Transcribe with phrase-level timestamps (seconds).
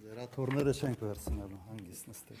[0.00, 2.38] Ձեր աթոռները չենք վերցնելու, հանգիստ նստեք։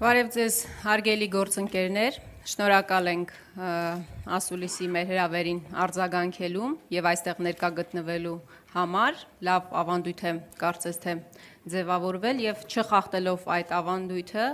[0.00, 2.18] Բարև ձեզ, հարգելի գործընկերներ,
[2.52, 3.32] շնորհակալ ենք
[4.40, 6.68] ասուլիսի մեր հրավերին արձագանքելու
[6.98, 8.36] եւ այստեղ ներկա գտնվելու
[8.76, 11.16] համար։ Լավ ավանդույթ է, կարծես թե
[11.76, 14.46] ձևավորվել եւ չխախտելով այդ ավանդույթը,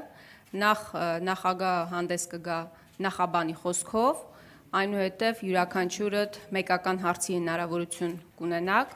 [0.62, 0.88] նախ
[1.26, 2.62] նախագահ հանդես կգա
[3.02, 4.24] նախաբանի խոսքով,
[4.74, 8.94] այնուհետև յուրաքանչյուրդ մեկական հարցի հնարավորություն կունենաք։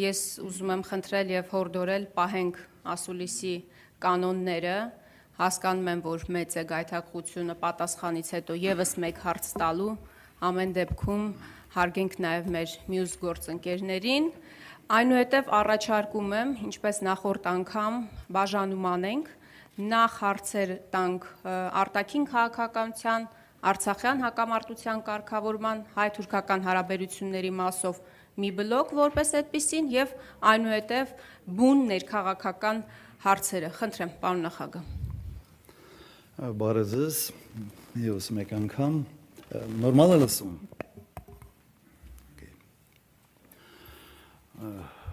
[0.00, 2.60] Ես ուզում եմ խնդրել եւ հորդորել պահենք
[2.94, 3.54] ասուլիսի
[4.00, 4.76] կանոնները,
[5.40, 9.92] հասկանում եմ, որ մեծ է գայթակղությունը պատասխանից հետո եւս մեկ հարց տալու,
[10.50, 11.26] ամեն դեպքում
[11.76, 14.30] հարգենք նաեւ մեր մյուս գործընկերներին։
[14.90, 18.00] Այնուհետև առաջարկում եմ, ինչպես նախորդ անգամ
[18.36, 19.28] բաժանում անենք,
[19.80, 21.28] նախ հարցեր տանք
[21.80, 23.28] արտաքին քաղաքականության,
[23.60, 27.98] Արցախյան հակամարտության կարգավորման հայ-թուրքական հարաբերությունների մասով
[28.40, 30.14] մի բլոկ որպես այդպեսին եւ
[30.50, 31.10] այնուհետև
[31.60, 32.80] բուն ներքաղաքական
[33.26, 34.84] հարցերը։ Խնդրեմ, պարոն նախագահ։
[36.60, 37.18] Բարև ձեզ։
[38.00, 38.94] Եվս մեկ անգամ
[39.82, 40.54] նորմալ է լսում։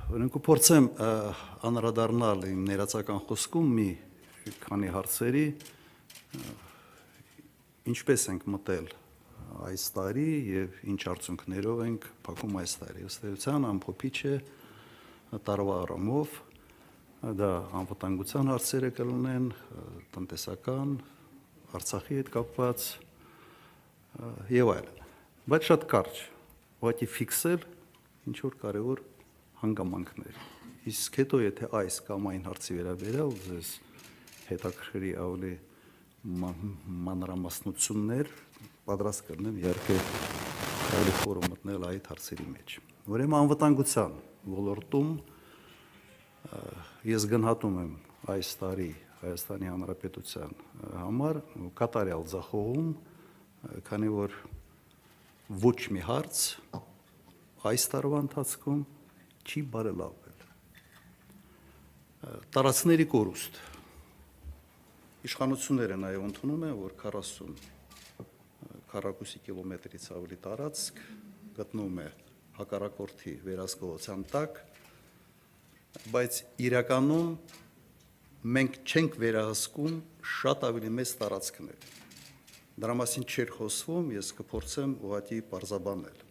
[0.07, 1.09] Օրենք կփորձեմ ը,
[1.67, 3.89] անդրադառնալ իմ ներածական խոսքում մի
[4.63, 5.43] քանի հարցերի
[7.87, 8.87] ինչպես ենք մտել
[9.67, 14.35] այս տարի եւ ինչ արդյունքներով ենք փակում այս տարի։ Ըստ էության ամփոփիչ է
[15.47, 16.35] տարվա առումով
[17.37, 19.47] դա անվտանգության հարցերը կլինեն,
[20.13, 20.91] տնտեսական,
[21.77, 22.83] Արցախի հետ կապված
[24.53, 25.01] եւ այլն։
[25.51, 26.21] Բայց շատ կարճ,
[26.79, 27.65] ուղղակի ֆիքսել
[28.31, 29.01] ինչ որ կարևոր
[29.63, 30.39] հանգամանքներ։
[30.87, 33.71] Իսկ հետո եթե այս կամ այն հարցի վերաբերյալ ձեզ
[34.47, 35.53] հետաքրքրի ավելի
[36.25, 38.29] մանրամասնություններ
[38.87, 39.97] պատրաստ կլինեմ իհարկե
[40.97, 42.67] ավելի խորը մտնել այդ հարցերի մեջ։
[43.11, 44.15] Ուրեմն անվտանգության
[44.57, 45.09] ոլորտում
[47.11, 47.93] ես գնահատում եմ
[48.33, 48.89] այս տարի
[49.21, 50.51] Հայաստանի Հանրապետության
[50.97, 51.35] համար
[51.77, 52.89] կատարյալ ձախողում,
[53.87, 54.35] քանի որ
[55.63, 56.35] ոչ մի հարց
[57.67, 58.81] այս տարվա ընթացքում
[59.47, 60.37] չի բարելավվել։
[62.53, 63.53] Տարածքների կորուստ
[65.25, 67.55] իշխանությունները նաև ընդունում են, որ 40
[68.91, 70.99] քառակուսի կիլոմետրից ավելի տարածք
[71.57, 72.07] գտնվում է
[72.57, 74.61] հակառակորդի վերահսկողության տակ,
[76.13, 77.31] բայց իրականում
[78.57, 79.97] մենք չենք վերահսկում
[80.37, 81.89] շատ ավելի մեծ տարածքներ։
[82.77, 86.23] Դրա մասին չէր խոսվում, ես կփորձեմ ուղղակի բարձաբանել։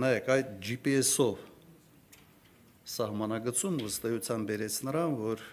[0.00, 1.42] Նայեք, այդ GPS-ով
[2.90, 5.44] սահմանագծում վստահության բերեց նրան, որ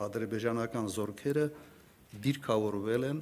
[0.00, 1.44] ադրբեջանական զորքերը
[2.22, 3.20] դիրքավորվել են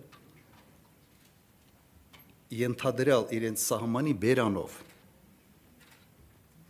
[2.61, 4.79] ենթադրյալ իրենց սահմանի բերանով։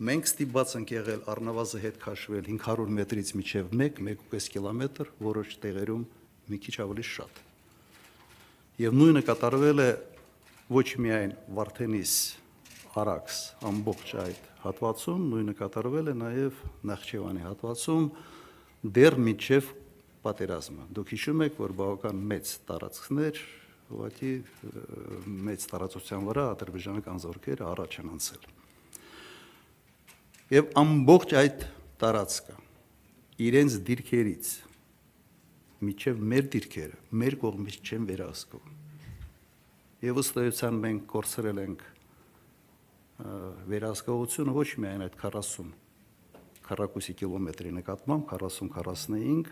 [0.01, 6.05] Մենք ստիպված ենք եղել առնվազն հետ քաշվել 500 մետրից մինչև 1, 1.5 կիլոմետր, որոշ տեղերում
[6.49, 7.41] մի քիչ ավելի շատ։
[8.81, 9.89] Եվ նույնը կատարվել է
[10.71, 12.13] ոչ միայն Վարդենիս
[13.01, 13.37] Արաքս
[13.69, 18.07] ամբողջ այդ հատվածում, նույնը կատարվել է նաև Նախճեվանի հատվածում
[18.97, 19.69] դեռ միջև
[20.21, 23.39] պատերազմը։ Դուք հիշում եք, որ բավական մեծ տարածքներ,
[23.91, 24.31] ուղղակի
[25.47, 28.49] մեծ տարածության վրա ադրբեջանական զորքերը առաջ են անցել։
[30.51, 31.65] Եվ ամբողջ այդ
[32.01, 32.55] տարածքը
[33.41, 34.51] իրենց դիրքերից
[35.81, 38.75] միջև մեր դիրքերը մեր կողմից չեն վերահսկում։
[40.01, 41.85] Եվ ըստ էության մենք կորցրել ենք
[43.71, 45.71] վերահսկողությունը ոչ միայն այդ 40
[46.65, 49.49] քառակուսի կիլոմետրի նկատմամբ 40-45,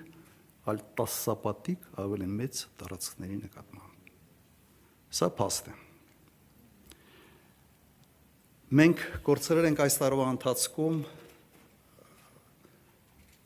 [0.67, 4.11] այլ 10 սապատիկ ավելի մեծ տարածքների նկատմամբ։
[5.19, 5.77] Սա փաստ է։
[8.79, 10.99] Մենք կորցրել ենք այս տարվա ընթացքում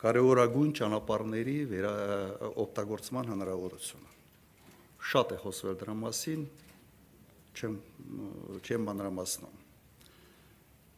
[0.04, 1.58] կարևորագույն ճանապարհների
[2.66, 4.10] օգտագործման հնարավորությունը։
[5.14, 6.44] Շատ է խոսվել դրա մասին,
[7.56, 7.78] չեմ
[8.68, 9.63] չեմ մանրամասնում։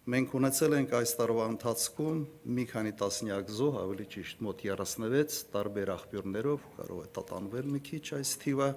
[0.05, 2.17] Մենք ունեցել ենք այս տարվա ընթացքում
[2.53, 8.03] մի քանի տասնյակ զոհ, ավելի ճիշտ մոտ 36 տարբեր աղբյուրներով, կարող է տատանվել մի քիչ
[8.19, 8.67] այս թիվը,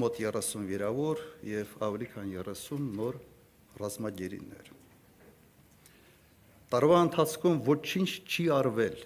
[0.00, 3.20] մոտ 30 վիրավոր եւ ավելի քան 30 նոր
[3.84, 4.72] ռազմագերիներ։
[6.72, 8.98] Տարվա ընթացքում ոչինչ չի արվել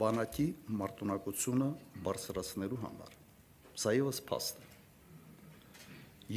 [0.00, 0.48] բանակի
[0.80, 1.70] մարտունակությունը
[2.08, 3.16] բարձրացնելու համար։
[3.84, 4.68] Սա եւս փաստ է։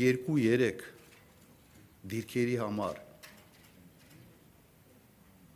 [0.03, 0.87] 2-3
[2.11, 3.06] դիրքերի համար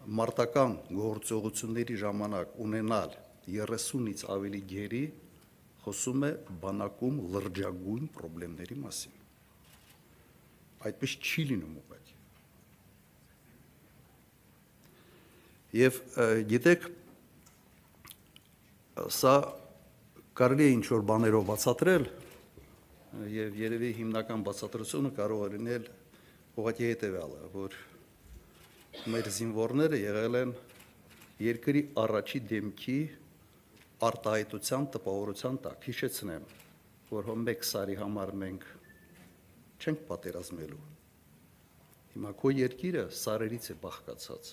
[0.09, 3.13] մարտական գործողությունների ժամանակ ունենալ
[3.47, 5.01] 30-ից ավելի գերի
[5.83, 6.31] խոսում է
[6.61, 9.19] բանակում լրջագույն խնդիրների մասին։
[10.89, 12.17] Այդպես չի լինում ուղղակի։
[15.81, 15.99] Եվ
[16.51, 16.89] գիտեք
[19.21, 19.35] սա
[20.37, 22.09] կարելի է ինչ որ բաներով բացատրել
[23.31, 25.87] եւ երևի հիմնական բացատրությունը կարող է լինել
[26.61, 27.75] ուղղակի հետեւյալը, որ
[28.91, 30.49] մեր զինվորները եղել են
[31.41, 32.95] երկրի առաջի դեմքի
[34.07, 36.47] արտահայտության տպավորության տակ։ Հիշեցնեմ,
[37.11, 38.65] որ հո մեկ սարի համար մենք
[39.81, 40.81] չենք պատերազմելու։
[42.11, 44.51] Հիմա քո երկիրը սարերից է բաղկացած։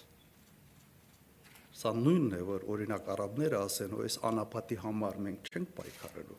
[1.78, 6.38] Սա նույնն է, որ օրինակ արաբները ասեն, որ այս անապատի համար մենք չենք պայքարելու։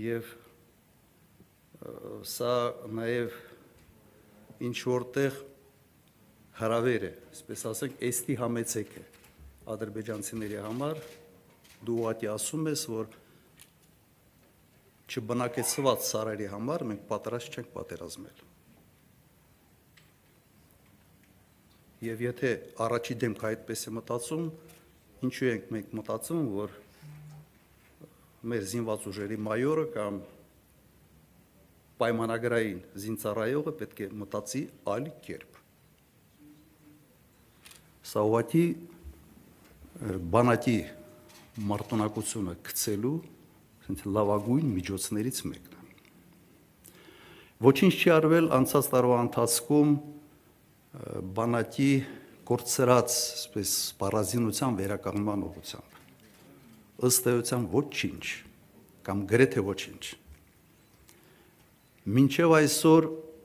[0.00, 0.34] Եվ
[2.30, 2.52] սա
[2.98, 3.38] նաև
[4.60, 5.38] ինչ որտեղ
[6.60, 9.04] հրավեր է, այսպես ասենք, էստի համեցեք է
[9.70, 11.00] ադրբեջանցիների համար
[11.86, 13.16] դու ուղղակի ասում ես, որ
[15.10, 18.42] չբնակեցված սարերի համար մենք պատրաստ չենք պատերազմել։
[22.00, 22.50] Եվ եթե
[22.84, 24.44] առաջի դեմքը այդպես է մտածում,
[25.26, 26.76] ինչու ենք մենք մտածում, որ
[28.50, 30.20] մեր զինված ուժերի մայորը կամ
[32.00, 34.62] պայմանագրային զինծառայողը պետք է մտածի
[34.94, 35.60] այլ կերպ։
[38.10, 38.64] Սա ուղղակի
[40.34, 40.78] բանակի
[41.70, 43.18] մարտունակությունը գցելու
[43.90, 45.80] ասենք լավագույն միջոցներից մեկն է։
[47.66, 49.90] Ոչինչ չի արվել անցած տարվա ընթացքում
[51.36, 51.90] բանակի
[52.50, 55.98] կորցրած, այսպես պարազինության վերականգնման ուղղությամբ։
[57.10, 58.24] Ըստ էության ոչինչ
[59.06, 60.02] կամ գրեթե ոչինչ։
[62.10, 63.04] Մինչև այսօր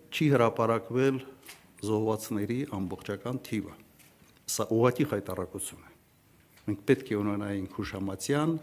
[0.10, 1.18] չի հրապարակվել
[1.86, 3.74] զոհվածների ամբողջական թիվը։
[4.50, 5.92] Սա ուղղակի խայտարակություն է։
[6.66, 8.56] Մենք պետք է ունենայինք հուշամատյան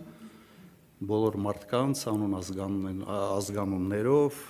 [1.13, 4.41] բոլոր մարդկանց անուն ազգանուն ազգանուններով,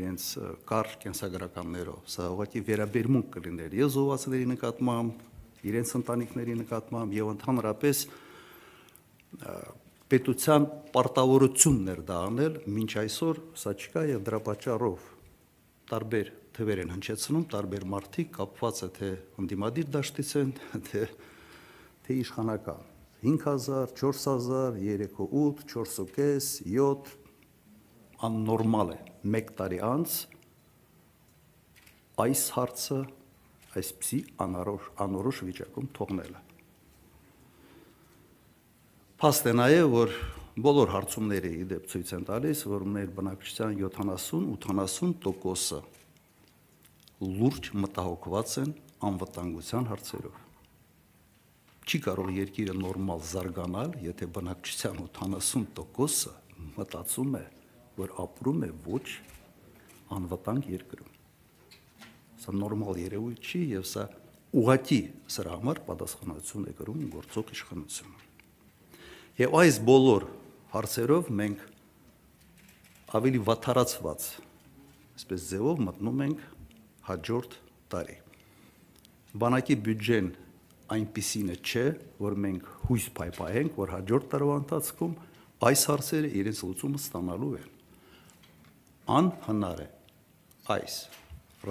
[0.00, 5.22] իրենց ը, կարճ կենսագրականներով։ Սա ուղղակի վերաբերմունք կլիներ եւ զոհվածների նկատմամբ,
[5.70, 8.02] իրենց ընտանիքների նկատմամբ եւ ընդհանրապես
[10.10, 15.04] պետության պարտավորությունն էր դա անել, մինչ այսօր սա չկա եւ դրա պատճառով
[15.90, 19.10] տարբեր թվեր են հնչեցնում, տարբեր մարդիկ կապված է թե
[19.44, 20.50] ընդդիմադիր դաշտից են,
[20.90, 21.04] թե
[22.06, 22.82] թե իշխանական
[23.22, 27.14] 5000, 4000, 38, 4.5, 7
[28.26, 30.18] աննորմալ է 1 տարի անց
[32.26, 33.00] այս հարցը
[33.80, 36.49] այսպիսի անորոշ անորոշ վիճակում թողնելը։
[39.20, 40.12] Փաստ է նաև, որ
[40.64, 45.80] բոլոր հարցումները ի դեպ ցույց են տալիս, որ մեր բնակչության 70-80%-ը
[47.28, 48.70] լուրջ մտահոգված են
[49.10, 50.38] անվտանգության հարցերով։
[51.84, 56.32] Չի կարող երկիրը նորմալ զարգանալ, եթե բնակչության 80%-ը
[56.80, 57.44] մտածում է,
[58.00, 59.04] որ ապրում է ոչ
[60.16, 61.12] անվտանգ երկրում։
[62.40, 64.08] Սա նորմալ երևույթ չի եւ սա
[64.64, 65.00] ուղղակի
[65.36, 68.29] սրա համար պատասխանատվություն է կրում գործող իշխանությունը։
[69.40, 70.24] Եվ այս բոլոր
[70.68, 71.60] հարցերով մենք
[73.16, 74.26] ավելի վատթարացված,
[75.16, 76.42] այսպես ձևով մտնում ենք
[77.06, 77.56] հաջորդ
[77.94, 78.18] տարի։
[79.40, 80.30] Բանակի բյուջեն
[80.98, 81.86] այնպիսին է չէ,
[82.20, 85.18] որ մենք հույս փայփայենք, որ հաջորդ տարվա ընթացքում
[85.70, 87.74] այս հարցերը իրենց լուծումը ստանալու են։
[89.20, 89.90] Անհնար է
[90.76, 91.02] այս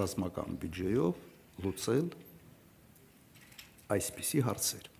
[0.00, 1.26] ռազմական բյուջեով
[1.68, 2.14] լուծել
[3.94, 4.96] այսպիսի հարցեր։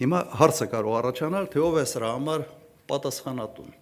[0.00, 2.44] Հիմա հարցը կարող առաջանալ, թե ով է սրա համար
[2.88, 3.74] պատասխանատուն։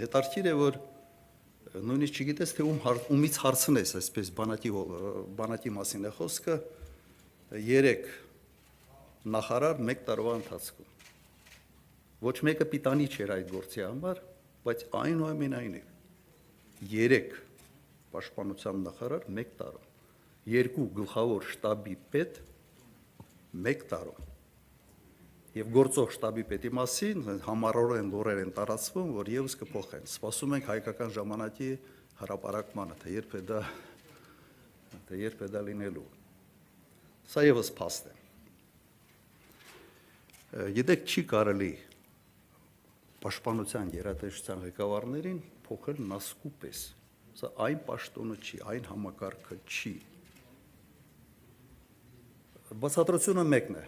[0.00, 0.78] Հետարքիր է, որ
[1.74, 4.70] նույնիսկ չգիտես, թե ում հար, ումից հարցնես, այսպես բանակի
[5.38, 6.56] բանակի մասին է խոսքը,
[7.54, 8.08] 3
[9.34, 10.90] նախարար 1 տարվա ընթացքում։
[12.24, 14.22] Ոչ մեկը պիտանի չէր այդ գործի համար,
[14.64, 15.86] բայց այնուամենայնիվ
[16.94, 17.34] 3
[18.14, 19.86] պաշտպանության նախարար 1 տարում,
[20.54, 22.42] երկու գլխավոր շտաբի պետ
[23.54, 24.30] 1 տարում։
[25.54, 31.12] Եվ գործող շտաբի պետի մասին համառորեն լուրեր են տարածվում, որ եւս կփոխեն։ Սպասում ենք հայկական
[31.14, 31.68] ժամանակի
[32.18, 33.60] հրապարակմանը, թե երբ է դա
[35.08, 36.04] թե երբ է դա լինելու։
[37.30, 38.14] Սա եւս փաստ է։
[40.74, 41.70] Գիտեք, չի կարելի
[43.24, 46.82] պաշտպանության երատեսչության ղեկավարներին փոխել նասկու պես։
[47.38, 49.94] Սա այն պաշտոնը չի, այն համակարգը չի։
[52.74, 53.82] Բացատրությունը մեկն է.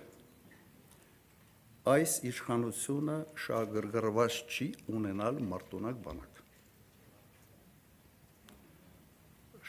[1.90, 6.38] Այս իշխանությունը շահագրգռված չի ունենալ մարտունակ բանակ։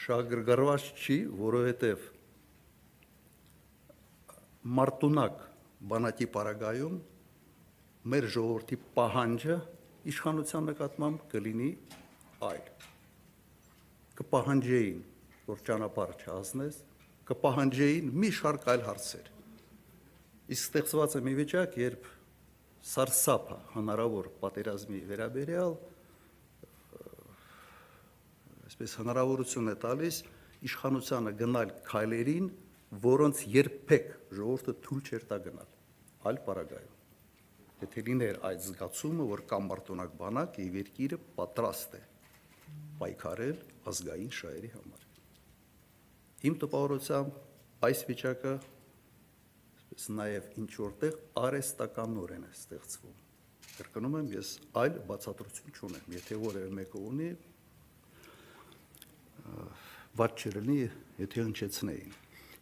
[0.04, 2.04] Շահագրգռված չի, որովհետև
[4.78, 5.42] մարտունակ
[5.94, 7.00] բանակի պարագայում
[8.14, 9.56] մեր ժողովրդի պահանջը
[10.14, 11.72] իշխանության նկատմամբ կլինի
[12.52, 12.70] այլ։
[14.22, 15.02] Կպահանջեին,
[15.50, 16.78] որ ճանապարհ չհասնես,
[17.28, 19.30] կպահանջեին մի շարք այլ հարցեր։
[20.48, 22.08] Իսկ ստեղծված է մի վիճակ, երբ
[22.88, 25.74] սարսափը հնարավոր պատերազմի վերաբերյալ
[28.68, 30.16] այսպես հնարավորություն է տալիս
[30.68, 32.46] իշխանությանը գնալ քայլերին,
[33.02, 35.74] որոնց երբեք ժողովուրդը թույլ չէր տա գնալ
[36.30, 36.94] այլ պարագայում։
[37.82, 42.02] Եթե լիներ այդ զգացումը, որ կամ մարտոնակ բանակ եւ երկիրը պատրաստ է
[43.02, 43.60] պայքարել
[43.92, 45.07] ազգային շահերի համար։
[46.46, 47.38] Իմ տպավորությամբ
[47.88, 48.52] այս վիճակը
[49.98, 53.16] այսպես նաև ինչ որտեղ արեստականորեն է ստեղծվում։
[53.78, 57.28] Կրկնում եմ, ես այլ բացատրություն չունեմ։ Եթե որևէ մեկը ունի,
[60.18, 60.78] ված չլինի,
[61.22, 62.14] եթե հնչեցնեին։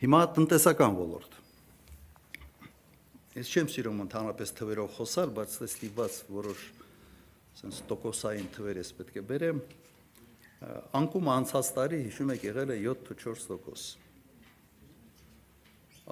[0.03, 1.37] Հիմա տնտեսական ոլորտ։
[3.37, 6.67] Ես չեմ սիրում ընդհանրապես թվերով խոսալ, բայց դες ստիպված որոշ
[7.57, 9.61] sense տոկոսային թվեր ես պետք է բերեմ։
[10.97, 14.07] Անկումը անցած տարի հիշում եք եղել է 7-4%։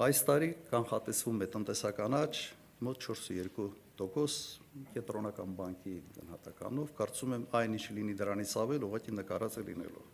[0.04, 2.40] Այս տարի կանխատեսվում է տնտեսական աճ
[2.84, 9.64] մոտ 4.2% կենտրոնական բանկի գնահատականով, կարծում եմ այն ինչ լինի դրանից ավել, ուղղակի նկարած է
[9.70, 10.06] լինելու։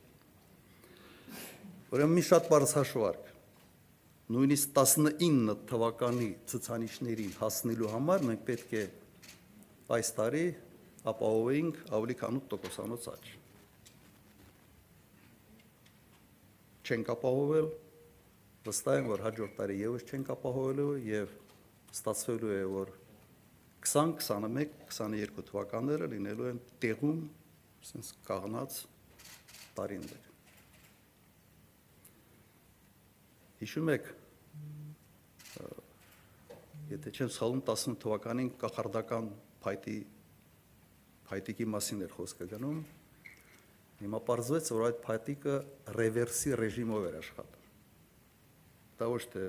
[1.90, 3.30] Ուրեմն մի շատ բարձ հաշվարկ
[4.30, 8.86] նույնիսկ 19 թվականի ցուցանիշներին հասնելու համար մենք պետք է
[9.96, 10.46] այս տարի
[11.10, 13.39] ապահովեինք ավելի քան 8%-անոց աճ։
[16.90, 17.68] Չենք ապահովել,
[18.66, 21.34] վստահ եմ, որ հաջորդ տարի եւս չենք ապահովելու եւ
[21.94, 22.90] ստացվելու է, որ
[23.86, 27.20] 20, 21, 22 թվականները լինելու են տեղում,
[27.84, 28.80] ասես կաղնած
[29.78, 30.26] տարիներ։
[33.60, 34.10] Հիշում եք,
[36.90, 39.30] եթե չեմ սխալվում 18 թվականին կախարդական
[39.62, 39.98] փայտի
[41.30, 42.78] փայտիկի մասին էր խոսքը գնում։
[44.00, 45.54] Հիմա պարզվեց, որ այդ փայտիկը
[45.96, 47.66] ռևերսի ռեժիմով էր աշխատում։
[49.00, 49.42] Դա ոչ թե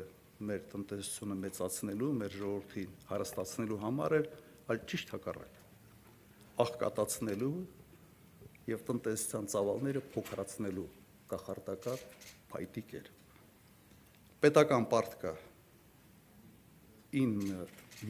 [0.48, 4.28] մեր տնտեսությունը մեծացնելու, մեր ժողովրդին հարստացնելու համար էր,
[4.72, 5.60] այլ ճիշտ հակառակ։
[6.66, 7.54] Աղքատացնելու
[8.72, 10.88] եւ տնտեսության ծավալները փոքրացնելու
[11.32, 12.06] կախարդական
[12.52, 13.10] փայտիկ էր։
[14.42, 15.34] Պետական պարտքը
[17.16, 17.58] 9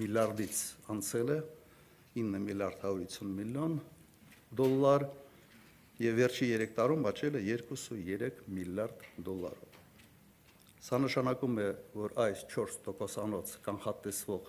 [0.02, 0.60] միլիարդից
[0.94, 1.40] անցել է
[2.22, 3.80] 9 միլիարդ 150 միլիոն
[4.62, 5.08] դոլար
[6.02, 9.78] եւ վերջի 3 տարում աճել է 2.3 միլիարդ դոլարով։
[10.82, 14.48] Սա նշանակում է, որ այս 4%-անոց կանխատեսվող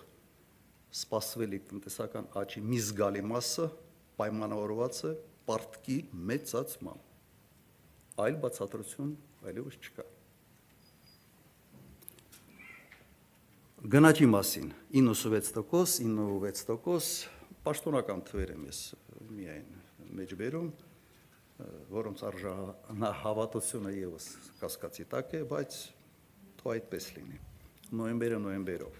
[0.93, 3.67] սպասվելիք տնտեսական աճի մի զգալի մասը
[4.17, 5.13] պայմանավորված է
[5.49, 5.97] պարտքի
[6.31, 9.13] մեծացմամբ։ Այլ բացատրություն
[9.49, 10.05] այլևս չկա։
[13.93, 14.69] Գնաճի մասին.
[14.95, 17.13] 96%, 96%
[17.65, 18.79] պաշտոնական թվեր եմ ես
[19.33, 19.69] միայն
[20.19, 20.69] մեջբերում,
[21.93, 24.27] որոնց արժանահավատությունը եւս
[24.61, 25.77] կասկածի տակ է, բայց
[26.59, 27.39] թող այդպես լինի։
[27.99, 28.99] Նոյեմբերը նոյեմբերով։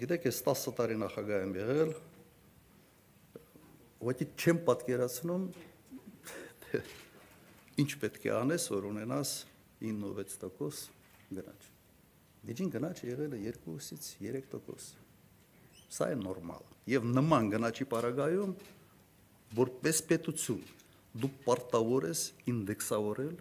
[0.00, 1.92] Գիտեք, ես 10 տարի նախագահ եմ եղել,
[4.10, 5.44] ոչի չեմ պատկերացնում
[7.80, 9.30] ինչ պետք է անես, որ ունենաս
[9.80, 11.70] 9-6% գնաճ։
[12.50, 14.92] Միջին գնաճը եղել է 2-ից 3%։
[15.90, 18.52] Սա է նորմալ։ Եվ նման գնաճի պարագայում
[19.56, 20.60] որպես պետություն
[21.20, 22.20] դու պարտավոր ես
[22.52, 23.34] ինդեքսավորել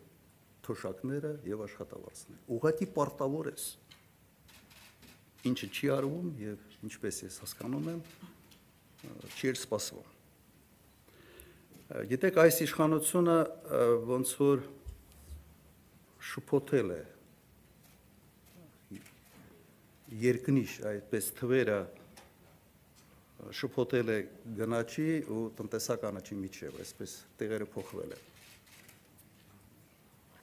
[0.65, 3.67] թոշակները եւ աշխատավարձները։ Ուղղակի պարտավոր ես։
[5.49, 8.01] Ինչը չի արվում եւ ինչպես ես հասկանում եմ,
[9.37, 10.09] չի սպասվում։
[12.09, 13.37] Գիտեք, այս իշխանությունը
[14.09, 14.65] ոնց որ
[16.29, 16.99] շփոթել է
[20.19, 21.79] երկնիշ այդպես թվերը
[23.55, 24.17] շփոթել է
[24.57, 28.25] գնաճի ու տնտեսական աճի միջև, այսպես տեղերը փոխվել են։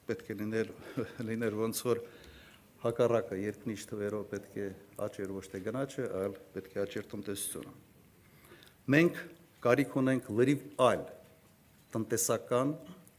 [0.07, 0.71] Պետք է լինել
[1.29, 2.01] լիներ ոնց որ
[2.83, 4.67] հակառակը երկնիշ թվերով պետք է
[5.07, 7.73] աճեր ոչ թե գնաճը, այլ պետք է աճեր տնտեսությունը։
[8.97, 9.21] Մենք
[9.67, 11.01] կարիք ունենք լրիվ այլ
[11.95, 12.75] տնտեսական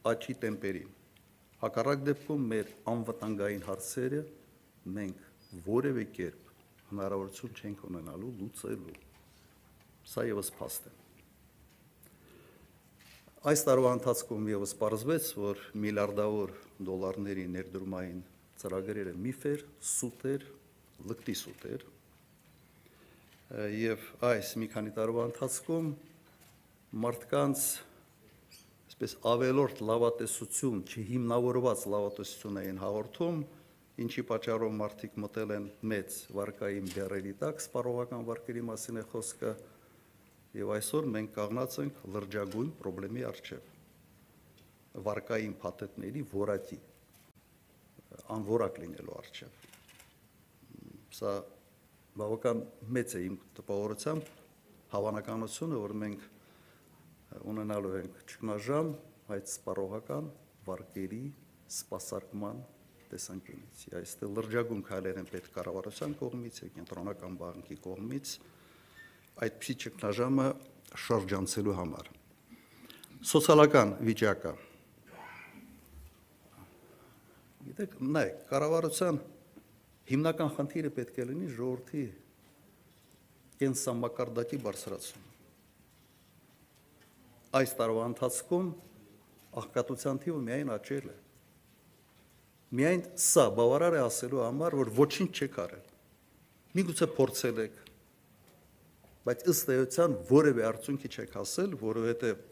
[0.09, 0.95] աճի տեմպերին։
[1.59, 4.21] Հակառակ դեպքում մեր անվտանգային հարցերը
[4.95, 5.27] մենք
[5.67, 6.51] որևէ կերպ
[6.89, 9.08] հնարավորություն չենք ունենալու լուծելու։
[10.09, 10.93] Սա եւս փաստ է։
[13.49, 16.55] Այս տարվա ընթացքում եւս պարզվեց, որ միլիարդավոր
[16.89, 18.23] դոլարների ներդրումային
[18.59, 20.47] ծրագրերը միֆ էր, սուտ էր,
[21.11, 21.85] լկտի սուտ էր։
[23.79, 25.93] Եվ այս մի քանի տարվա ընթացքում
[27.05, 27.63] մարդկանց
[28.89, 33.41] այսպես ավելորդ լավատեսություն, չհիմնավորված լավատեսություն էին հաղորդում,
[34.03, 39.53] ինչի պատճառով մարդիկ մտել են մեծ վարկային բեռերի տակ, սպառողական վարկերի մասին է խոսքը,
[40.57, 43.67] Եվ այսօր մենք կանգնած ենք լրջագույն խնդրի առջև։
[45.05, 46.79] Վարկային փաթեթների որակի
[48.33, 49.59] անորակ լինելու առջև։
[51.19, 51.35] Սա
[52.17, 52.63] բավական
[52.97, 54.33] մեծ է իմ տպավորությամբ
[54.95, 56.27] հավանականությունը, որ մենք
[57.53, 58.93] ունենալու ենք ճգնաժամ
[59.35, 60.29] այդ սպառողական
[60.65, 61.23] վարկերի
[61.69, 62.63] սպասարկման
[63.13, 68.33] տեսանկյունից։ Այստեղ լրջագույն քայլեր են պետք կառավարության կողմից, կենտրոնական բանկի կողմից
[69.45, 70.47] այդպիսի ճգնաժամը
[71.05, 72.09] շրջանցելու համար։
[73.29, 74.55] Սոցիալական վիճակը
[77.69, 79.17] Գիտեք, նայ, կառավարության
[80.09, 82.03] հիմնական խնդիրը պետք է լինի ժողովրդի
[83.61, 85.27] կենսամակարդակի բարձրացում։
[87.59, 88.71] Այս տարվա ընթացքում
[89.61, 91.15] աղքատության թիվը միայն աճել է։
[92.79, 95.85] Միայն սա բավարար է ասելու համար, որ ոչինչ չեք արել։
[96.79, 97.79] Միգուցե փորձել եք,
[99.27, 102.43] բայց ըստ էության որևէ արդյունքի չեք հասել, որովհետև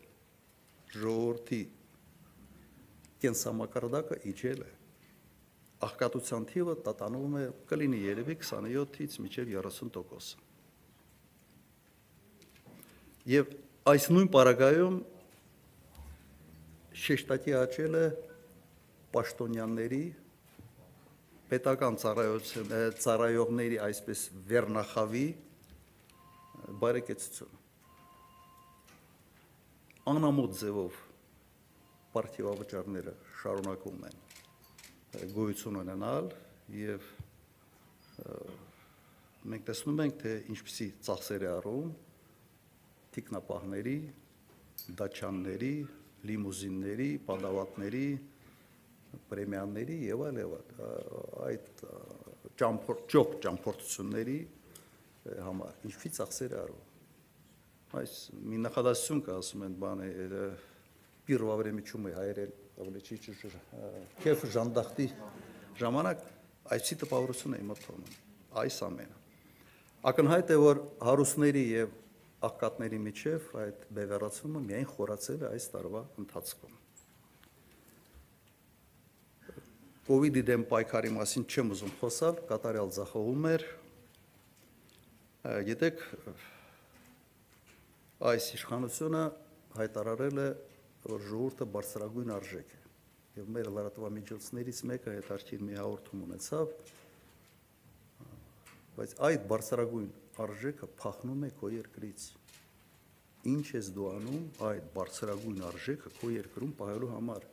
[0.98, 1.62] ժողովրդի
[3.24, 4.72] կենսամակարդակը իջել է
[5.88, 10.46] աղքատության թիվը տատանվում է կլինի երևի 27-ից մինչև 30%։
[13.28, 13.52] Եվ
[13.92, 14.96] այս նույն պարագայում
[17.08, 18.06] շեշտակի աճել է
[19.14, 20.04] պաշտոնյաների
[21.52, 25.28] պետական ծառայողների այսպես վերնախավի
[26.82, 27.60] բարեկեցություն
[30.14, 31.00] անամոթ ձևով
[32.16, 34.18] պարտիվավճարները շարունակվում են
[35.36, 36.32] գոյություն ունենալ
[36.78, 37.08] եւ
[39.48, 41.92] մենք տեսնում ենք թե ինչպիսի ծախսեր է առում
[43.18, 43.98] տիկնապահների,
[44.98, 45.76] դաչանների,
[46.30, 48.08] լիմուզինների, պատավատների,
[49.32, 50.56] պրեմիաների եւ այլ եւ
[51.48, 51.84] այդ
[52.62, 54.38] ճամփորդ ճոփ ճամփորդությունների
[55.48, 56.84] համար։ Ինչի՞ ծախսեր արում։
[57.98, 58.16] Այս
[58.48, 60.08] մի նախադասություն կա, ասում են, բանը
[61.28, 63.20] первое время чумы հայերեն ավլեչիչ
[64.24, 65.08] քեֆ ժանդախտի
[65.82, 66.22] ժամանակ
[66.72, 68.06] այսի տպավորությունը իմ մտքում
[68.64, 69.18] այս ամենը
[70.12, 71.98] ակնհայտ է որ հարուսների եւ
[72.48, 76.76] աղքատների միջև այդ բևեռացումը միայն խորացել է այս տարվա ընթացքում
[80.08, 83.68] կ ូវ իդի դեմ պայքարի մասին չեմ ուզում խոսալ կատարյալ զախողում էր
[85.46, 86.00] Գիտեք,
[88.26, 89.20] այս իշխանությունը
[89.78, 90.46] հայտարարել է
[91.04, 92.80] որ ժողովուրդը բարձրագույն արժեք է։
[93.38, 96.74] Եվ մեր լրատվամիջոցներից մեկը հետարքին մի հաղորդում ունեցավ,
[98.98, 100.10] բայց այդ բարձրագույն
[100.48, 102.26] արժեքը փախնում է քո երկրից։
[103.54, 107.46] Ինչ ես դու անում այդ բարձրագույն արժեքը քո երկրում պահելու համար։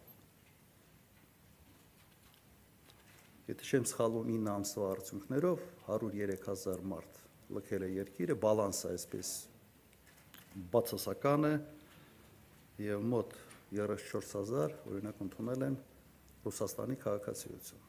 [3.52, 7.23] Եթե չեմ սխալվում 9 ամսվա արդյունքներով 103000 մարդ
[7.54, 9.32] լքել է երկիրը, բալանսը այսպես
[10.74, 11.54] բացասական է,
[12.84, 13.34] եւ մոտ
[13.74, 15.76] 34000 օրինակ ընդունել են
[16.44, 17.84] Ռուսաստանի քաղաքացիություն։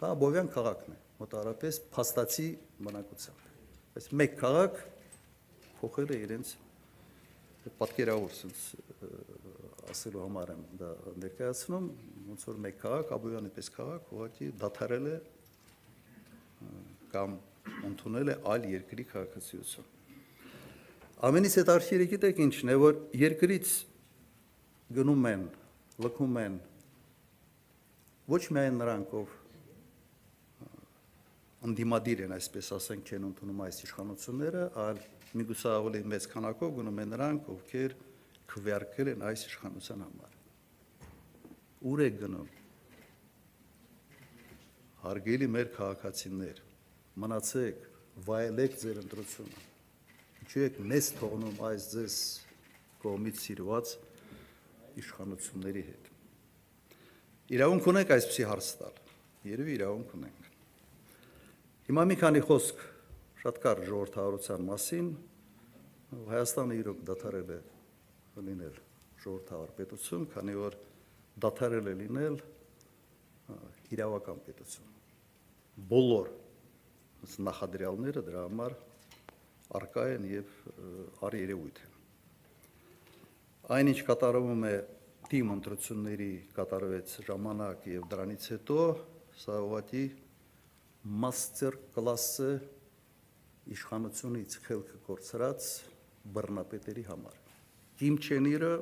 [0.00, 2.48] Դա Բովյան քաղաքն է, մոտարապես փաստացի
[2.86, 3.44] բնակությամբ։
[3.96, 4.80] Բայց մեկ քաղաք
[5.80, 6.52] փոխել է իրենց
[7.80, 8.76] պատկերավոր sense
[9.90, 10.90] ասելու համար եմ դա
[11.22, 11.86] ներկայացնում,
[12.26, 15.16] ոնց որ մեկ քաղաք, Աբովյանի պես քաղաք ուղղակի դադարել է
[17.14, 17.36] կամ
[17.90, 19.92] ընդունել է այլ երկրի քաղաքացիություն։
[21.26, 23.70] Ամենից հետարքիրը գիտեք ինչն է, որ երկրից
[24.96, 25.44] գնում են,
[26.04, 26.58] լքում են
[28.30, 29.34] ոչ միայն նրանք, ով
[31.66, 35.00] անդիմադիր են, այսպես ասենք, չեն ընդունում այս իշխանությունները, այլ
[35.40, 37.96] միգուցե ավելի մեծ քանակով գնում են նրանք, ովքեր
[38.52, 40.36] քվեարկել են այս իշխանության համար։
[41.90, 42.52] Ուր է գնում։
[45.06, 46.65] Հարգելի մեր քաղաքացիներ,
[47.16, 47.84] մնացեք,
[48.26, 49.62] վայելեք ձեր ընտրությունը։
[50.46, 52.16] Ինչու եք մեզ թողնում այս ձեզ
[53.02, 53.92] կողմից սիրված
[55.00, 56.10] իշխանությունների հետ։
[57.56, 59.00] Իրավունք ունենք այսպեսի հարց տալ։
[59.46, 60.46] Երևի իրավունք ունենք։
[61.86, 62.80] Հիմա մի քանի խոսք
[63.42, 65.10] շատ կար ժողովրդավարության մասին։
[66.30, 67.60] Հայաստանը իրոք դադարել է
[68.46, 68.80] լինել
[69.22, 70.76] ժողովրդավար պետություն, քանի որ
[71.46, 72.40] դադարել է լինել
[73.96, 74.90] իրավական պետություն։
[75.92, 76.32] Բոլոր
[77.46, 78.76] նախադրյալները դրա համար
[79.80, 80.52] արկա են եւ
[81.26, 81.96] արիերևույթ են։
[83.76, 84.74] Այնինչ կատարվում է
[85.26, 88.78] թիմ ընտրությունների կատարվեց ժամանակ եւ դրանից հետո
[89.42, 90.04] սա ուղղակի
[91.26, 92.50] մաստեր կլասը
[93.76, 95.70] իշխանությունից խելքը կորցրած
[96.36, 97.42] բռնապետերի համար։
[97.98, 98.72] Կիմ Չենիրը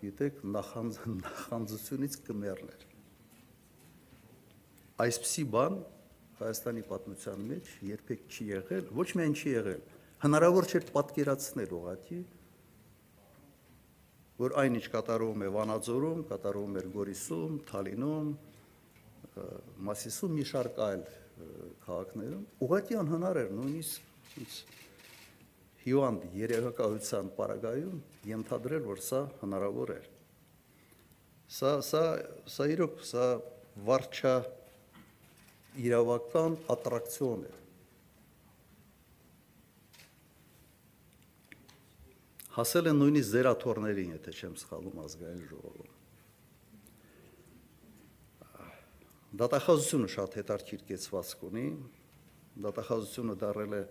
[0.00, 2.86] գիտեք նախանձ նախանձությունից կմեռներ։
[5.04, 5.74] Այսպիսի բան
[6.36, 9.84] Հայաստանի պատմության մեջ երբեք չի եղել, ոչ միայն չի եղել,
[10.16, 12.18] Հնարավոր չէր պատկերացնել ուղղակի,
[14.40, 18.30] որ այնինչ կատարվում է Վանաձորում, կատարվում էր Գորիսում, Թալինում,
[19.88, 21.04] Մասիսում մի շարք այլ
[21.84, 24.58] քաղաքներում, ուղղակի անհնար էր նույնիսկ ինձ
[25.86, 27.98] հիվանդ երեխակայության պարագայում
[28.32, 30.06] ենթադրել, որ սա հնարավոր էր։
[31.56, 32.04] Սա սա
[32.56, 33.26] սա իրոք սա
[33.86, 34.32] վարչա
[35.76, 37.54] իրավական ատրակցիոն է։
[42.56, 45.92] Հասել են նույնիսկ զերաթորներին, եթե չեմ սխալվում ազգային ժողովում։
[49.36, 51.66] Դատախազությունը շատ հետարքիր կեցվածք ունի։
[52.64, 53.82] Դատախազությունը դարել է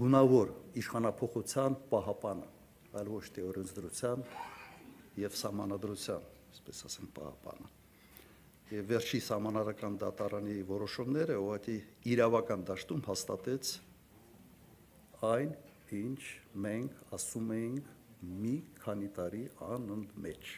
[0.00, 2.50] գունավոր իշխանապողության պահապանը,
[2.96, 4.26] այլ ոչ թե օրենսդրության
[5.20, 7.83] եւ սահմանադրության, այսպես ասեմ, պահապանը։
[8.72, 11.74] Եվ վերջի սահմանադրական դատարանի որոշումները ուղղակի
[12.14, 13.72] իրավական դաշտում հաստատեց
[15.28, 15.50] այն,
[15.98, 16.20] ինչ
[16.64, 17.90] մենք ասում էինք
[18.44, 20.54] մի քանի տարի անընդմեջ։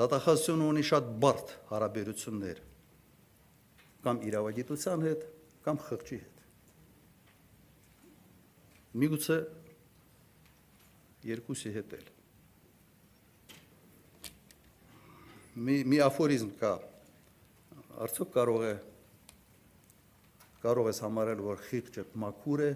[0.00, 2.64] Դատախազությունը ունի շատ բարդ հարաբերություններ
[4.08, 5.28] կամ իրավագիտության հետ,
[5.68, 6.42] կամ խղճի հետ։
[9.04, 9.38] Միգուցե
[11.34, 12.13] երկուսի հետ էլ։
[15.54, 16.70] Մի մի աֆորիզմ կա։
[18.02, 18.70] Արդյոք կարող է
[20.64, 22.70] կարող ես համարել, որ խիղճը մաքուր է,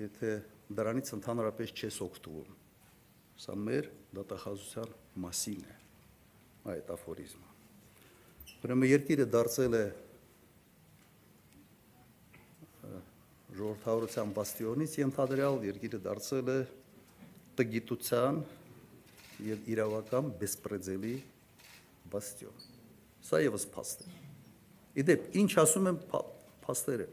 [0.00, 0.30] եթե
[0.78, 2.54] դրանից ընդհանրապես չես օգտվում։
[3.44, 4.94] Սա մեր դատախազության
[5.26, 5.76] մասին է
[6.72, 7.52] այդ աֆորիզմը։
[8.64, 9.84] Ուրեմն երկիրը դարձել է
[13.60, 16.58] ժողովրդավարության բաստիոնից ենթադրյալ երկիրը դարձել է
[17.60, 18.42] տգիտության
[19.52, 21.14] եւ իրավական բեսպրեդելի
[22.14, 22.64] բաստիոն։
[23.24, 24.14] Սա եւս փաստ է։
[25.02, 26.26] Իդեպ, ինչ ասում եմ փա-
[26.64, 27.06] փաստերը։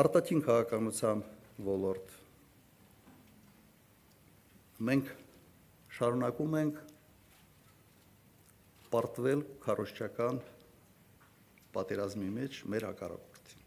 [0.00, 1.22] Արտաքին քաղաքականության
[1.66, 2.12] ոլորտ
[4.90, 5.08] մենք
[5.96, 6.78] շարունակում ենք
[8.92, 10.40] պարտվել քարոշչական
[11.74, 13.66] պատերազմի մեջ մեր հակառակորդին։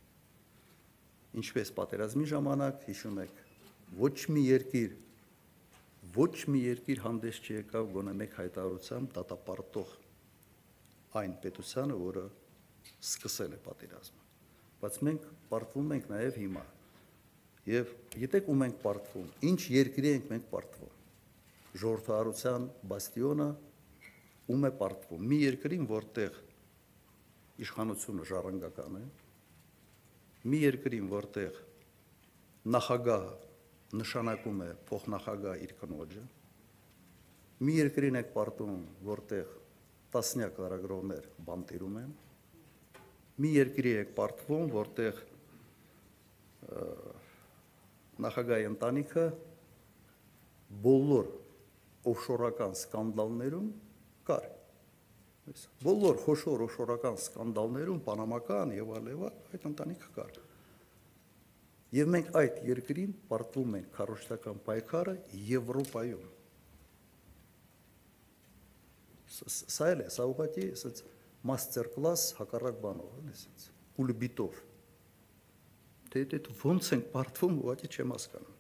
[1.44, 3.44] Ինչպես պատերազմի ժամանակ հիշում եք,
[4.02, 4.98] ոչ մի երկիր
[6.14, 9.94] ոչ մի երկիր հանդես չեկավ գոնե մեկ հայտարարությամբ դատապարտող
[11.18, 12.24] այն պետությանը, որը
[13.04, 14.22] սկսել է պատերազմը։
[14.84, 16.64] Բայց մենք պարտվում ենք նաև հիմա։
[17.72, 20.98] Եվ գիտեք ում ենք պարտվում, ինչ երկրի ենք մենք պարտվում։
[21.84, 23.48] Ժողովրդարության բաստիոնը
[24.54, 26.42] ում է պարտվում։ Մի երկրին, որտեղ
[27.64, 29.04] իշխանությունը ժառանգական է,
[30.52, 31.60] մի երկրին, որտեղ
[32.76, 33.53] նախագահը
[33.94, 36.24] նշանակում է փոխնախագահ իր կնոջը,
[37.64, 38.78] մի երկրին եք պարտում,
[39.08, 39.52] որտեղ
[40.14, 42.12] տասնյակ լրագրողներ բանտիրում են,
[43.44, 45.22] մի երկրի եք պարտվում, որտեղ
[48.24, 49.26] նախագահի ընտանիքը
[50.84, 51.32] բոլոր
[52.14, 53.70] օֆշորական սկանդալներում
[54.30, 54.50] կար։
[55.84, 60.40] բոլոր խոշոր օֆշորական սկանդալներում, պանամական եւ այլ եւ այլ, այդ ընտանիքը կար։
[61.94, 65.14] Եվ մենք այդ երկրին պարտվում ենք քարոշտական պայքարը
[65.50, 66.24] Եվրոպայում։
[69.34, 71.04] Սա էլ է, սա ուղղակի ասած
[71.50, 74.60] մաստեր կլաս հակառակ բանով, էլի ասած կուլբիտով։
[76.14, 78.60] Դե դե դու ո՞նց ենք պարտվում, ուղղակի չեմ հասկանում։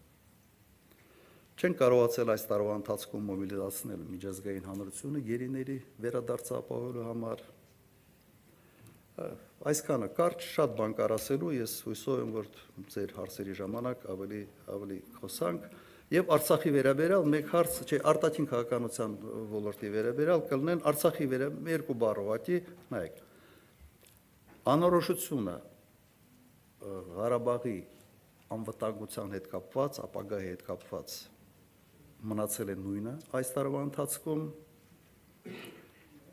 [1.54, 7.44] Չեն կարողացել այս տարվա ընթացքում մոբիլիզացնել միջազգային հանրությունը գերիների վերադարձը ապահովելու համար։
[9.14, 9.28] Ա,
[9.64, 12.48] Այսքանը կարճ շատ բան կար ասելու, ես հույսով եմ, որ
[12.94, 14.42] ձեր հարցերի ժամանակ ավելի
[14.74, 15.68] ավելի խոսանք
[16.14, 19.14] եւ Արցախի վերաբերյալ մեկ հարց, չէ, արտաքին քաղաքականության
[19.54, 22.60] ոլորտի վերաբերյալ կլնեն Արցախի վերաբերյալ երկու բառովատի,
[22.94, 23.22] նայեք։
[24.74, 25.56] Անորոշությունը
[27.14, 27.78] Ղարաբաղի
[28.54, 31.16] անվտանգության հետ կապված, ապագայի հետ կապված
[32.24, 34.44] մնացել է նույնը այս տարվա ընթացքում,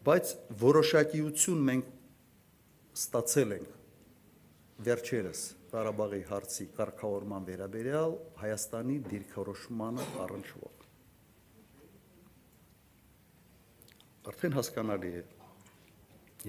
[0.07, 1.89] բայց որոշակիություն մենք
[2.97, 3.77] ստացել ենք
[4.87, 10.87] վերջերս Ղարաբաղի հարցի կարգավորման վերաբերյալ Հայաստանի դիրքորոշմանը առնչվող։
[14.31, 15.23] Արդեն հասկանալի է,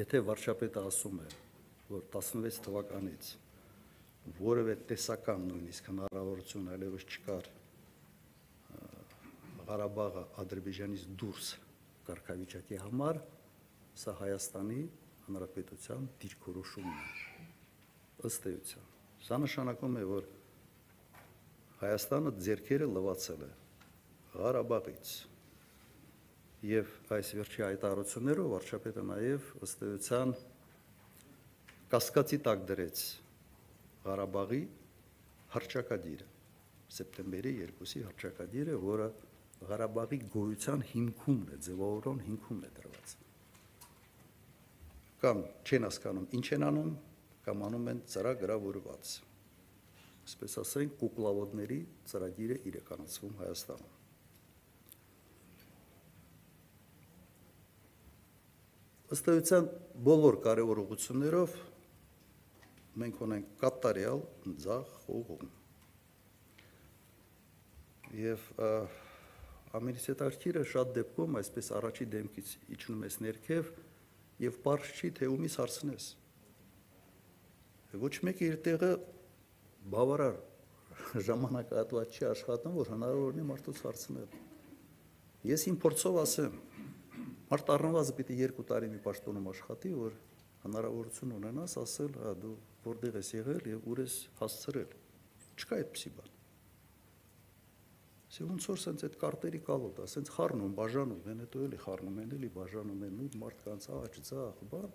[0.01, 1.27] եթե վարչապետը ասում է,
[1.91, 3.29] որ 16 թվականից
[4.39, 7.51] որևէ տեսական նույնիսկ հնարավորություն այլևս չկար
[9.69, 11.51] Ղարաբաղը Ադրբեջանից դուրս
[12.09, 13.21] կարգավիճակի համար,
[14.01, 14.81] սա Հայաստանի
[15.27, 17.05] Հանրապետության դիրքորոշումն է։
[18.29, 18.87] Ըստ էության։
[19.27, 20.29] Սա նշանակում է, որ
[21.81, 23.51] Հայաստանը ձերքերը լվացել է
[24.35, 25.13] Ղարաբաղից։
[26.71, 30.35] Եվ այս վերջի հայտարարություններով վարչապետը նաև ըստ էության
[31.95, 33.07] կասկածի տակ դրեց
[34.05, 34.61] Ղարաբաղի
[35.55, 36.29] հռչակագիրը
[36.91, 39.07] սեպտեմբերի 2-ի հռչակագիրը, որը
[39.69, 43.13] Ղարաբաղի գոյության հիմքումն է, ձևավորման հիմքումն է դրված։
[45.21, 46.93] Կամ չեն հասկանում ինչ են անում,
[47.45, 49.11] կամ անում են ծրագրավորված։
[50.21, 51.77] Այսպես ասենք, կուկլավոդների
[52.09, 53.97] ծրագիրը իրականացվում Հայաստանում։
[59.11, 59.65] Ըստ էության
[60.07, 61.55] բոլոր կարևոր ուղղություններով
[63.01, 64.21] մենք ունենք կատարյալ
[64.65, 65.49] ձախ ուղում։
[68.21, 68.45] Եվ
[69.77, 73.73] ամենից հետաքրքիրը շատ դեպքում այսպես առաջի դեմքից իջնում ես ներքև
[74.41, 76.07] եւ པարզ չի թե ումից հարցնես։
[78.01, 78.91] Ոչ մեկը իր տեղը
[79.91, 80.39] բավարար
[81.27, 84.35] ժամանակահատված չի աշխատում, որ հնարավոր լինի մարդուց հարցնել։
[85.51, 86.59] Ես իմ փորձով ասեմ,
[87.51, 90.13] Մարդ առնվազն պիտի 2 տարի մի պաշտոնում աշխատի, որ
[90.61, 92.53] հնարավորություն ունենաս ասել, հա դու
[92.85, 94.93] որտեղ ես եղել եւ ուր ես հասցրել։
[95.59, 96.31] Չկա այդպեսի բան։
[98.31, 102.29] Սա ոնց որ սենց այդ կարտերի կալոտ, ասենց խառնում, բաժանում, են հետո էլի խառնում են,
[102.37, 104.93] էլի բաժանում են, նույն մարդկանց աճ, ցախ, բան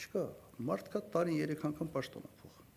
[0.00, 0.22] չկա։
[0.70, 2.70] Մարդկա տարին 3 անգամ պաշտոն է փոխում։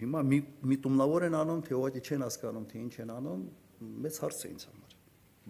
[0.00, 0.38] Հիմա մի
[0.72, 3.44] միտումնավոր են անում, թե ուղղակի չեն հասկանում, թե ինչ են անում,
[4.08, 4.96] մեծ հարց է ինձ համար։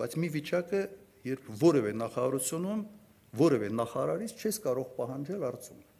[0.02, 0.82] Բայց մի վիճակը
[1.30, 2.80] երբ որևէ նախարարությունում
[3.38, 5.90] որևէ նախարարից չես կարող պահանջել արդյունք։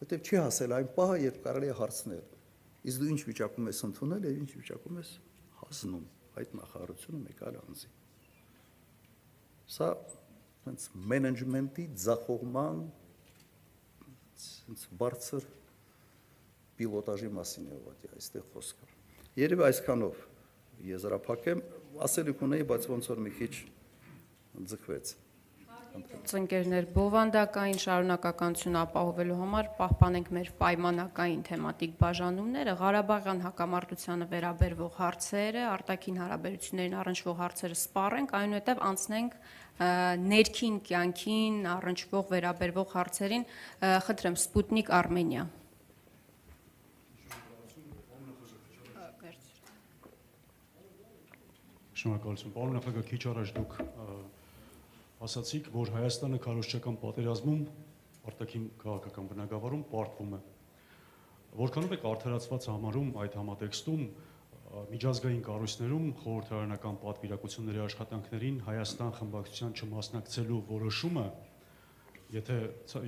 [0.00, 2.24] Որտեվ չի հասել այն պահը, երբ կարելի է հարցնել։
[2.80, 5.10] Իսկ դու ինչ վիճակում ես ընդունել եւ ինչ վիճակում ես
[5.60, 6.04] հասնում
[6.40, 7.90] այդ նախարարությունը մեկ այլ անձի։
[9.70, 9.88] Սա
[10.66, 12.82] հենց մենեջմենտի ձախողման
[14.40, 15.46] հենց բարձր
[16.80, 18.90] պիլոտաժի մասին է ուղղակի այստեղ խոսքը։
[19.40, 20.22] Երևի այսքանով
[20.90, 21.60] եզրափակեմ,
[22.06, 23.52] ասելիք ունեի, բայց ոնց որ մի քիչ
[24.70, 25.12] ձգվեց։
[25.90, 36.20] Ծնկերներ բովանդակային շարունակականություն ապահովելու համար պահպանենք մեր պայմանական թեմատիկ բաժանումները, Ղարաբաղյան հակամարտությանը վերաբերվող հարցերը, արտաքին
[36.22, 39.38] հարաբերություններին առնչվող հարցերը սպառենք, այնուհետև անցնենք
[40.30, 43.46] ներքին կյանքին առնչվող վերաբերվող հարցերին,
[44.06, 45.46] խնդրեմ Սպուտնիկ Արմենիա։
[52.00, 53.74] Շնորհակալություն։ Պարոն նախագահ, քիչ առաջ դուք
[55.20, 57.62] ասացիք, որ Հայաստանը քարոշչական պատերազմում
[58.30, 60.40] արտաքին քաղաքական բնակավարում պարտվում է։
[61.60, 64.02] Որքանով եք արդարացված համարում այդ համատեքստում
[64.70, 71.24] միջազգային կառույցներում խորհրդարանական պատվիրակությունների աշխատանքներին Հայաստան խմբակցության չմասնակցելու որոշումը,
[72.30, 72.56] եթե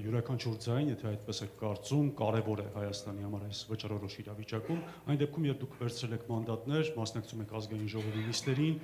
[0.03, 5.47] յուրաքանչյուր ձայն, եթե այդպես եք կարծում, կարևոր է Հայաստանի համար այս վճռորոշ իրավիճակում, այն դեպքում,
[5.53, 8.77] երբ դուք վերցրել եք մանդատներ, մասնակցում եք ազգային ժողովի նիստերին,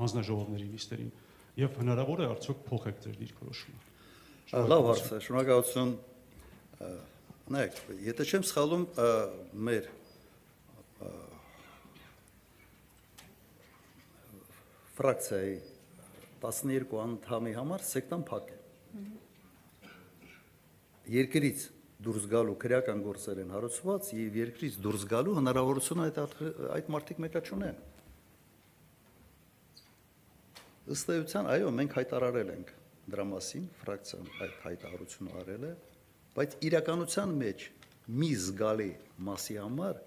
[0.00, 1.12] հանձնաժողովների նիստերին,
[1.60, 3.92] եւ հնարավոր է արդյոք փոխեք ձեր դիրքորոշումը։
[4.74, 5.92] Լավ հարց է, շնորհակալություն։
[7.54, 8.84] Նայեք, եթե չեմ սխալում,
[9.68, 9.88] մեր
[14.94, 15.54] ֆրակցիայի
[16.44, 18.58] 12 անդամի համար սեկտան փակ է։
[21.14, 21.64] Երկրից
[22.04, 26.20] դուրս գալու քրեական գործեր են հարուցված եւ երկրից դուրս գալու հնարավորությունը այդ
[26.76, 27.78] այդ մարդիկ մեկա չունեն։
[30.84, 32.70] Ըստ էության, այո, մենք հայտարարել ենք
[33.08, 35.70] դրա մասին, ֆրակցիան այդ հայտարարությունը արել է,
[36.34, 37.64] բայց իրականության մեջ
[38.20, 38.88] մի զգալի
[39.28, 40.00] մասի համար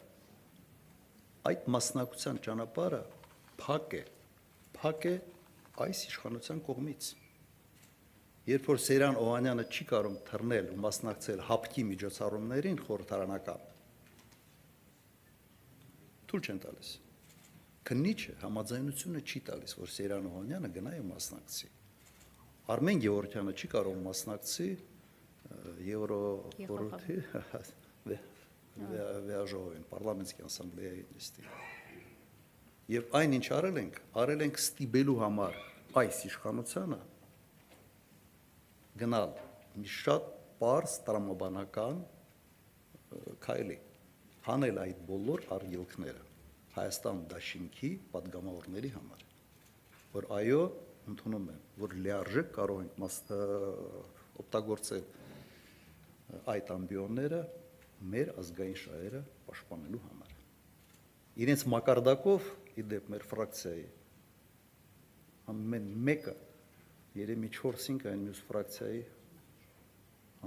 [1.49, 3.01] այդ մասնակցության ճանապարհը
[3.63, 4.03] փակ է,
[4.77, 5.15] փակ է
[5.87, 7.09] այս իշխանության կողմից։
[8.47, 13.65] Երբ որ Սերան Օհանյանը չի կարող թռնել ու մասնակցել հապկի միջոցառումներին խորհրդարանական,
[16.29, 16.93] թույլ չեն տալիս
[17.87, 21.69] քննիչը համաձայնությունը չի տալիս, որ Սերան Օհանյանը գնա եւ մասնակցի։
[22.73, 24.69] Արմեն Գևորգյանը չի կարող մասնակցի
[25.87, 26.21] Եվրո
[26.67, 27.17] խորհրդի
[29.27, 31.47] վեաժողովին, պարլամենտի ասամբլեայի նիստին։
[32.97, 35.57] Եվ այն ինչ արել ենք, արել ենք ստիպելու համար
[35.97, 36.99] այս իշխանությանը
[39.01, 39.33] գնալ
[39.79, 41.99] մի շատ པարս տրամաբանական
[43.43, 43.77] քայլի
[44.47, 46.26] հանել այդ բոլոր արգելքները
[46.77, 49.23] Հայաստան դաշինքի падգամավորների համար
[50.13, 50.61] որ այո
[51.11, 53.17] ընդունում եմ որ լիարժեք կարող ենք մաս
[54.43, 55.05] օգտագործել
[56.53, 57.41] այդ ամբիոնները
[58.13, 60.33] մեր ազգային շահերը պաշտպանելու համար
[61.45, 62.49] իրենց մակարդակով
[62.83, 63.85] իդեպ մեր ֆրակցիայի
[65.53, 66.35] ամեն մեկը
[67.17, 69.05] երեմի 4-5 այն մյուս ֆրակցիայի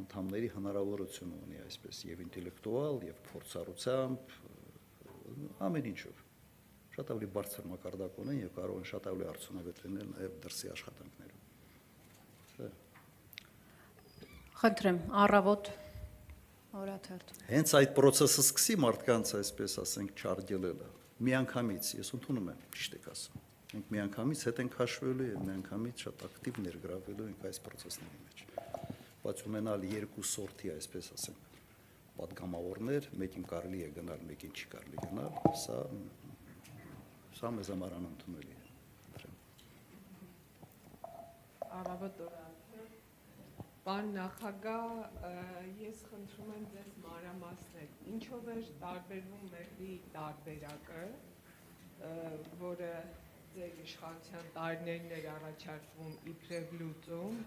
[0.01, 4.35] անդամների հնարավորություն ունի այսպես եւ ինտելեկտուալ, եւ փորձառությամբ,
[5.67, 6.20] ամեն ինչով
[6.95, 11.41] շատ ավելի բարձր մակարդակ ունեն եւ կարող են շատ ավելի արդյունավետ լինել նաեւ դրսի աշխատանքներում։
[14.61, 15.69] Խնդրեմ, առավոտ
[16.81, 20.89] օրաթերթ։ Հենց այդ process-ը սկսի մարդկանց, այսպես ասենք, չարգելելը։
[21.31, 26.23] Միանգամից ես ընդունում եմ, ճիշտ եք ասում։ Մենք միանգամից հետ ենք հաշվելու եւ միանգամից շատ
[26.29, 28.45] ակտիվ ներգրավելու ենք այս process-ների մեջ։
[29.25, 31.45] Բայց ունենալ երկու սորտի, այսպես ասենք,
[32.21, 35.79] падգամավորներ, մեկին կարելի է գնալ, մեկին չի կարելի գնալ, սա
[37.41, 38.59] սա մեզ համար անընդունելի է։
[41.77, 42.41] Առավոտ օրը։
[43.87, 44.91] Պարոն նախագահ,
[45.81, 51.07] ես խնդրում եմ ձեզ մանրամասնել, ինչով է տարբերվում մեղրի տարբերակը,
[52.67, 52.93] որը
[53.55, 57.41] ձեր իշխանության տարիներն էր առաջարկվում իբրև լուծում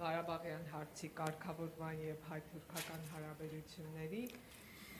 [0.00, 4.24] Ղարաբաղյան հարցի կարգավորման եւ հայ-թուրքական հարաբերությունների,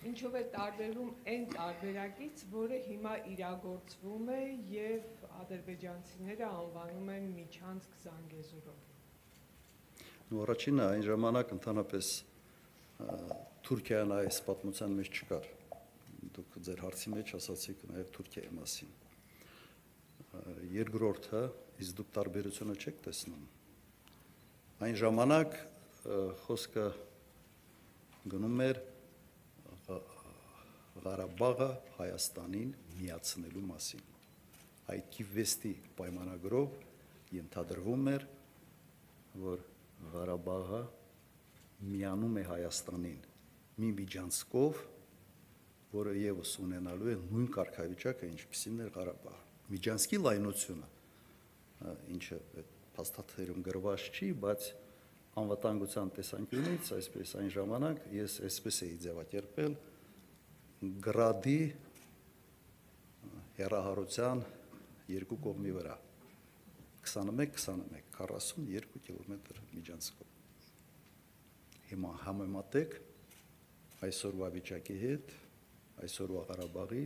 [0.06, 8.84] ինչով է տարբերվում այն տարբերակից, որը հիմա իրագործվում է եւ ադրբեջանցիները անվանում են միջանցք Զանգեզուրով։
[10.28, 12.12] Ու առաջինը այն ժամանակ ընդհանրապես
[13.68, 15.48] Թուրքիան այս պատմության մեջ չկար։
[16.38, 18.90] Դուք ձեր հարցի մեջ ասացիք նաև Թուրքիայի մասին։
[20.74, 21.42] Երկրորդը,
[21.82, 23.44] իսկ դուք տարբերությունը չեք տեսնում։
[24.86, 25.58] Այն ժամանակ
[26.44, 26.86] խոսքը
[28.34, 28.80] գնում էր
[31.04, 34.04] Ղարաբաղը Հայաստանին միացնելու մասին։
[34.88, 36.76] Այդ Կիվեստի պայմանագրով
[37.38, 38.24] ենթադրվում էր,
[39.42, 39.64] որ
[40.14, 40.80] Ղարաբաղը
[41.88, 43.20] միանում է Հայաստանին
[43.78, 44.80] մի միջանցքով,
[45.92, 50.88] որը եւս ունենալու է նույն կարգավիճակը, ինչպիսին էր Ղարաբաղը։ Միջանցքի լայնությունը,
[52.16, 52.38] ինչը
[52.98, 54.68] փաստաթերում գրված չի, բայց
[55.38, 59.76] անվտանգության տեսանկյունից, այսպես այն ժամանակ ես այսպես էի ձևակերպել
[60.80, 61.60] գրադի
[63.58, 64.44] հերահարության
[65.14, 65.96] երկու կողմի վրա.
[67.08, 70.34] 21-21 42 կիլոմետր միջանցքով
[71.88, 72.96] հիմա համեմատեք
[74.06, 75.32] այսօրվա վիճակի հետ
[76.04, 77.04] այսօրվա Ղարաբաղի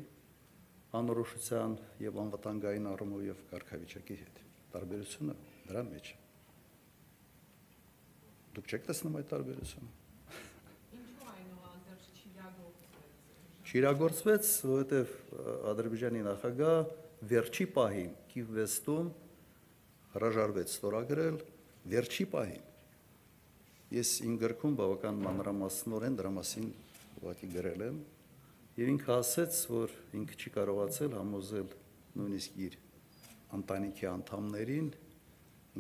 [0.98, 4.42] անորոշության եւ անվտանգային առումով եւ կարգավիճակի հետ
[4.74, 5.37] տարբերությունը
[5.68, 6.18] դրա մեջ է
[8.56, 9.90] դուք չեք տեսնում այդ տարբերությունը
[10.98, 12.11] Ինչու այնուհանդերձ
[13.72, 15.12] չիրագործվեց։ որովհետև
[15.72, 16.90] Ադրբեջանի նախագահ
[17.30, 19.06] վերջի պահին Կիվվեստում
[20.12, 21.38] հրաժարվեց ստորագրել
[21.92, 22.66] վերջի պահին։
[23.96, 26.66] Ես իմ գրքում բավական մանրամասնորեն դրա մասին
[27.22, 27.96] ուղղակի գրել եմ
[28.82, 31.72] եւ ինքը ասաց, որ ինքը չի կարողացել համոզել
[32.20, 32.78] նույնիսկ իր
[33.56, 34.92] ընտանիքի անդամներին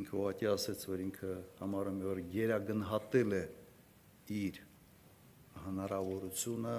[0.00, 3.44] ինքը ուղղակի ասաց, որ ինքը համարում է որ գերագնահատել է
[4.40, 4.60] իր
[5.68, 6.76] հնարավորությունը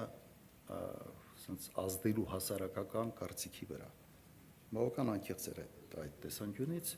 [0.74, 3.90] ասենց ազդելու հասարակական կարծիքի վրա։
[4.74, 6.94] Բավական անկեղծ էր այդ այդ տեսանկյունից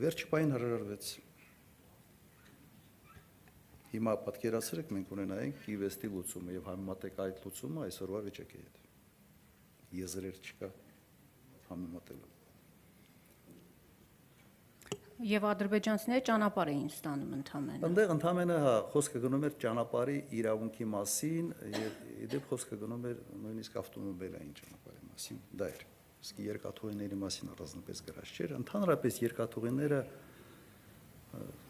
[0.00, 1.10] վերջի պայն հրաժարվեց։
[3.90, 8.82] Հիմա պատկերացրեք մենք ունենայինք Կիվեստի լուծումը եւ համեմատեք այդ լուծումը այսօրվա վիճակի հետ։
[10.00, 10.74] Եզրեր չկա
[11.70, 12.29] համեմատելու։
[15.20, 21.50] Եվ ադրբեջանցիները ճանապարհ էին ստանում ընդամենը։ Այնտեղ ընդամենը հա խոսքը գնում էր ճանապարհի իրավունքի մասին
[21.74, 25.82] եւ իդեպ խոսքը գնում էր նույնիսկ ավտոմոբիլային ճանապարհի մասին։ Դա էր։
[26.24, 30.00] Իսկ երկաթուղիների մասին առանձնապես գրած չէր։ Ընդհանրապես երկաթուղիները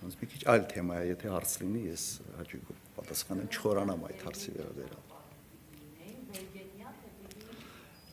[0.00, 2.04] ոնց մի քիչ այլ թեմա է, եթե հարց լինի, ես
[2.38, 5.04] հաճույքով պատասխանեմ, չխորանամ այդ հարցի վերաբերյալ։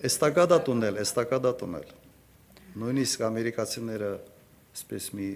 [0.08, 1.93] Էստակադա տունել, էստակադա տունել։
[2.78, 4.12] Նույնիսկ ամերիկացիները
[4.78, 5.30] այսպես մի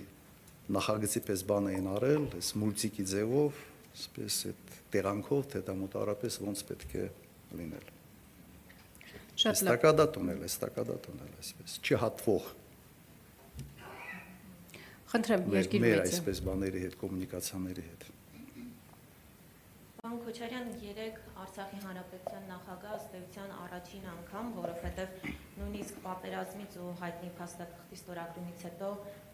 [0.71, 6.63] նախագծի պես բան էին արել, այս մուլտիկի ձևով, այսպես այդ տեղանքով, թե դա մոտարապես ոնց
[6.69, 7.05] պետք է
[7.59, 7.91] լինել։
[9.41, 12.49] Շատ լավ։ Էստակադա տունել, էստակադա տունել, այսպես չհատվող
[15.11, 18.10] Խնդրեմ, մեր երկիր մեր մեծը։ այսպես բաների հետ, կոմունիկացիաների հետ։
[20.01, 27.29] Պարոն Քոչարյան, երեք Արցախի Հանրապետության նախագահ ըստ էության առաջին անգամ, որովհետև նույնիսկ պատերազմից ու հայտնի
[27.41, 28.89] փաստաթղթի ստորագրումից հետո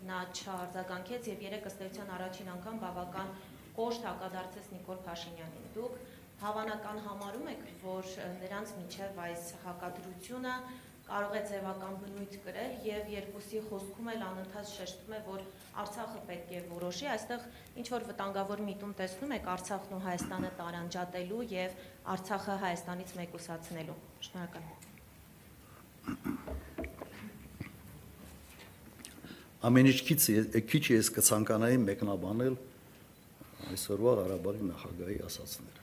[0.10, 3.32] նա չարձագանքեց եւ երեք ըստ էության առաջին անգամ բավական
[3.80, 5.98] կոշտ հակադարձեց Նիկոլ Փաշինյանին։ Դուք
[6.44, 8.12] հավանական համարում եք, որ
[8.44, 10.58] նրանց միջև այս հակադրությունը
[11.08, 15.42] կարող է ձևական բնույթ կրել եւ երկուսի խոսքում էլ անընդհատ շեշտում է, որ
[15.84, 17.46] Արցախը պետք է որոշի, այստեղ
[17.80, 21.72] ինչ որ վտանգավոր միտում տեսնում եք Արցախն ու Հայաստանը տարանջատելու եւ
[22.18, 23.98] Արցախը Հայաստանից մեկուսացնելու։
[24.28, 24.66] Շնորհակալ
[29.68, 30.22] Ամենից քիչ
[30.70, 32.56] քիչ ես կցանկանայի մեկնաբանել
[33.74, 35.82] այսօրվա Ղարաբաղի նախագահի ասացները։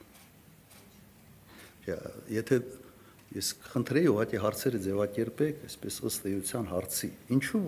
[2.33, 2.55] Եթե
[3.35, 7.63] Ես խնդրեի ուղղակի հարցերը ձևակերպեք, այսպես ըստ էության հարցի։ Ինչու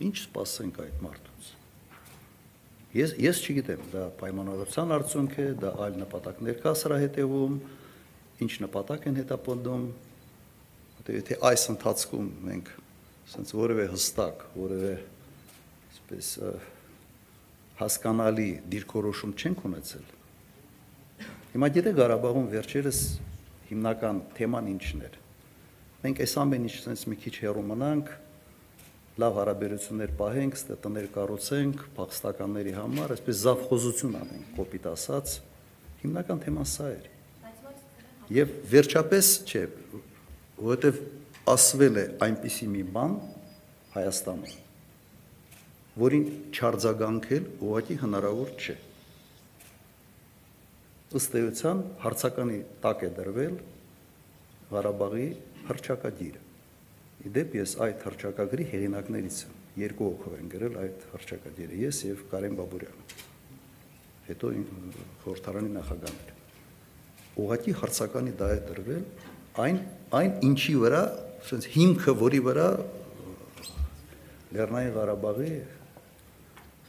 [0.00, 1.50] ինչ սпасենք այդ մարդուց։
[2.90, 7.54] Ես ես չգիտեմ, դա պայմանավորության արդյունք է, դա այլ նպատակներ կա սրա հետևում,
[8.42, 9.84] ինչ նպատակ են հետապնդում։
[10.98, 12.72] Որտե եթե այս ընթացքում մենք
[13.30, 14.92] ասենց որևէ հստակ, որևէ
[15.90, 16.34] այսպես
[17.80, 20.08] հասկանալի դիրքորոշում չենք ունեցել։
[21.54, 22.98] Հիմա դիտեք Ղարաբաղում վերջերս
[23.70, 25.20] հիմնական թեման ինչն էր։
[26.00, 28.10] Մենք այս ամեն ինչ sense մի քիչ հեռու մնանք,
[29.20, 35.34] լավ հարաբերություններ պահենք, ստե տներ կառուցենք փախստականների համար, այսպես զավխոզություն անենք, կոպիտ ասած,
[36.00, 37.08] հիմնական թեման սա էր։
[38.30, 39.62] Եվ վերջապես չէ,
[40.60, 41.00] որովհետև
[41.50, 43.16] ասվել է այնպիսի մի բան
[43.90, 44.58] Հայաստանում,
[46.00, 48.76] որին չարձագանքել ուղղակի հնարավոր չէ։
[51.10, 53.54] Ըստ էության հարցականի տակ է դրվել
[54.70, 55.24] Ղարաբաղի
[55.66, 56.42] հրճակագիրը։
[57.30, 62.54] Իդեպ ես այդ հրճակագրի հեղինակներից եմ։ Երկու հոգով են գրել այդ հրճակագիրը՝ ես եւ Կարեն
[62.60, 63.18] Բաբուրյանը։
[64.30, 64.52] Հետո
[65.24, 66.38] խորհրդարանի նախագահն էր։
[67.42, 69.04] Ուղղակի հարցականի դա է դրվել
[69.66, 69.82] այն
[70.20, 71.02] այն ինչի վրա,
[71.42, 72.68] ասենց հիմքը, որի վրա
[74.54, 75.50] Լեռնային Ղարաբաղի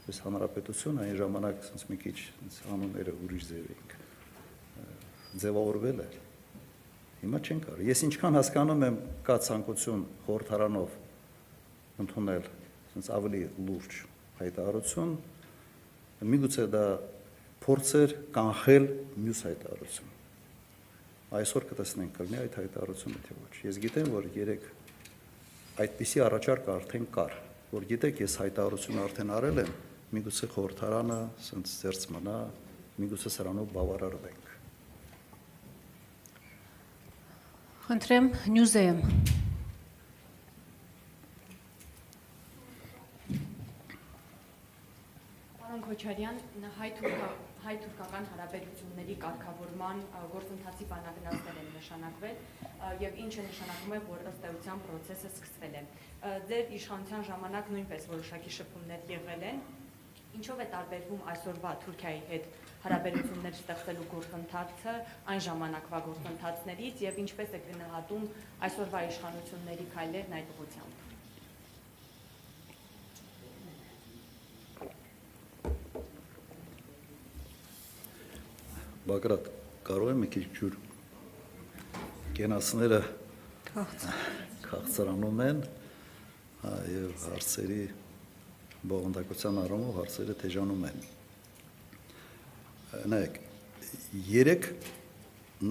[0.02, 2.16] այսպես հանրապետություն այն ժամանակ ասենց մի քիչ
[2.76, 3.91] անունները ուրիշ ձև էին
[5.40, 6.08] ձևավորվել է
[7.22, 10.96] հիմա չեն կարող ես ինչքան հասկանում եմ կա ցանկություն խորհրդարանով
[12.02, 12.48] ընդունել
[12.92, 13.98] ասենց ավելի լուրջ
[14.42, 15.12] հայտարարություն
[16.32, 16.86] միգուցե դա
[17.62, 18.88] փորձեր կանխել
[19.22, 20.10] մյուս հայտարարություն
[21.40, 24.66] այսօր կտեսնենք կլինի այդ հայտարարությունը թե ոչ ես գիտեմ որ երեք
[25.86, 27.38] այդպիսի առաջարկ արդեն կար
[27.72, 29.72] որ գիտեք ես հայտարարություն արդեն արել եմ
[30.18, 32.38] միգուցե խորհրդարանը սենց ծերծ մնա
[33.00, 34.41] միգուցե սրանով բավարարվենք
[37.92, 38.92] Խնդրեմ Նյուզեյը։
[45.58, 46.40] Պարոն Քոչարյան,
[46.78, 47.28] հայ-թուրքա
[47.66, 50.00] հայ-թուրքական հարաբերությունների կարգավորման
[50.38, 52.40] գործընթացի բանագնացներ են նշանակվել
[53.04, 55.86] եւ ինչը նշանակում է, որ ըստ էության process-ը սկսվել է։
[56.48, 59.64] Ձեր իշխանության ժամանակ նույնպես որոշակի շփումներ եղել են։
[60.32, 62.46] Ինչով է տարբերվում այսօրվա Թուրքիայի հետ
[62.82, 64.94] հարաբերություններ ստեղծելու գործընթացը
[65.34, 68.28] այն ժամանակվա գործընթացներից եւ ինչպես է գնահատում
[68.68, 71.10] այսօրվա իշխանությունների քայլերն այդ ուղղությամբ։
[79.12, 79.48] Բագրատ,
[79.92, 80.76] կարող եմ մի քիչ ջուր։
[82.38, 83.00] Կենասները
[83.72, 85.66] քաղցրանում են,
[86.62, 87.82] հա, եւ հարցերի
[88.90, 91.04] բովանդակության առումով հարցերը թեժանում են։
[93.12, 93.36] Նայեք,
[94.32, 94.68] երեք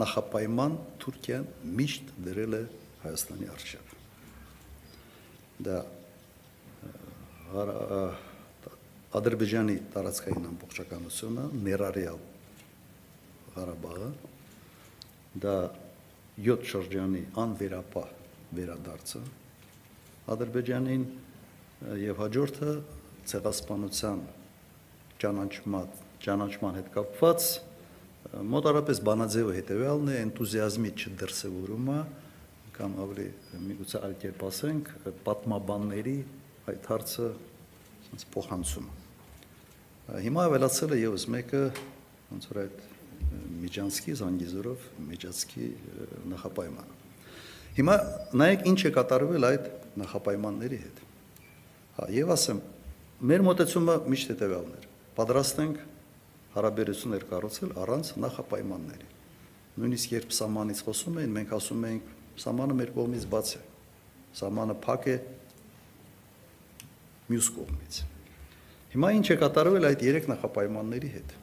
[0.01, 1.47] նախապայման Թուրքիան
[1.81, 2.63] միշտ դրել է
[3.01, 3.95] Հայաստանի արժեվ։
[5.67, 5.79] Դա
[9.21, 12.21] Ադրբեջանի տարածքային ամբողջականությունը, ներառյալ
[13.57, 14.11] Ղարաբաղը
[15.43, 15.55] դա
[16.47, 18.13] 7 շրջանի անվերապահ
[18.61, 19.23] վերադարձը
[20.35, 21.05] Ադրբեջանին
[22.05, 22.73] եւ հաջորդը
[23.31, 24.23] ցեղասպանության
[25.25, 25.93] ճանաչման
[26.25, 27.51] ճանաչման հետ կապված
[28.55, 32.01] մոտարապես բանաձևը հետեւյալն է энտուզիազմի չդրսևորումը
[32.77, 33.29] կամ ավելի
[33.71, 34.91] միգուցե այլ կերպ ասենք
[35.27, 36.17] պատմաբանների
[36.71, 37.29] այդ հարցը
[38.11, 38.99] ասես փոխանցումը
[40.11, 41.61] Ա, Հիմա ավելացել է եւս մեկը
[42.31, 42.79] ոնց որ այդ
[43.61, 46.97] Միջանցկի Զանգիզուրով Միջանցկի ը, նախապայմանը։
[47.77, 47.95] Հիմա
[48.41, 49.69] նայեք ինչ է կատարվել այդ
[50.01, 51.03] նախապայմանների հետ։
[52.01, 52.63] Հա, եւ ասեմ,
[53.21, 54.85] մեր մտածումը միշտ հետեւյալն էր։
[55.19, 55.81] Պատրաստ ենք
[56.55, 59.09] հարաբերություններ կառուցել առանց նախապայմանների։
[59.81, 62.07] Նույնիսկ երբ սահմանից խոսում էին, մենք ասում էինք,
[62.41, 63.61] սահմանը մեր կողմից բաց է։
[64.41, 65.19] Սահմանը փակ է
[67.29, 68.01] մյուս կողմից։
[68.97, 71.37] Հիմա ինչ է կատարվել այդ երեք նախապայմանների հետ։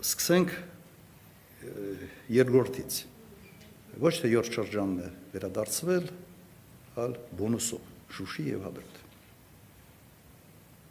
[0.00, 0.56] Սկսենք
[2.40, 3.00] երկրորդից։
[4.00, 6.12] Ոչ թե 7 շրջանն է վերադարձվել,
[7.04, 8.96] այլ բոնուսով Շուշի եւ Հադրութ։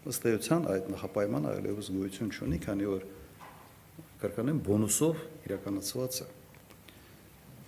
[0.10, 3.04] Ըստ էության այդ նախապայմանը այլևս գոյություն չունի, քանի որ
[4.20, 6.28] կրկնեմ բոնուսով իրականացված է։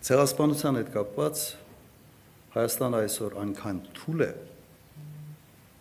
[0.07, 1.43] Ցեղասպանության հետ կապված
[2.51, 4.31] Հայաստանը այսօր այնքան թույլ է,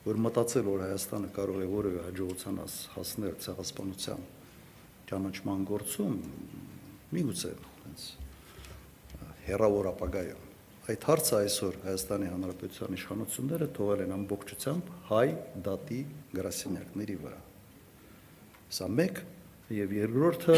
[0.05, 4.29] որ մտածել որ Հայաստանը կարող է որևէ հաջողության հաս- հասնել ցեղասպանության
[5.11, 6.21] ճանաչման գործում
[7.11, 7.51] միգուցե
[7.87, 8.07] հենց
[9.49, 10.50] հերավոր ապագայում
[10.89, 15.27] այդ հարցը այսօր Հայաստանի Հանրապետության իշխանությունները թողել են ամբողջությամբ հայ
[15.67, 16.01] դատի
[16.39, 17.41] գրասենյակների վրա
[18.71, 19.21] սա մեկ
[19.75, 20.57] եւ երկրորդը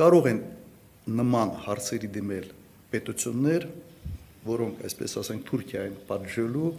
[0.00, 0.42] կարող են
[1.20, 2.46] նման հարցերի դիմել
[2.92, 3.66] պետություններ,
[4.46, 6.70] որոնք, այսպես ասենք, Թուրքիային պատժելու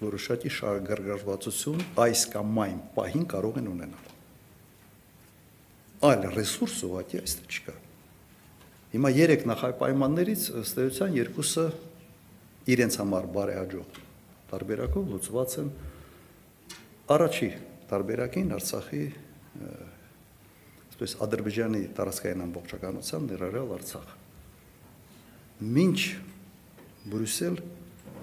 [0.00, 4.10] որոշակի շահագրգռվածություն այս կամ այն պահին կարող են ունենալ։
[6.10, 7.79] Այլ ռեսուրս ուղղակի այստեղ չկա։
[8.90, 11.64] Հիմա երեք նախապայմաններից ըստ էության երկուսը
[12.74, 13.98] իրենց համար բարեհաջող
[14.50, 15.68] տարբերակով լուծված են
[17.14, 17.50] առաջի
[17.90, 19.04] տարբերակին Արցախի
[20.90, 24.10] այսպես Ադրբեջանի տարածքային ամբողջականության ներառյալ Արցախ։
[25.78, 26.00] Մինչ
[27.14, 27.56] Բրյուսել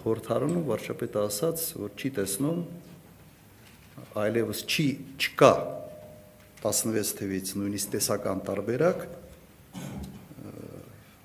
[0.03, 2.59] խորհրդարանում վարչապետը ասաց, որ չի տեսնում
[4.23, 4.87] այլևս չի
[5.17, 5.51] չկա
[6.63, 9.07] 16 թվից նույնիսկ տեսական տարբերակ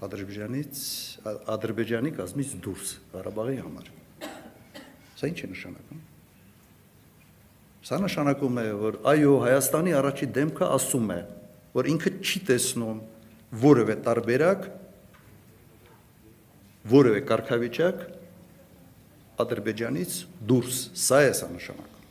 [0.02, 0.80] Ադրբեջանից
[1.52, 3.90] Ադրբեջանի կազմից դուրս Ղարաբաղի համար։
[5.20, 6.00] Սա ինչ է նշանակում։
[7.86, 11.20] Սա նշանակում է, որ այո, Հայաստանի առաջի դեմքը ասում է,
[11.76, 12.98] որ ինքը չի տեսնում
[13.62, 14.66] որևէ տարբերակ,
[16.92, 18.04] որևէ կարգավիճակ
[19.42, 20.18] Ադրբեջանից
[20.50, 22.08] դուրս։ Սա է սա նշանակում։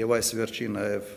[0.00, 1.12] Եվ այս վերջի նաև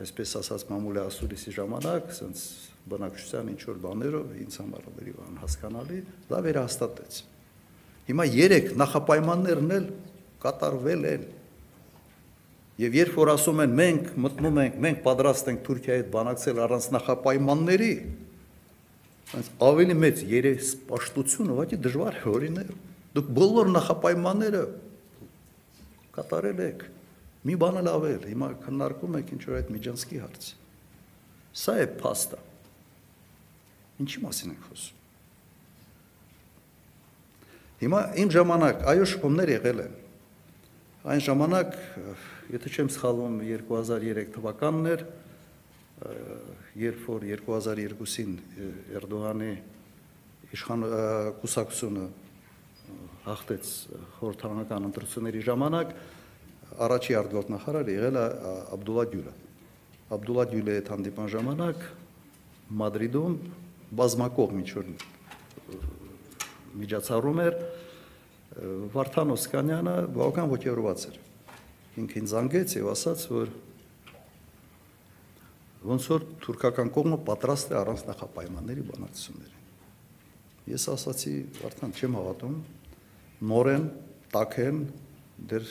[0.00, 2.42] այսպես ասած մամուլի ասուրիսի ժամանակ, ասենց
[2.88, 5.98] բնակչության ինչ որ բաներով ինձ համար ավելի անհասկանալի,
[6.30, 7.18] դա վերահաստատեց։
[8.10, 9.86] Հիմա 3 նախապայմաններն էլ
[10.40, 11.26] կատարվել են։
[12.80, 16.86] Եւ երբ որ ասում են մենք մտնում ենք, մենք պատրաստ ենք Թուրքիայի հետ բանակցել առանց
[16.96, 17.90] նախապայմանների,
[19.36, 22.70] այնց ավելի մեծ երեսպաշտություն ուղղակի դժվար է օրինել։
[23.20, 24.62] Դուք բոլոր նախապայմանները
[26.16, 26.86] կատարել եք։
[27.40, 30.48] Մի բան էլ ավել, հիմա քննարկում եք ինչ որ այդ Միջանցկի հարց։
[31.60, 32.40] Սա է փաստը։
[34.00, 35.00] Ինչի մասին ենք խոսում։
[37.80, 39.92] Հիմա իմ ժամանակ այո շփումներ եղել են։
[41.10, 41.76] Այն ժամանակ,
[42.52, 45.04] եթե չեմ սխալվում, 2003 թվականն էր,
[46.80, 48.34] երբ որ 2002-ին
[49.00, 49.52] Էրդողանի
[50.56, 50.84] իշխան
[51.40, 52.04] կուսակցությունը
[53.24, 53.72] հաղթեց
[54.18, 55.96] խորհրդարանական ընտրությունների ժամանակ,
[56.84, 58.24] առաջի արտգործնախարար եղել է
[58.76, 59.34] Աբդուլլա Գյուլը։
[60.16, 61.84] Աբդուլլա Գյուլի հետ հանդիպան ժամանակ
[62.80, 63.36] Մադրիդում
[63.98, 64.90] բազմակողմ ինչ որ
[66.80, 67.56] միջոցառում էր
[68.94, 71.18] Վարդան Օսկանյանը բավական ողջերված էր։
[72.02, 73.52] Ինքին զանգեց եւ ասաց, որ
[75.90, 79.56] ոնց որ թուրքական կողմը պատրաստ է առանց նախապայմանների բանակցությունների։
[80.70, 82.58] Ես ասացի, Վարդան, չեմ հավատում,
[83.50, 83.86] նորեն,
[84.34, 84.82] տակեն
[85.50, 85.70] դեր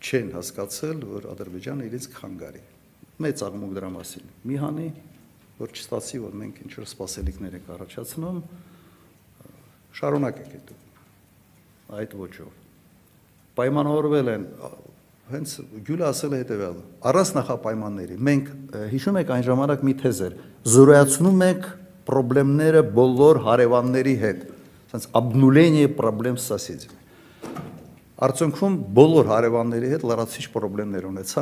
[0.00, 2.62] չեն հասկացել, որ Ադրբեջանը իրենց կխանգարի։
[3.20, 4.86] Մեծ աղմուկ դրա մասին։ Մի հանի
[5.59, 8.39] որ չստացի, որ մենք ինչ որ սպասելիքներ ենք առաջացնում,
[9.95, 10.73] շարունակեք այդ
[11.95, 12.51] այդ ոչով։
[13.55, 14.45] Պայմանավորվել են
[15.25, 15.53] հենց
[15.85, 16.81] Գյուլը ասել է հետևյալը.
[17.09, 18.49] առանց նախապայմանների մենք
[18.91, 20.35] հիշում եք այն ժամանակ մի թեզ էր
[20.75, 21.63] զորացնում ենք
[22.05, 24.43] խնդիրները բոլոր հարևանների հետ
[24.85, 26.99] ասենց обнуление проблем с соседями
[28.15, 31.41] Արդյունքում բոլոր հարևանների հետ լրացիչ խնդիրներ ունեցա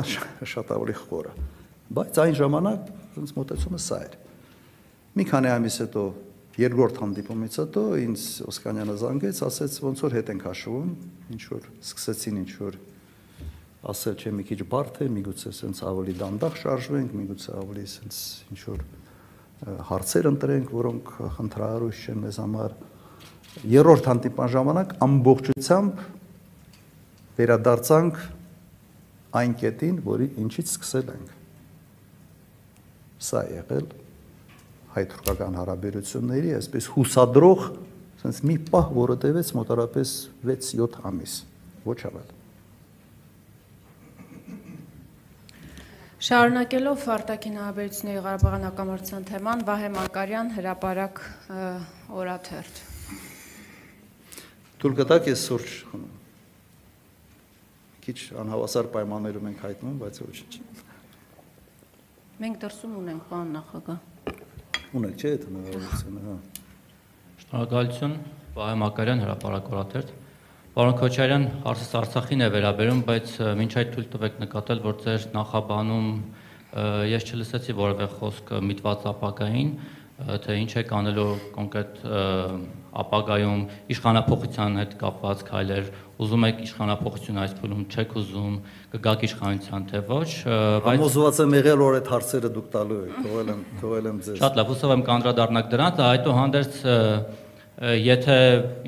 [0.54, 1.34] շատ ավելի խորը
[1.94, 2.88] բայց այն ժամանակ
[3.19, 4.17] ինձ մտածումը սա էր։
[5.19, 6.03] Մի քանի ամիս հետո
[6.59, 10.89] երկրորդ հանդիպումից հետո ինձ Օսկանյանը զանգեց, ասեց ոնց որ հետ ենք հաշվում,
[11.35, 12.77] ինչ որ սկսեցին ինչ որ
[13.89, 18.19] ասել չէ մի քիչ բարդ է, միգուցե սենց ավելի դանդաղ շարժվենք, միգուցե ավելի սենց
[18.51, 18.83] ինչ որ
[19.89, 22.77] հարցեր ընտրենք, որոնք խնդրահարույց չեն մեզ համար։
[23.79, 26.05] Երրորդ հանդիպան ժամանակ ամբողջությամբ
[27.39, 28.23] վերադարձանք
[29.39, 31.38] այն կետին, որի ինչից սկսել ենք
[33.19, 33.87] սա եղել
[34.95, 37.63] հայ-թուրքական հարաբերությունների այսպես հուսադրող
[38.19, 40.11] sense մի պահ, որը տևեց մոտարապես
[40.43, 41.35] 6-7 ամիս,
[41.85, 42.35] ոչ ավել։
[46.19, 51.21] Շարունակելով արտաքին հարաբերությունների Ղարաբաղյան հակամարտության թեման, Վահե Մակարյան հրապարակ
[52.19, 52.81] օրաթերթ։
[54.83, 56.19] Թույլ կտակ ես սուրճ խմում։
[58.03, 60.88] Քիչ անհավասար պայմաններում ենք հայտնում, բայց ոչինչ։
[62.39, 63.97] Մենք դրսում ունենք բան նախագահ։
[64.95, 66.35] Ունենք, չէ՞, այդ հնարավորությունը, հա։
[67.41, 68.13] Շնորհակալություն,
[68.55, 70.13] Վահե Մակարյան հրապարակորաթերթ։
[70.77, 76.07] Պարոն Քոչարյան, հարցս Արցախին է վերաբերում, բայց մինչ այդ թույլ տվեք նկատել, որ ձեր նախաբանում
[77.11, 79.73] ես չլսեցի որևէ խոսք միտված ապակային,
[80.47, 81.29] թե ինչ եք անելու
[81.59, 82.03] կոնկրետ
[82.99, 83.61] ապագայում
[83.93, 88.55] իշխանապողության հետ կապված քայլեր, ուզում եք իշխանապողություն այս փուլում չեք ուզում,
[88.95, 93.53] կգաք իշխանության թե ոչ, բայց Համոզված եմ եղել, որ այդ հարցերը դուք տալու եք, թողել
[93.53, 96.81] եմ, թողել եմ ձեզ։ Շատ լավ, հուսով եմ կանդրադառնաք դրանց, այդուհանդերձ
[97.79, 98.37] եթե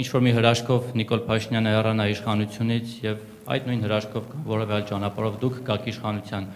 [0.01, 3.21] ինչ որ մի հրաշքով Նիկոլ Փաշինյանը հեռանա իշխանությունից եւ
[3.51, 6.49] այդ նույն հրաշքով որևէ այլ ճանապարհով դուք գաք իշխանության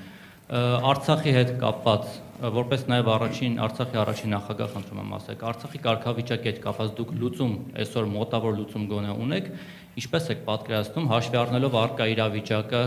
[0.46, 6.58] Արցախի հետ կապված, որպես նաև առաջին Արցախի առաջին նախագահ խնդրում եմ ասեք, Արցախի կարգավիճակի հետ
[6.66, 9.48] կապված դուք լուծում այսօր մոտավոր լուծում գոնե ունեք,
[9.96, 12.82] ինչպես եք պատկերացնում հաշվի առնելով արկա իրավիճակը,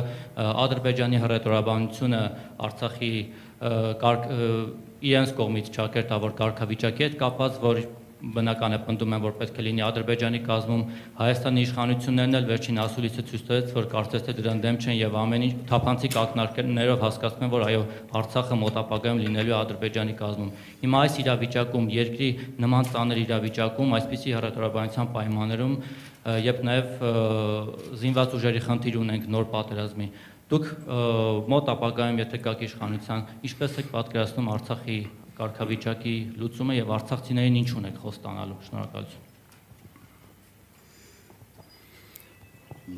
[0.68, 2.22] Ադրբեջանի հռետորաբանությունը
[2.68, 3.12] Արցախի
[4.04, 4.28] կարգ
[5.08, 7.82] իրենց կողմից ճակերտավոր կարգավիճակի հետ կապված, որ
[8.18, 10.80] բնական է պնդում են, որ պետք է լինի Ադրբեջանի կազմում
[11.18, 15.44] Հայաստանի իշխանություններն էլ վերջին ասուլիսը ցույց տվեց, որ կարծես թե դրան դեմ չեն եւ ամեն
[15.48, 17.82] ինչ թափանցիկ ակնարկներով հասկացնում են, որ այո,
[18.18, 20.50] Արցախը մոտապագայում լինելու է Ադրբեջանի կազմում։
[20.82, 25.76] Հիմա այս իրավիճակում, երկրի նման ծանր իրավիճակում, այսպիսի հռետորաբանության պայմաններում,
[26.48, 26.88] երբ նաեւ
[28.02, 30.08] զինված ուժերի խնդիր ունենք նոր պատերազմի,
[30.48, 30.68] դուք
[31.52, 34.98] մոտ ապագայում, եթե գաք իշխանության, ինչպես եք պատկերացնում Արցախի
[35.38, 39.26] կարգավիճակի լուծումը եւ արցախցիներին ինչ ունեք խոստանալու։ Շնորհակալություն։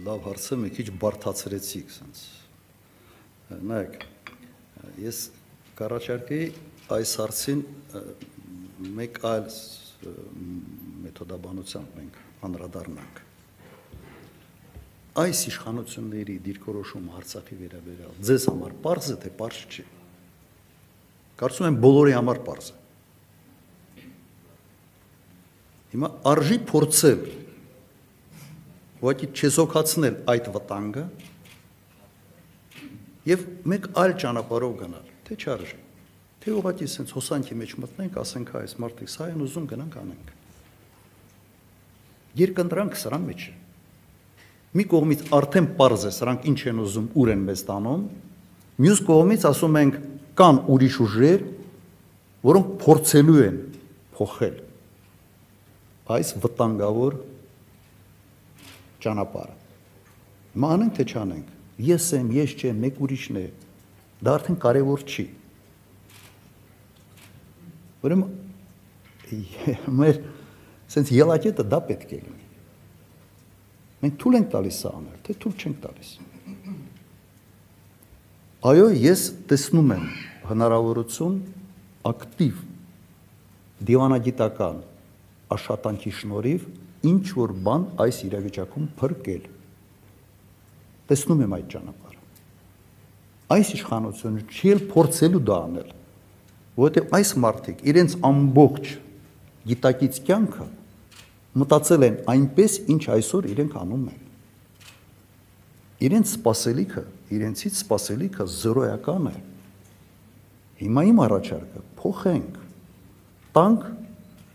[0.07, 2.23] Լավ հարց է, մի քիչ բարթացրեցիք, ասենց։
[3.71, 3.97] Նայեք,
[5.03, 5.23] ես
[5.81, 6.47] կառաջարկեի
[6.95, 7.65] այս հարցին
[9.01, 9.49] մեկ այլ
[11.05, 13.23] մեթոդաբանությամբ մենք անդրադառնանք։
[15.21, 19.85] Այս իշխանությունների դիրքորոշումը Արցախի վերաբերյալ ձեզ համար པարզ է թե པարզ չի։
[21.41, 22.79] Կարծում եմ բոլորի համար པարզ է։
[25.91, 27.23] Հիմա արժի փորձել
[29.01, 31.05] ուղղակի չեզոքացնել այդ վտանգը
[33.31, 35.81] եւ մեկ այլ ճանապարհով գնալ, թե չարժի։
[36.41, 40.31] Թե ուղղակի sense հոսանքի մեջ մտնենք, ասենք այս մարդիկ սա են ուզում գնանք անենք։
[42.41, 43.55] Երկընտրանք սրան մեջ է։
[44.71, 48.03] Մի կողմից արդեն པարզ է սրանք ինչ են ուզում, ուր են մեզ տանում,
[48.81, 49.97] մյուս կողմից ասում ենք
[50.41, 51.47] կան ուրիշ ուժեր,
[52.49, 53.63] որոնք փորձելու են
[54.17, 54.59] փոխել
[56.11, 57.17] այս վտանգավոր
[59.05, 59.57] ճանապարհը։
[60.55, 61.53] Հիմա անենք թե չանենք։
[61.87, 63.45] Ես եմ, ես չեմ, մեկ ուրիշն է։
[64.21, 65.27] Դա արդեն կարևոր չի։
[68.01, 68.31] Ուրեմն
[70.01, 70.21] մեր
[70.91, 72.49] sense ելակետը դա պետք է լինի։
[74.01, 76.11] Մենք թույլ ենք տալիս սա անել, թե թույլ չենք տալիս։
[78.71, 80.05] Այո, ես տեսնում եմ
[80.51, 81.37] հնարավորություն
[82.11, 82.63] ակտիվ
[83.91, 84.81] դիվանագիտական
[85.57, 86.67] աշխատանքի շնորհիվ
[87.11, 89.45] ինչ որ բան այս իրավիճակում փրկել։
[91.11, 92.19] Տեսնում եմ այդ ճանապարհը։
[93.51, 95.95] Այս իշխանությունը չի էլ փորձելու դա անել,
[96.81, 98.93] որովհետև այս մարդիկ իրենց ամբողջ
[99.71, 100.67] գիտակից կյանքը
[101.61, 104.21] մտածել են այնպես, ինչ այսօր իրենք անում են։
[106.07, 107.03] Իրենց սпасելիքը,
[107.37, 109.50] իրենցից սпасելիքը զրոյական է։ իրենց
[110.81, 112.55] Հիմա իմ առաջարկը փոխենք,
[113.57, 113.83] տանք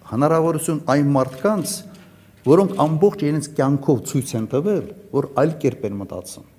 [0.10, 1.74] հնարավորություն այն մարդկանց,
[2.46, 6.52] որոնք ամբողջ իրենց կյանքով ցույց են տվել, որ այլ կերպ են մտածում։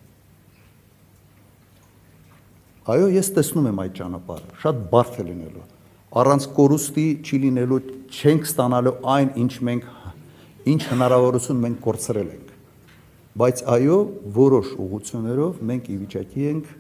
[2.87, 5.65] Այո, ես տեսնում եմ այդ ճանապարհը, շատ բարդ է լինելու։
[6.23, 9.89] Առանց կորուստի չի լինելու, չենք ստանալու այն, ինչ մենք
[10.67, 12.53] ինչ հնարավորություն մենք կորցրել ենք։
[13.43, 13.99] Բայց այո,
[14.39, 16.71] որոշ ուղություններով մենք ի վիճակի ենք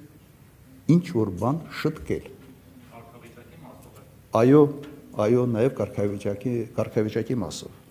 [0.94, 2.24] ինչ որ բան շտկել։
[4.36, 4.62] Այո,
[5.22, 7.82] այո, նաև կարգավիճակի կարգավիճակի մասով։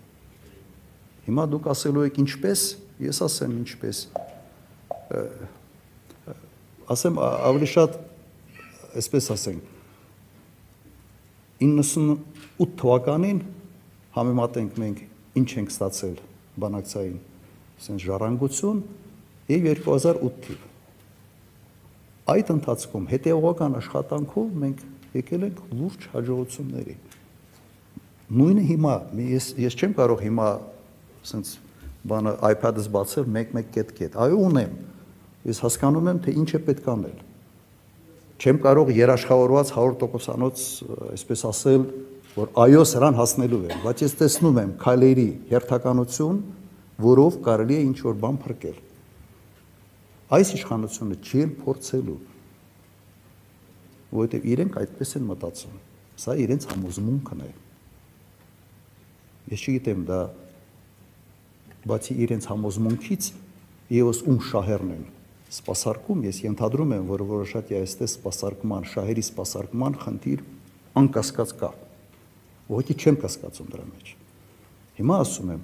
[1.26, 2.66] Հիմա դուք ասելու եք ինչպես,
[3.06, 4.02] ես ասեմ ինչպես։
[6.96, 7.98] Ասեմ ավելի շատ
[9.02, 9.72] այսպես ասենք
[11.66, 13.42] 98 թվականին
[14.16, 15.02] համեմատենք մենք
[15.40, 16.16] ինչ ենք ստացել
[16.62, 17.18] բանակցային
[17.80, 18.82] ասենք ժառանգություն
[19.52, 20.64] եւ 2008 թիվ։
[22.36, 24.86] Այդ ընթացքում հետեւողական աշխատանքով մենք
[25.20, 26.96] եկել ենք լուրջ հաջողությունների։
[28.36, 28.96] Նույնը հիմա
[29.36, 30.48] ես ես չեմ կարող հիմա
[31.26, 31.52] ասենց
[32.10, 34.74] բանը iPad-ս բացել մեկ-մեկ կետ-կետ։ Այո, ունեմ։
[35.46, 37.22] Ես հասկանում եմ, թե ինչ է պետք անել։
[38.36, 40.64] Չեմ կարող երաշխավորված 100%-անոց,
[41.16, 41.86] այսպես ասել,
[42.36, 46.40] որ այո, սրան հասնելու եմ, բայց ես տեսնում եմ քայլերի հերթականություն,
[47.06, 48.82] որով կարելի է ինչ որ բան փրկել։
[50.36, 52.18] Այս իշխանությունը չի փորձելու,
[54.16, 55.80] որովհետև իրենք այդպես են մտածում։
[56.26, 57.50] Սա իրենց համոզմունքն է։
[59.52, 60.20] Ես չգիտեմ դա
[61.86, 63.28] բացի իրենց համոզմունքից
[63.96, 65.06] եւս ում շահերն են
[65.56, 70.42] սпасարկում, ես ենթադրում եմ, որ որոշակի այստես սпасարկման, շահերի սпасարկման խնդիր
[71.02, 71.70] անկասկած կա։
[72.72, 74.12] Ոչի չեմ կասկածում դրա մեջ։
[74.98, 75.64] Հիմա ասում եմ,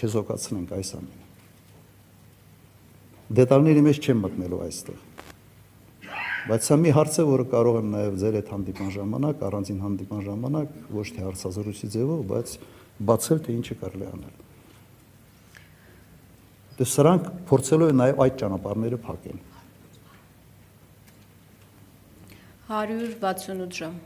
[0.00, 1.28] չեզոքացնենք այս ամենը։
[3.40, 5.09] Դետալների մեջ չեմ մտնելու այստեղ
[6.48, 10.22] Բայց սա մի հարց է, որը կարող եմ նաև ձեր այդ հանդիպան ժամանակ, առանձին հանդիպան
[10.24, 12.54] ժամանակ, ոչ թե հարցազրույցի ձևով, բայց
[13.10, 14.38] բացել թե ինչը կարելի անել։
[16.80, 19.38] Դե սրանք փորձելու են նաև այդ ճանապարհները փակել։
[22.70, 24.00] 168 ժամ։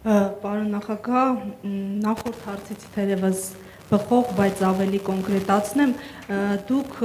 [0.00, 1.42] Ա, Պարոն նախագահ,
[2.04, 3.42] նախորդ հարցից թերևս
[3.90, 5.92] բխող, բայց ավելի կոնկրետացնեմ,
[6.70, 6.96] դուք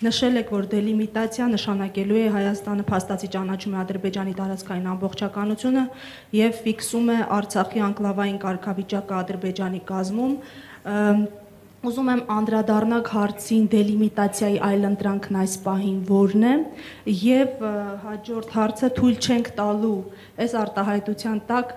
[0.00, 5.82] նշել եք, որ դելիմիտացիա նշանակելու է Հայաստանը փաստացի ճանաչում է Ադրբեջանի տարածքային ամբողջականությունը
[6.38, 10.34] եւ ֆիքսում է Արցախի անկլավային կարգավիճակը Ադրբեջանի կազմում։
[11.80, 16.50] Ուզում եմ անդրադառնալ հարցին դելիմիտացիայի այլընտրանքն այս պահին որն է
[17.20, 17.62] եւ
[18.02, 19.92] հաջորդ հարցը թույլ չենք տալու
[20.44, 21.70] այս արտահայտության տակ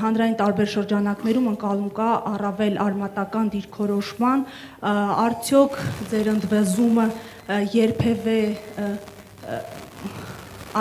[0.00, 4.46] հանրային տարբեր շրջանակներում ընկալում կա առավել արմատական դիրքորոշման
[4.88, 5.76] արդյոք
[6.14, 8.38] ձեր ընդվեզումը ը, երբևէ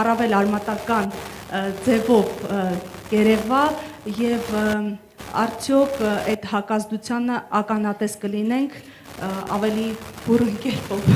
[0.03, 1.11] առավել արմատական
[1.83, 2.63] ձևով ը,
[3.11, 3.65] կերևա
[4.21, 4.63] եւ ը,
[5.43, 8.77] արդյոք այդ հակազդությանը ականատես կլինենք
[9.57, 9.87] ավելի
[10.27, 11.11] բուրըն կերպով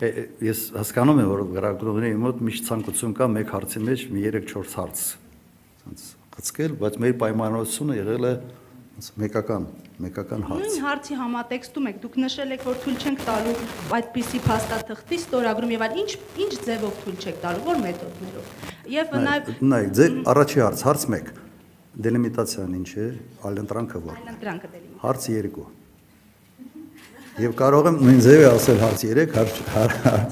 [0.00, 5.02] Ես հասկանում եմ, որ գրագրողների մոտ միշտ ցանկություն կա մեկ հարցի մեջ մի 3-4 հարց
[5.80, 6.04] ցած
[6.36, 8.32] խցկել, բայց մեր պայմանավորությունը եղել է
[9.00, 9.66] ոնց մեկական,
[10.04, 13.54] մեկական հարց։ Նույն հարցի համատեքստում եք դուք նշել եք որ թույլ չենք տալու
[13.98, 16.10] այդպիսի փաստաթղթի ստորագրում եւ այլ ինչ
[16.44, 21.32] ինչ ձևով թույլ չեք տալու որ մեթոդներով եւ նաեւ Նայեք, ձեր առաջի հարց, հարց 1։
[22.04, 23.06] Դելիմիտացիան ինչ է,
[23.50, 25.66] այլընտրանքը ո՞ր։ այլընտրանքը դելի Հարց 2։
[27.40, 29.58] Եվ կարող եմ նույն ձևի ասել հարց 3, հարց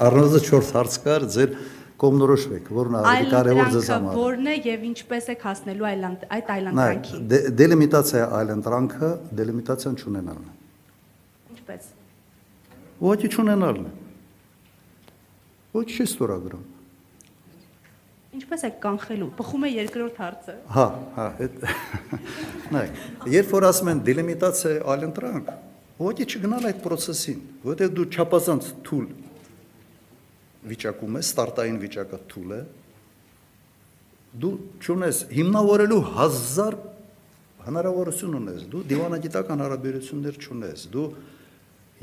[0.08, 1.52] առնվազն 4 հարց կար, ձեր
[1.98, 6.28] կողմնորոշվեք, որն է ավելի կարևոր ձեզ այլընտրանքը համար։ որն է եւ ինչպես եք հասնելու այդ
[6.28, 9.08] Նայեք, այլընտրանքի դե- դելիմիտացիա այլընտրանքը
[9.40, 10.52] դելիմիտացիան չունենալն է։
[11.58, 11.88] ինչպես
[13.08, 13.92] Ոչի չունենալն է։
[15.78, 16.62] Ոչ չի ստորագրում։
[18.36, 21.54] ինչպես եք կանխելու բխում է երկրորդ հարցը Հա, հա, այդ
[22.74, 22.98] նայեք,
[23.32, 25.48] երբ որ ասում են դելիմիտացիա այլընտրանք,
[25.98, 29.08] ոչի չգնալ այդ process-ին, որովհետև դու չափազանց թույլ
[30.68, 32.60] վիճակում ես, ստարտային վիճակը թույլ է,
[34.38, 34.52] դու
[34.84, 36.78] ճունես հիմնավորելու հազար
[37.68, 41.06] հնարավորություն ունես, դու դիվանագիտական հարաբերություններ չունես, դու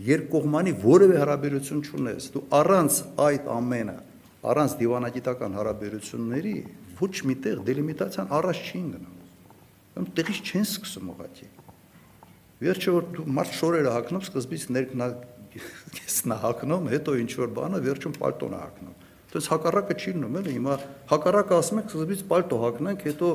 [0.06, 3.96] երկկողմանի որևէ հարաբերություն չունես, դու առանց այդ ամենը,
[4.46, 6.56] առանց դիվանագիտական հարաբերությունների
[7.00, 9.14] ոչ միտեղ դելիմիտացիան առաջ չի գնա։
[9.96, 11.48] Ում տեղից չեն սկսում ուղղակի։
[12.66, 15.08] Վերջը որ մարդ շորերը հակնում, սկզբից ներքնա
[15.56, 18.96] ես նա հակնում, հետո ինչ որ բանը վերջում պալտոն է հակնում։
[19.36, 20.76] Դες հակառակը չի լինում, էլի հիմա
[21.12, 23.30] հակառակը ասում եք սկզբից պալտո հակնենք, հետո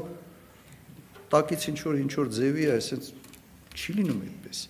[1.35, 3.11] տակից ինչ որ ինչ որ ձևի է, այսպես
[3.77, 4.63] չի լինում այդպես։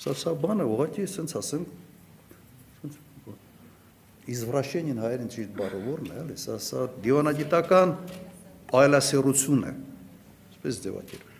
[0.00, 1.64] Սա սա բանը ուղղակի ասենց ասեմ
[4.35, 7.93] извращение հայերեն ճիշտ բառը ո՞րն է, էլի, սա սա դիվանագիտական
[8.81, 9.73] այլասերություն է։
[10.55, 11.33] Այսպես ձևակերպ։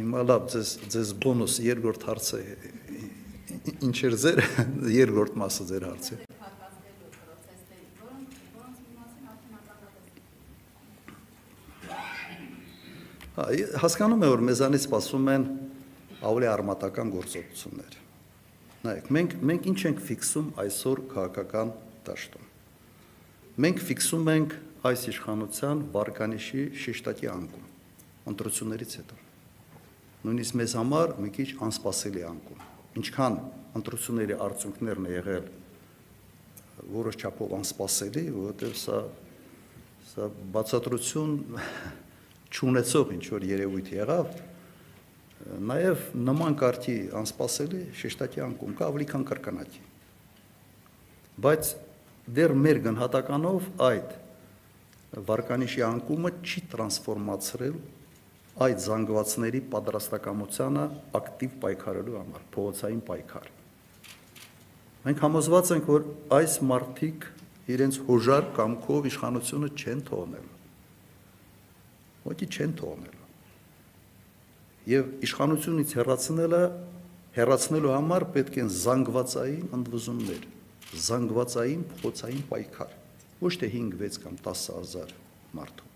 [0.00, 2.40] Հիմա լավ, ձեզ ձեզ բոնուս երկրորդ հարցը
[3.86, 4.40] ինչ էր ձեր
[4.96, 6.16] երկրորդ մասը ձեր հարցը։
[13.36, 15.44] Հա, ե- հասկանում եմ, որ մեզանից սպասում են
[16.28, 17.94] ավելի արմատական գործողություններ։
[18.85, 21.71] Նայեք, մենք մենք ինչ ենք ֆիքսում այսօր քաղաքական
[22.07, 22.49] դաշտում։
[23.57, 24.55] Մենք ֆիքսում ենք
[24.87, 27.65] այս իշխանության վարկանիշի շեշտակի անկում
[28.31, 29.17] ընտրություններից հետո։
[30.27, 32.61] Նույնիսկ մեզ համար մի քիչ անսպասելի անկում։
[33.01, 33.37] Ինչքան
[33.77, 35.49] ընտրությունների արդյունքներն է եղել
[36.97, 38.99] որոշ չափով անսպասելի, որովհետև սա
[40.07, 41.33] սա բացատրություն
[42.53, 44.29] չունեցող ինչ որ երևույթ եղավ,
[45.47, 49.83] նաև նման կարգի անսպասելի շեշտակի անկում կա ավելի քան կրկնակի։
[51.45, 51.69] Բայց
[52.37, 54.15] դեռ մեր գնահատականով այդ
[55.27, 57.77] վարկանիշի անկումը չի տրանսֆորմացրել
[58.67, 60.85] այդ զանգվածների պատրաստակամությանը
[61.19, 63.51] ակտիվ պայքարելու համար, փողոցային պայքար։
[65.07, 67.27] Մենք համոզված ենք, որ այս մարտիկ
[67.77, 70.57] իրենց հոժար կամքով իշխանությունը չեն թողնելու։
[72.27, 73.16] Ոչի չեն թողնելու։
[74.87, 76.61] Եվ իշխանությունից հեռացնելը
[77.35, 80.45] հեռացնելու համար պետք են զանգվածային ընդվզումներ,
[81.07, 82.93] զանգվածային փոխոցային պայքար։
[83.41, 85.11] Ոչ թե 5-6 կամ 10000
[85.59, 85.91] մարդու,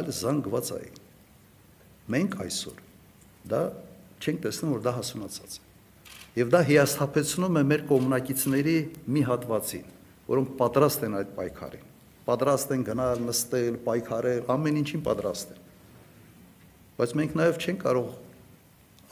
[0.00, 0.98] այլ զանգվածային։
[2.16, 2.80] Մենք այսօր
[3.52, 3.62] դա
[4.20, 5.68] չենք տեսնում, որ դա հասունացած է։
[6.40, 8.76] Եվ դա հիասթափեցնում է մեր կոմունակիցների
[9.12, 9.86] մի հատվածին,
[10.30, 11.88] որոնք պատրաստ են այդ պայքարին։
[12.30, 15.69] Պատրաստ են գնալ, նստել, պայքարել, ամեն ինչին պատրաստ են։
[17.00, 18.08] Բայց մենք նաև չենք կարող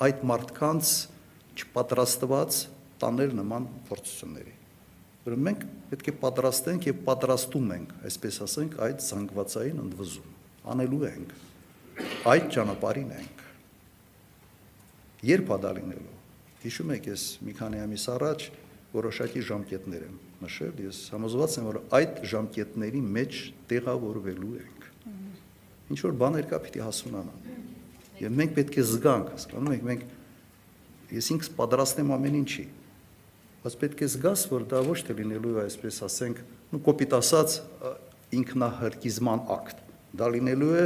[0.05, 0.89] այդ մարդկանց
[1.57, 2.57] չպատրաստված
[3.01, 4.53] տանել նման փորձությունների։
[5.24, 10.28] Որը մենք պետք է պատրաստենք եւ պատրաստում ենք, այսպես ասենք, այդ զանգվածային ընդվզում։
[10.74, 11.34] Անելու ենք։
[12.32, 13.43] Այդ ճանապարհին ենք։
[15.28, 16.16] Երբ է դա լինելու։
[16.68, 18.49] Հիշում եք, ես մի քանի ամիս առաջ
[18.99, 23.41] որոշակի ժամկետներ եմ նշել, ես համոզված եմ, որ այդ ժամկետների մեջ
[23.72, 24.86] տեղավորվելու ենք։
[25.89, 27.57] Ինչ որ բաներ կա պիտի հասունանան։
[28.19, 30.03] Եվ մենք պետք է զգանք, հասկանում եք, մենք
[31.19, 32.64] ես ինքս պատրաստ եմ ամեն ինչի։
[33.62, 36.43] Բայց պետք է զգաս, որ դա ոչ թե լինելու է, այսպես ասենք,
[36.73, 37.57] ну կոպիտ ասած
[38.39, 39.83] ինքնահրկիզման ակտ։
[40.19, 40.85] Դա լինելու է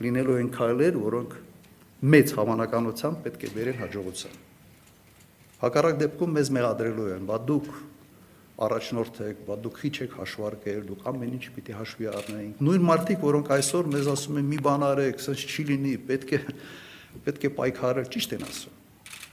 [0.00, 1.36] լինելու են քայլեր, որոնք
[2.00, 4.36] մեծ հավանականությամբ պետք է բերեն հաջողության։
[5.60, 7.66] Հակառակ դեպքում մեզ մեղադրելու են, բա դուք
[8.60, 13.22] առաջնորդ եք, բա դուք քիչ եք հաշվարկել, դուք ամեն ինչ պիտի հաշվի առնեինք։ Նույն մարդիկ,
[13.24, 16.40] որոնք այսօր մեզ ասում են՝ մի բան արեք, սենց չի լինի, պետք է
[17.24, 18.76] պետք է պայքարել, ճիշտ են ասում։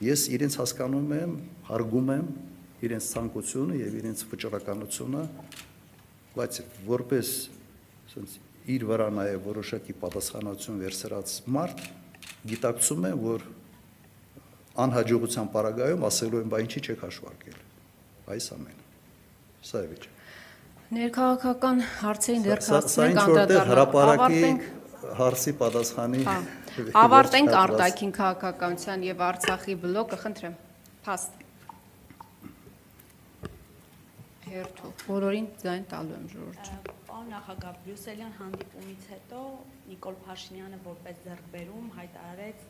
[0.07, 1.36] Ես իրենց հասկանում եմ,
[1.67, 2.28] հարգում եմ
[2.88, 5.23] իրենց ցանկությունը եւ իրենց վճռականությունը,
[6.38, 7.32] բայց որպես
[8.13, 8.36] սենց
[8.78, 11.86] իր վրա նաեւ որոշակի պատասխանատվություն վերցրած մարդ
[12.51, 13.45] գիտակցում եմ, որ
[14.88, 17.63] անհաջողության պարագայում ասելու են, բա ինչի չեք հաշվարկել։
[18.36, 18.76] Այս ամենը։
[19.66, 20.16] Սա է վիճակը։
[20.97, 26.38] Ներքաղաքական հարցերին դեռ հասցնենք անդրադառնալ։ հրաապարակի Ավարտենք- հարցի պատասխանի Հա։
[27.03, 30.55] Ավարտենք արտաքին քաղաքականության եւ Արցախի բլոկը, խնդրեմ։
[31.08, 31.43] Փաստ։
[34.47, 36.76] Հերթով բոլորին ձայն տալու եմ ժողովրդի։
[37.08, 39.41] Պարոն նախագահ, Բրյուսելյան հանդիպումից հետո
[39.91, 42.64] Նիկոլ Փաշինյանը որպես ձեռքբերում հայտարարեց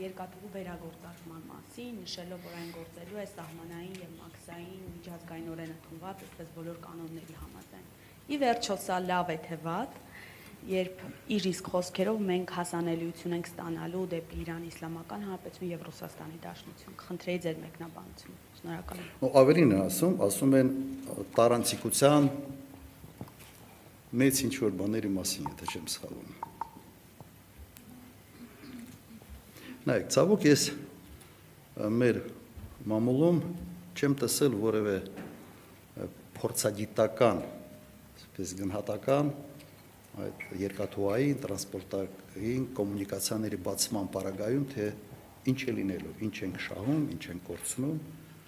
[0.00, 6.78] երկաթուղու վերագործարկման մասին, նշելով, որ այն գործելու է սահմանային եւ մաքսային միջազգային օրենաթունված, այսպես բոլոր
[6.84, 7.90] կանոնների համաձայն։
[8.24, 9.98] Ի վերջո սա լավ է թե վատ,
[10.64, 11.02] երբ
[11.36, 17.42] իր իսկ խոսքերով մենք հասանելիություն ենք ստանալու դեպի Իրան Իսլամական Հանրապետություն եւ Ռուսաստանի Դաշնություն։ Խնդրեի
[17.44, 20.72] ձեր մեկնաբանություն։ Շնորհակալ եմ։ Ու ավելին ասում, ասում են
[21.36, 22.32] տարանցիկության
[24.24, 26.43] մեծ ինչ որ բաների մասին, եթե չեմ սխալվում։
[29.84, 30.62] Նայեք, ցավոք ես
[32.00, 32.18] մեր
[32.88, 33.40] մամուլում
[33.98, 34.94] չեմ տեսել որևէ
[36.38, 37.42] փորձագիտական,
[38.14, 39.28] այսպես գնահատական
[40.24, 44.88] այդ երկաթուղային, տրանսպորտային կոմունիկացիաների բացման պարագայում, թե
[45.52, 47.96] ինչ է լինելու, ինչ ենք շահում, ինչ ենք կորցնում։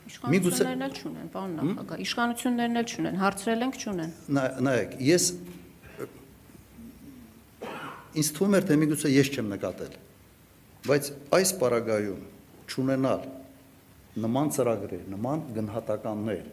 [0.06, 5.24] Իշխանություններն էլ չունեն, պարոն նախագահ, իշխանություններն էլ չունեն, հարցրել ենք չունեն։ Նա- Նայեք, ես
[8.16, 9.96] ինձ թվում էր, թե միգուցե ես չեմ նկատել։
[10.86, 12.22] Բայց այս պարագայում
[12.70, 13.24] ճանենալ
[14.22, 16.44] նման ծրագրեր, նման գնահատականներ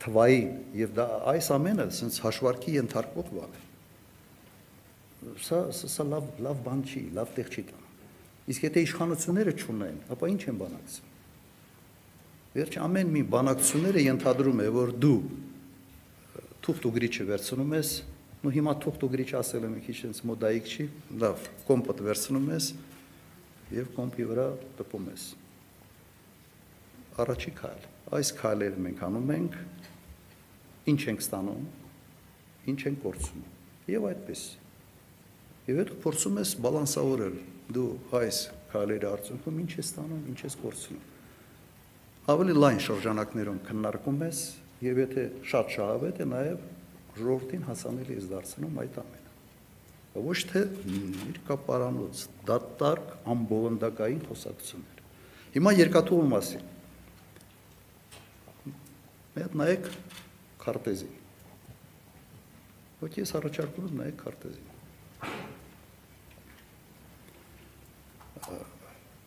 [0.00, 0.50] թվային
[0.80, 3.62] եւ դա այս ամենը sense հաշվարկի ենթարկվող բան է։
[5.44, 7.88] Սա սա, լավ լավ բան չի, լավ տեղ չի տանում։
[8.50, 11.08] Իսկ եթե իշխանությունները չունեն, ապա ինչ են բանակցում։
[12.50, 15.18] Վերջ ամեն մի բանակցությունները ենթադրում է, որ դու
[16.64, 17.90] թուղթ ու գրիչը վերցնում ես,
[18.40, 20.86] նո հիմա թուղթ ու գրիչ ասել եմ մի քիչ այնց մոդայիկ չի,
[21.20, 22.66] լավ, կոմպոտ վերցնում ես
[23.74, 24.46] եւ կոմպի վրա
[24.80, 25.26] տպում ես։
[27.24, 27.86] Առաջի քայլ։
[28.20, 29.60] Այս քայլերը մենք անում ենք,
[30.90, 31.68] ինչ ենք ստանում,
[32.72, 33.46] ինչ ենք կորցնում։
[33.90, 34.42] Եվ այդպես։
[35.70, 37.40] Եվ հետո փորձում ես բալանսավորել
[37.76, 37.88] դու
[38.20, 38.42] այս
[38.74, 41.08] քայլերի արդյունքում ինչ ես ստանում, ինչ ես կորցնում
[42.30, 44.40] ավելի լայն շրջանակներում քննարկում ես
[44.84, 46.60] եւ եթե շատ շահավետ է նաեւ
[47.16, 49.19] ժողովրդին հասանելի ես դարձնում այդ ամենը
[50.14, 50.64] ոչ թե
[50.96, 55.04] իր կապարանոց դատարկ ամբողնդակային խոսակցություններ
[55.54, 56.66] հիմա երկաթուղու մասին
[59.40, 59.86] հատ նայեք
[60.64, 61.14] քարտեզին
[63.00, 64.70] ոչ ես առաջարկում եմ նայեք քարտեզին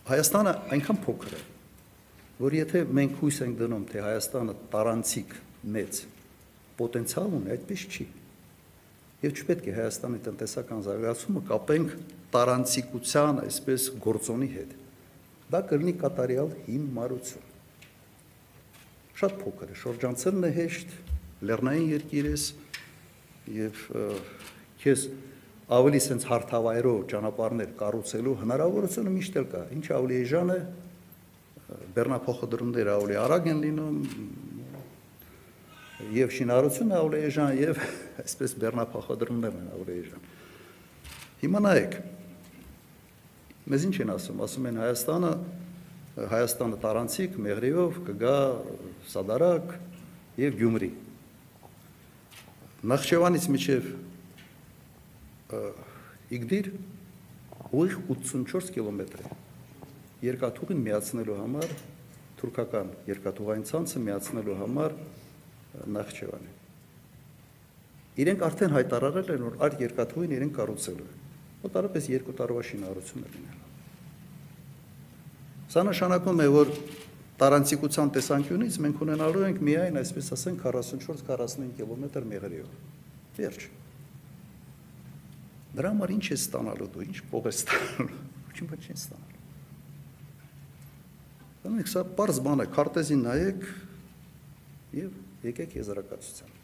[0.04, 1.38] Հայաստանը այնքան փոքր է,
[2.44, 5.36] որ եթե մենք հույս ենք դնում, թե Հայաստանը տարանցիկ
[5.76, 6.00] մեծ
[6.80, 8.08] պոտենցիալ ունի, այդպես չի։
[9.24, 11.92] Եվ չպետք է Հայաստանի տնտեսական զարգացումը կապենք
[12.34, 14.74] տարանցիկության այսպես գործոնի հետ։
[15.54, 17.46] Դա կլինի կատարյալ հիմարություն։
[19.24, 20.96] Շատ փոքր է, շրջանցելն է հեշտ,
[21.48, 22.46] լեռնային երկիր ես
[23.54, 23.82] եւ
[24.84, 25.06] քեզ
[25.74, 30.58] ավելի sense հարթավայրով ճանապարհներ կառուցելու հնարավորությունը միշտ էլ կա։ Ինչ ավելի էժան է,
[31.96, 34.02] բեռնափոխադրումները ավելի արագ են լինում
[36.14, 37.82] եւ շինարարությունը ավելի էժան եւ
[38.24, 40.26] այսպես բեռնափոխադրումներն են ավելի էժան։
[41.44, 41.98] Հիմա նայեք։
[43.74, 45.32] Մեզ ինչ են ասում, ասում են Հայաստանը
[46.34, 48.36] Հայաստանը տարանցիկ Մեղրիով կգա
[49.14, 49.72] Սադարակ
[50.44, 50.90] եւ Գյումրի։
[52.94, 53.88] Նախճեվանից միջև
[56.38, 56.70] Իգդիր
[57.74, 59.34] ուղիղ 84 կիլոմետր է
[60.24, 61.74] երկաթուղին միացնելու համար
[62.40, 64.96] թուրքական երկաթուղային ցանցը միացնելու համար
[65.74, 66.52] Նախճեվանի։
[68.24, 71.22] Իրենք արդեն հայտարարել են, որ այդ երկաթուղին իրենք կառուցելու են։
[71.64, 73.72] Մոտարապես 2 տարվա շինարարություն է լինելու։
[75.74, 76.74] Սա նշանակում է, որ
[77.42, 82.70] տարանցիկության տեսանկյունից մենք ունենալու ենք միայն, այսպես ասենք, 44-45 կիլոմետր մեղրիով։
[83.40, 83.66] Վերջ։
[85.74, 88.20] Դրա համար ինչ է ստանալու դու, ինչ փող է ստանալու։
[88.54, 89.42] Ոչինչ բան չեն ստանալու։
[91.64, 93.66] Ուրեմն սա པարզ բան է, քարտեզին նայեք
[95.00, 95.10] եւ
[95.48, 96.60] եկեք եզրակացության։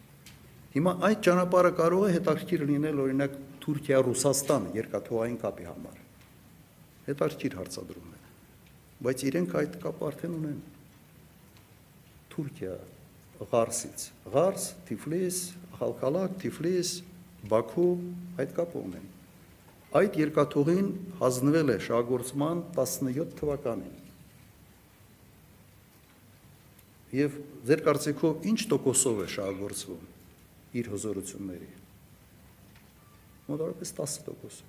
[0.69, 5.97] Հիմա այդ ճանապարհը կարող է հետաքրքիր լինել օրինակ Թուրքիա-Ռուսաստան երկաթուղային կապի համար։
[7.09, 8.19] Հետաքրքիր հարցադրում է։
[9.07, 10.59] Բայց իրենք այդ կապը արդեն ունեն։
[12.33, 12.75] Թուրքիա
[13.39, 14.01] Ղարսից,
[14.33, 15.37] Ղարս, Թիֆլիս,
[15.79, 16.89] Խալքալակ, Թիֆլիս,
[17.49, 17.91] Բաքու
[18.43, 19.07] այդ կապը ունեն։
[19.99, 20.89] Այդ երկաթուղին
[21.21, 23.98] հանձնվել է շահգործման 17 թվականին։
[27.15, 30.03] Եվ ձեր կարծիքով ինչ տոկոսով է շահգործվում
[30.79, 31.69] իր հզորությունների։
[33.49, 34.59] Մոտավորապես 10%։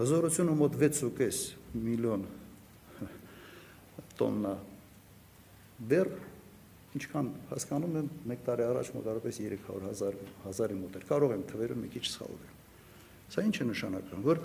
[0.00, 1.42] Հզորությունը մոտ 6.5
[1.86, 2.26] միլիոն
[4.18, 4.54] տոննա
[5.92, 6.10] բեր
[6.98, 11.88] ինչքան հասկանում եմ 1 տարի առաջ մոտավորապես 300.000 հազարի մոտ էր կարող եմ թվերը մի
[11.94, 12.52] քիչ սխալվել
[13.32, 14.42] սա ինչ է նշանակում որ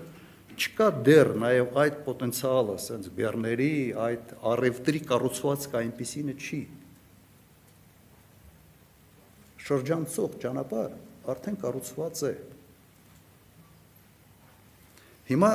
[0.58, 3.72] չկա դեռ նաև այդ պոտենցիալը ասենց բեռների
[4.08, 6.62] այդ արևտրի կառուցվածքը այնպեսինը չի
[9.68, 10.94] շրջանցող ճանապարհ
[11.34, 12.36] արդեն կառուցված է
[15.28, 15.50] Հիմա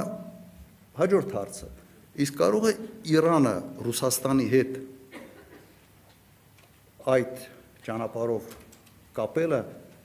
[0.99, 1.69] հաջորդ հարցը.
[2.23, 2.73] Իսկ կարող է
[3.09, 3.53] Իրանը
[3.87, 4.75] Ռուսաստանի հետ
[7.13, 7.47] այդ
[7.87, 8.51] ճանապարհով
[9.17, 9.61] կապելը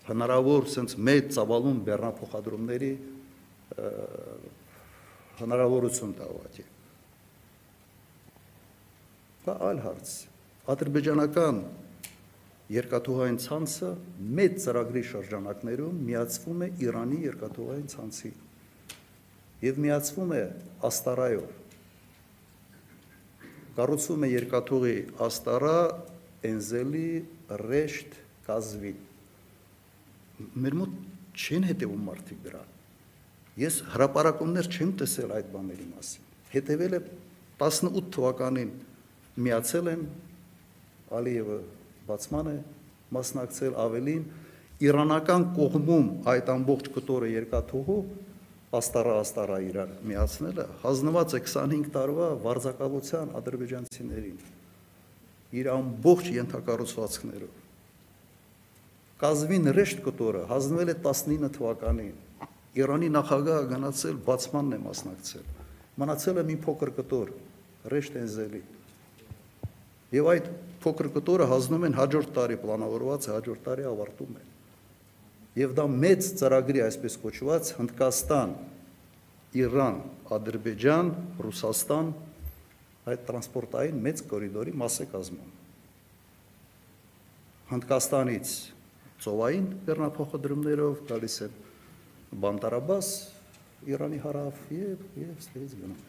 [0.07, 2.93] հնարավոր sense մեծ ծավալուն բեռնափոխադրումների
[5.41, 6.65] հնարավորություն տա ուղղակի։
[9.47, 10.15] Դա այլ հարց։
[10.73, 11.61] Ադրբեջանական
[12.77, 13.91] երկաթուղային ցանցը
[14.39, 18.33] մեծ ծրագրի շրջանակներում միացվում է Իրանի երկաթուղային ցանցի
[19.67, 20.43] եւ միացվում է
[20.87, 21.55] Աստարայով
[23.77, 25.73] կառուցվում է երկաթուղի աստարա
[26.47, 27.09] Էնզելի
[27.61, 28.15] ռեշտ
[28.47, 28.93] կազվի։
[30.63, 30.95] Մեր մոտ
[31.37, 32.61] չեն հետևում մարդիկ դրա։
[33.57, 36.99] Ես հրաապարակումներ չեմ տեսել այդ բաների մասին։ Հետևել է
[37.57, 38.73] 18 թվականին
[39.47, 40.03] միացել եմ
[41.17, 41.57] Ալիևը
[42.07, 42.53] բացմանը
[43.17, 44.23] մասնակցել ավելին
[44.87, 48.01] իրանական կողմում այդ ամբողջ կտորը երկաթուղու
[48.77, 54.37] աստարա աստարա իրար միացնելը հանձնված է 25 տարվա վարձակալության ադրբեջանցիներին
[55.61, 57.63] իր ամբողջ ենթակառուցվածքներով
[59.23, 62.17] Կազվին ռեշտ կտորը հանձնվել է 19 թվականին
[62.77, 65.45] Իրանի նախագահը գնացել բացմանն է մասնակցել
[66.01, 67.31] մնացել է մի փոքր կտոր
[67.93, 68.61] ռեշտ Էնզելի
[70.17, 70.51] եւ այդ
[70.83, 74.53] փոքր կտորը հանձնում են հաջորդ տարի պլանավորված հաջորդ տարի ավարտում են
[75.57, 78.51] եւ դա մեծ ծրագրի այսպես կոչված Հնդկաստան,
[79.57, 79.95] Իրան,
[80.37, 81.07] Ադրբեջան,
[81.41, 82.11] Ռուսաստան
[83.07, 85.53] այդ տրանսպորտային մեծ կորիդորի մաս է կազմում։
[87.71, 88.51] Հնդկաստանից
[89.23, 91.55] ծովային բեռնափոխադրումներով գալիս են
[92.35, 93.09] Բանտարաբաս,
[93.87, 96.01] Իրանի հարավ եւ եւ ստերից գնում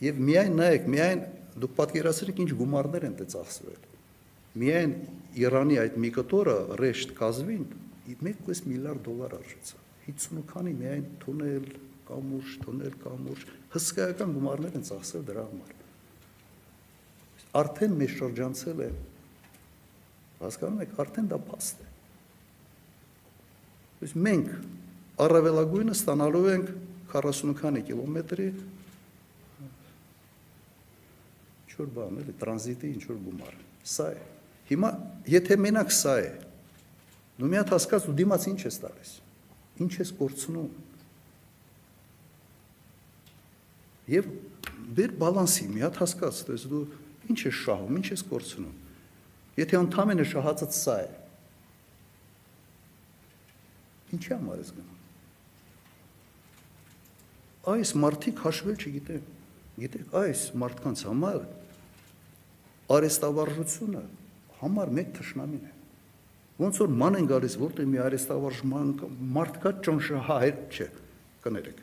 [0.00, 1.22] Եվ միայն նայեք, միայն
[1.60, 3.82] դուք պատկերացրեք ինչ գումարներ են դե ծախսվել
[4.60, 4.94] միայն
[5.40, 7.66] Իրանի այդ մի կտորը ռեշտ կազվին
[8.10, 11.68] 1.5 միլիարդ դոլար արժեցավ 50 քանի միայն թունել
[12.08, 13.44] կամուրջ թունել կամուրջ
[13.76, 15.76] հսկայական գումարներ են ծախսել դրա համար
[17.60, 18.90] արդեն մեր շրջանցել է
[20.40, 21.89] հասկանում եք արդեն դա փաստ է
[24.06, 24.50] Իսկ մենք
[25.20, 26.74] առավելագույնը ստանալու ենք
[27.12, 28.50] 40 քանի կիլոմետրի
[31.68, 33.56] ինչ որ բան էլի տրանզիտի ինչ որ գումար
[33.90, 34.20] սա է
[34.70, 34.90] Հիմա
[35.26, 36.28] եթե մենակ սա է,
[37.40, 39.10] դու մի հատ հասկաց ու դիմաց ինչ ես տալիս։
[39.82, 40.68] Ինչ ես կորցնում։
[44.14, 44.28] Եվ
[45.00, 46.84] բեր բալանսի մի հատ հասկաց, դες դու
[47.34, 48.78] ինչ ես շահում, ինչ ես կորցնում։
[49.58, 51.10] Եթե ընդամենը շահածդ սա է։
[54.16, 54.98] Ինչի համար ես գնում։
[57.70, 59.26] Այս մարդիկ հաշվել չգիտեն։
[59.80, 61.42] Գիտեք, այս մարդկանց համար
[62.90, 64.00] արեստավարժությունը
[64.60, 65.74] համար մեկ թշնամին է։
[66.60, 68.58] Ոնց որ ման են գալիս, որտեղ մի արեստավարժ
[69.36, 70.88] մարդ կա ճոնշը հայր չէ,
[71.46, 71.78] կներեք։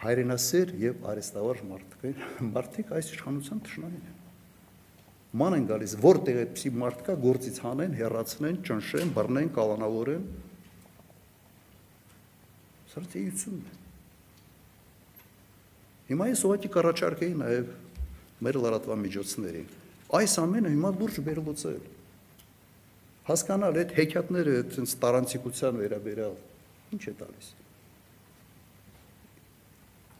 [0.00, 2.12] Հայրենասեր եւ արեստավարժ մարդ կա,
[2.54, 4.16] մարդիկ այս իշխանության թշնամին են։
[5.40, 10.24] Ման են գալիս, որտեղ այդպիսի մարդ կա, գործից հանեն, հերացնեն, ճնշեն, բռնեն, կալանավորեն։
[12.90, 13.76] Սա ծեյությունն է։
[16.10, 17.70] Հիմա ես ուղղակի կառաջարկեի նաև
[18.40, 19.68] մեր լրատվամիջոցներին
[20.10, 21.82] Այս ամենը հիմա լուրջ վերլուծել։
[23.28, 26.32] Հասկանալ այդ հեքիաթները այդպես տարանցիկության վերաբերյալ
[26.96, 27.50] ինչ է տալիս։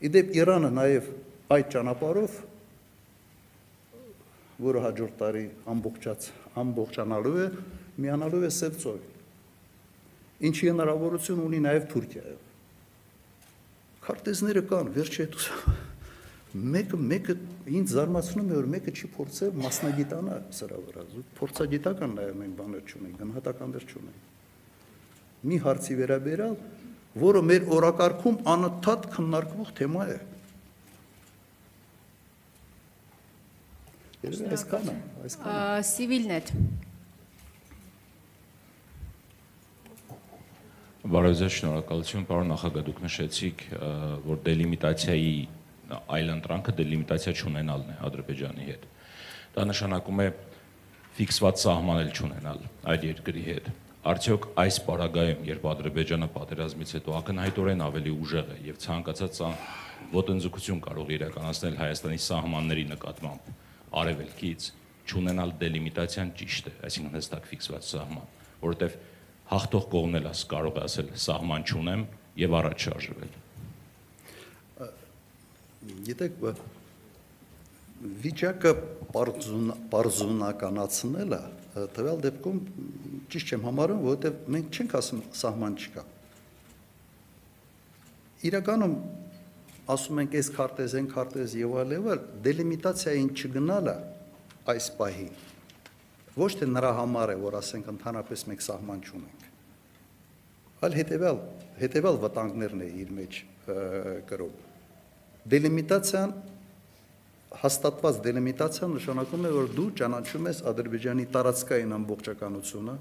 [0.07, 1.09] Իդեպ Իրանը նաև
[1.57, 2.37] այդ ճանապարհով
[4.61, 5.45] որը հաջորդ տարի
[5.75, 6.29] ամբողջած
[6.63, 7.49] ամբողջանալու է,
[8.05, 12.37] միանալու է Սևծովին։ Ինչի հնարավորություն ունի նաև Թուրքիայը։
[14.11, 15.37] Քարտեզները կան, վերջի հետ
[16.51, 17.35] մեկը մեկը
[17.79, 21.05] ինձ զարմացնում է որ մեկը չի փորձել մասնագիտանա սրա վրա
[21.39, 26.59] փորձագիտական նաև մենք բաներ չունենք գնահատականներ չունենք մի հարցի վերաբերալ
[27.23, 30.19] որը մեր օրակարգում անընդհատ քննարկվող թեմա է
[34.21, 34.95] Երևի այսքանը,
[35.25, 36.51] այսքանը։ Սիվիլնետ։
[41.01, 43.63] Բարև ձեզ, շնորհակալություն, պարոն նախագահ, դուք նշեցիք,
[44.27, 45.31] որ դելիմիտացիայի
[46.13, 48.83] այլընտրանքը դելիմիտացիա չունենալն է Ադրբեջանի հետ։
[49.55, 50.27] Դա նշանակում է
[51.17, 52.61] ֆիքսված սահմանել չունենալ
[52.93, 53.71] այդ երկրի հետ։
[54.11, 59.41] Արդյոք այս պարագայում, երբ Ադրբեջանը պատերազմից հետո ակնհայտորեն ավելի ուժեղ է եւ ցանկացած
[60.21, 63.51] ոտնձգություն կարող իրականացնել Հայաստանի սահմանների նկատմամբ,
[64.05, 64.69] արևելքից
[65.11, 68.31] չունենալ դելիմիտացիան ճիշտ է, այսինքն հստակ ֆիքսված սահման,
[68.61, 68.97] որովհետև
[69.51, 72.03] հաղթող կողմն էլ աս կարող է ասել սահման չունեմ
[72.41, 73.33] եւ առաջ շարժվել։
[76.11, 76.33] Գիտեք,
[78.25, 78.73] վիճակը
[79.95, 81.41] պարզունականացնելը
[81.97, 82.61] տվյալ դեպքում
[83.33, 86.05] ճիշտ չեմ համարում, որովհետև մենք չենք ասում սահման չկա։
[88.51, 88.97] Իրականում
[89.95, 93.97] ասում ենք այս քարտեզ, այն քարտեզ եւ այլ եւ այլ, դելիմիտացիային չգնալը
[94.71, 95.29] այս պահի
[96.39, 99.40] ոչ թե նրա համար է, որ ասենք ընդհանրապես մենք սահման չունենք,
[100.81, 101.41] այլ հետեւյալ
[101.81, 103.39] հետեւյալ վտանգներն է իր մեջ
[104.31, 104.57] կրում։
[105.51, 106.35] Դելիմիտացիան
[107.61, 112.95] հաստատված դելիմիտացիան նշանակում է, որ դու ճանաչում ես Ադրբեջանի տարածքային ամբողջականությունը,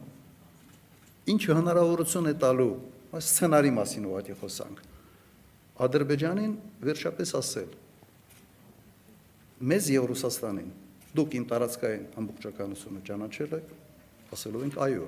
[1.34, 2.72] ինչը հնարավորություն է տալու,
[3.20, 4.82] այս սցենարի մասին ուղղակի խոսանք
[5.80, 6.54] Ադրբեջանին
[6.84, 7.70] վերջապես ասել.
[9.70, 10.72] Մեզ եւ Ռուսաստանին
[11.16, 13.72] դուք իմ տարածքային ամբողջականությունը ճանաչել եք
[14.36, 15.08] ասելով ենք այո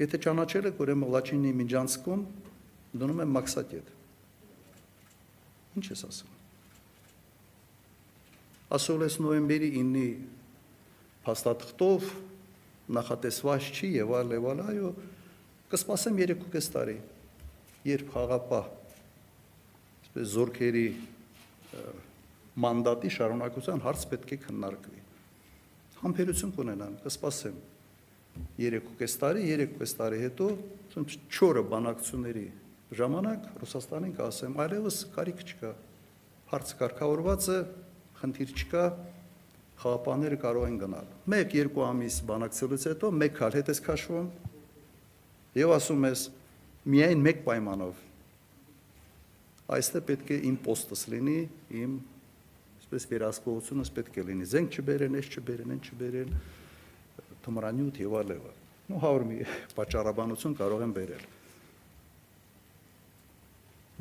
[0.00, 2.22] եթե ճանաչել եք ուրեմն Լաչինի Միջանցքում
[3.02, 3.90] դնում եմ մաքսատետ
[5.78, 6.32] ինչ ես ասում
[8.74, 10.06] ասել ես նոյեմբերի 9-ի
[11.24, 12.08] փաստաթղթով
[12.98, 14.94] նախատեսված չի եւ այլ եւ այլ այո
[15.74, 16.96] կսպասեմ 3.5 տարի
[17.94, 18.66] երբ խաղապահ
[20.34, 20.86] զորքերի
[22.64, 25.00] մանդատի շարունակության հարց պետք է քննարկվի։
[26.04, 27.56] Համբերություն կունենան, կսպասեմ
[28.58, 30.48] 3.5 տարի, 3.5 տարի հետո
[30.94, 32.44] 4 բանակցությունների
[32.94, 35.72] ժամանակ Ռուսաստանին կասեմ, այլևս կարիք չկա։
[36.52, 37.58] Հարց կարգավորված է,
[38.20, 38.84] խնդիր չկա,
[39.84, 44.28] խաղապանները կարող են գնալ։ 1-2 ամիս բանակցելուց հետո մեկ քալ հետ ես քաշվում
[45.58, 46.26] եւ ասում ես
[46.94, 48.02] միայն մեկ պայմանով
[49.74, 51.38] այստեղ պետք է իմ պոստս լինի,
[51.80, 51.92] իմ
[52.84, 56.34] այսպես վերահսկողությունս պետք է լինի։ Զենք չբերեն, այս չբերեն, այն չբերեն,
[57.44, 58.48] թմրանյութ եւ այլն։
[58.90, 59.38] Ну 100 մի
[59.76, 61.24] պատճառաբանություն կարող են բերել։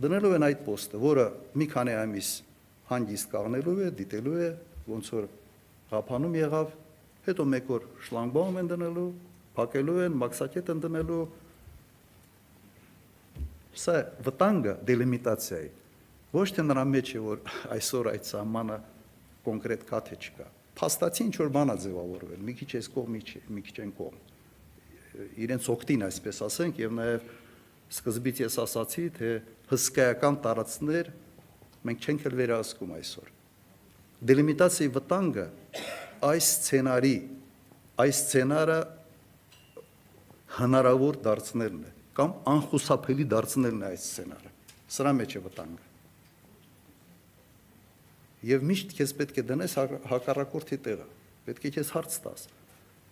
[0.03, 1.25] Դնելով են այդ պոստը, որը
[1.59, 2.29] մի քանի ամիս
[2.89, 4.49] հանգիստ կաղնելու է, դիտելու է,
[4.89, 5.29] ոնց որ
[5.93, 6.73] հապանում եղավ,
[7.27, 9.07] հետո մեկ օր շլանգբաում են դնելու,
[9.53, 11.23] փակելու են, մաքսակետ են դնելու,
[13.73, 15.69] Սա վտանգը դելիմիտացիայի
[16.33, 17.39] ոչ թե նրա մեջ է որ
[17.73, 18.75] այսօր այդ սահմանը
[19.47, 20.45] կոնկրետ կաթ է չկա
[20.79, 24.17] փաստացի ինչ որ բանա ձևավորվել մի քիչ կողմի չի մի քիչ այն կողմ
[25.45, 27.27] իրենց օկտին այսպես ասենք եւ նաեւ
[27.93, 29.31] սկզբից ես ասացի թե
[29.73, 31.11] հսկայական տարածքներ
[31.87, 33.31] մենք չենք էլ վերահսկում այսօր
[34.33, 35.47] դելիմիտացիայի վտանգը
[36.33, 37.15] այս սցենարի
[38.03, 38.79] այս սցենարը
[40.57, 44.51] հնարավոր դարձնելն է կամ անխուսափելի դարձնելն է այս սցենարը։
[44.93, 45.92] Սրա մեջ է վտանգը։
[48.43, 49.75] Եվ միշտ քեզ պետք է դնես
[50.11, 51.05] հակառակորդի տեղը։
[51.47, 52.47] Պետք է քեզ հարց տաս։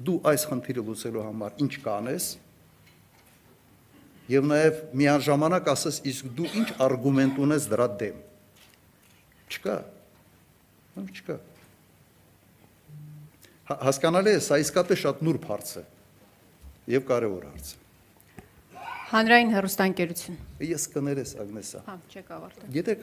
[0.02, 2.28] Դու այս խնդիրը լուծելու համար ինչ կանես։
[4.32, 8.20] Եվ նաև միաժամանակ ասես, իսկ դու ինչ արգումենտ ունես դրա դեմ։
[9.52, 9.78] Չկա։
[11.02, 11.38] Չկա։
[13.82, 15.84] Հասկանալի է, սա իսկապես շատ նուրբ հարց է
[16.91, 17.82] եւ կարեւոր հարց է։
[19.12, 20.38] Հանրային հերոստանգերություն։
[20.72, 23.02] Ես կներես Ագնեսա։ Հա, չեք ավարտել։ Գիտեք,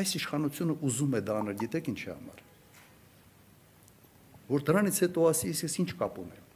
[0.00, 2.42] այս իշխանությունը ուզում է դա անել, գիտեք ինչի համար։
[4.50, 6.48] Որ դրանից հետո ասի, ես ինչ կապ ունեմ։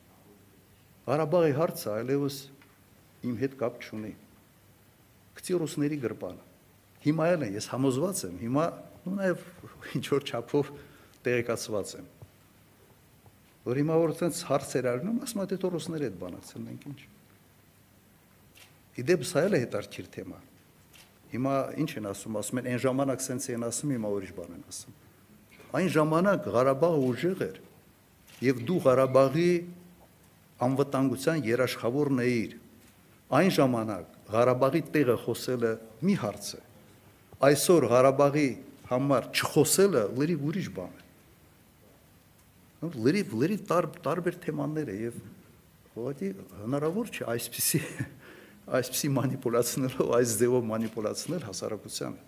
[1.05, 2.41] Ղարաբաղի հարցը այլևս
[3.29, 4.15] իմ հետ կապ չունի։
[5.39, 6.51] Գցի ռուսների գրպանը։
[7.05, 8.67] Հիմա էլ ես համոզված եմ, հիմա
[9.05, 9.47] ու նաև
[10.01, 10.75] ինչ որ չափով
[11.25, 12.13] տեղեկացված եմ
[13.65, 16.99] որ հիմա որ ցենց հարցեր արնում, ասում եմ դե ռուսների հետ բանակցել մենք ինչ։
[19.01, 20.41] Իդեպ սա էլ է հետարքիր թեմա։
[21.35, 24.67] Հիմա ինչ են ասում, ասում են այն ժամանակ սենց են ասում, հիմա ուրիշ բան են
[24.71, 24.99] ասում։
[25.75, 27.57] Այն ժամանակ Ղարաբաղը ուժեղ էր
[28.45, 29.49] եւ դու Ղարաբաղի
[30.65, 32.55] անվտանգության երաշխավորն էիր։
[33.35, 35.73] Այն ժամանակ Ղարաբաղի տեղը խոսելը
[36.07, 36.61] մի հարց է։
[37.51, 38.49] Այսօր Ղարաբաղի
[38.95, 41.03] համար չխոսելը լրիվ ուրիշ բան է։
[43.05, 45.19] Լրիվ լրիվ տար, տարբեր թեմաներ է եւ
[45.95, 46.29] ուղղակի
[46.63, 47.81] հնարավոր չէ այսպիսի
[48.65, 52.23] այսպիսի մանիպուլացիաներով այս ձևով մանիպուլացնել հասարակությանը։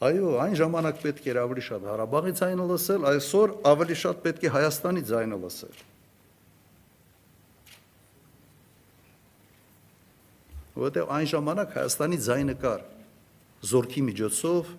[0.00, 4.52] Այո, այն ժամանակ պետք էր ավելի շատ Ղարաբաղի ձայնը լսել, այսօր ավելի շատ պետք է
[4.54, 5.82] Հայաստանի ձայնը լսել։
[10.80, 12.86] Որտեղ այն ժամանակ Հայաստանի ձայնը կար.
[13.60, 14.70] Զորքի միջոցով,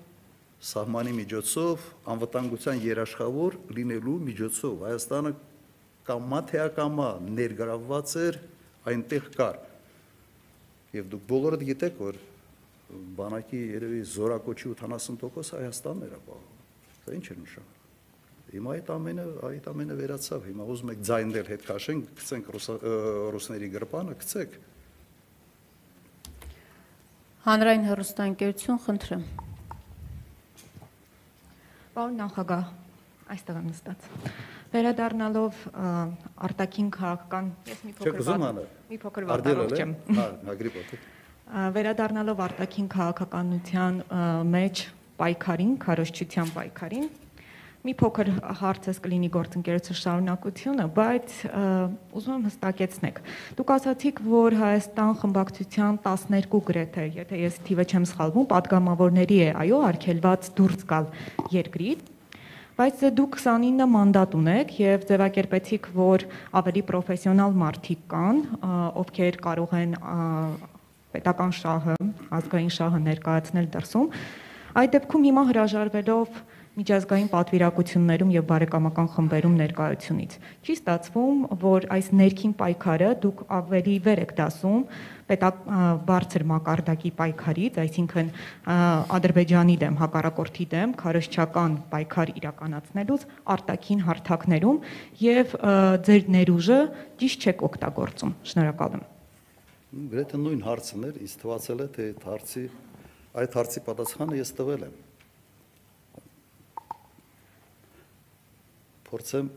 [0.72, 1.86] սահմանի միջոցով,
[2.16, 5.32] անվտանգության երաշխավոր լինելու միջոցով Հայաստանը
[6.10, 8.40] կամա թե ակամա ներգրավված էր
[8.90, 9.60] այնտեղ կար։
[10.92, 12.18] Եվ դուք բոլորդ գիտեք, որ
[13.18, 16.58] բանակի երևի զորակոչի 80% Հայաստանն էր ապահովում։
[17.06, 17.80] Դա ինչ է նշանակում։
[18.52, 22.50] Հիմա այդ ամենը այդ ամենը վերացավ։ Հիմա ուզում եք ձայնել հետ քաշենք, գցենք
[23.32, 24.58] ռուսների գրպանը, գցեք։
[27.48, 29.24] Հանրային հեռուստաընկերություն, խնդրեմ։
[31.96, 32.68] Պարոն նախագահ,
[33.36, 34.12] այստեղ եմ նստած։
[34.72, 35.58] Վերադառնալով
[36.48, 38.60] արտաքին քաղաքական, ես մի փոքր
[38.92, 41.00] մի փոքր վատառող չեմ։ Հա, ագրիպ օթի։
[41.76, 43.98] Վերադառնալով արտաքին քաղաքականության
[44.54, 44.84] մեջ
[45.20, 47.10] պայքարին, քարոշչության պայքարին,
[47.82, 48.32] մի փոքր
[48.62, 51.36] հարցս կլինի գործընկերության շարունակությունը, բայց
[52.16, 53.22] ուզում եմ հստակեցնեք։
[53.58, 59.82] Դուք ասացիք, որ Հայաստան խմբակցության 12 գրեթե, եթե ես թիվը չեմ սխալվում, падգամավորների է, այո,
[59.92, 61.12] արգելված դուրս գալ
[61.58, 62.11] երկրից
[62.78, 66.24] բայց դուք 29 մանդատ ունեք եւ ձևակերպեցիք, որ
[66.62, 68.40] ավելի պրոֆեսիոնալ մարդիկ կան,
[69.02, 69.96] ովքեր կարող են
[71.12, 71.98] պետական շահը,
[72.40, 74.08] ազգային շահը ներկայացնել դրսում։
[74.82, 76.42] Այդ դեպքում հիմա հրաժարվելով
[76.72, 84.22] միջազգային պատվիրակություններում եւ բարեկամական խմբերում ներկայությունից։ Չի ստացվում, որ այս ներքին պայքարը դուք ավելի վեր
[84.24, 84.86] եք դասում
[85.32, 85.60] պետակ
[86.08, 88.32] բարձր մակարդակի պայքարից, այսինքն
[89.20, 94.82] Ադրբեջանի դեմ, հակառակորդի դեմ քարոշչական պայքար իրականացնելուց արտաքին հարթակներում
[95.28, 95.56] եւ
[96.08, 96.80] ձեր ներուժը
[97.20, 99.08] ճիշտ չեք օգտագործում։ Շնորհակալ եմ։
[100.12, 102.66] Գրեթե նույն հարցն էր, ինձ թվացել է, թե այդ հարցի
[103.42, 105.11] այդ հարցի պատասխանը ես տվել եմ։
[109.12, 109.48] փորձեմ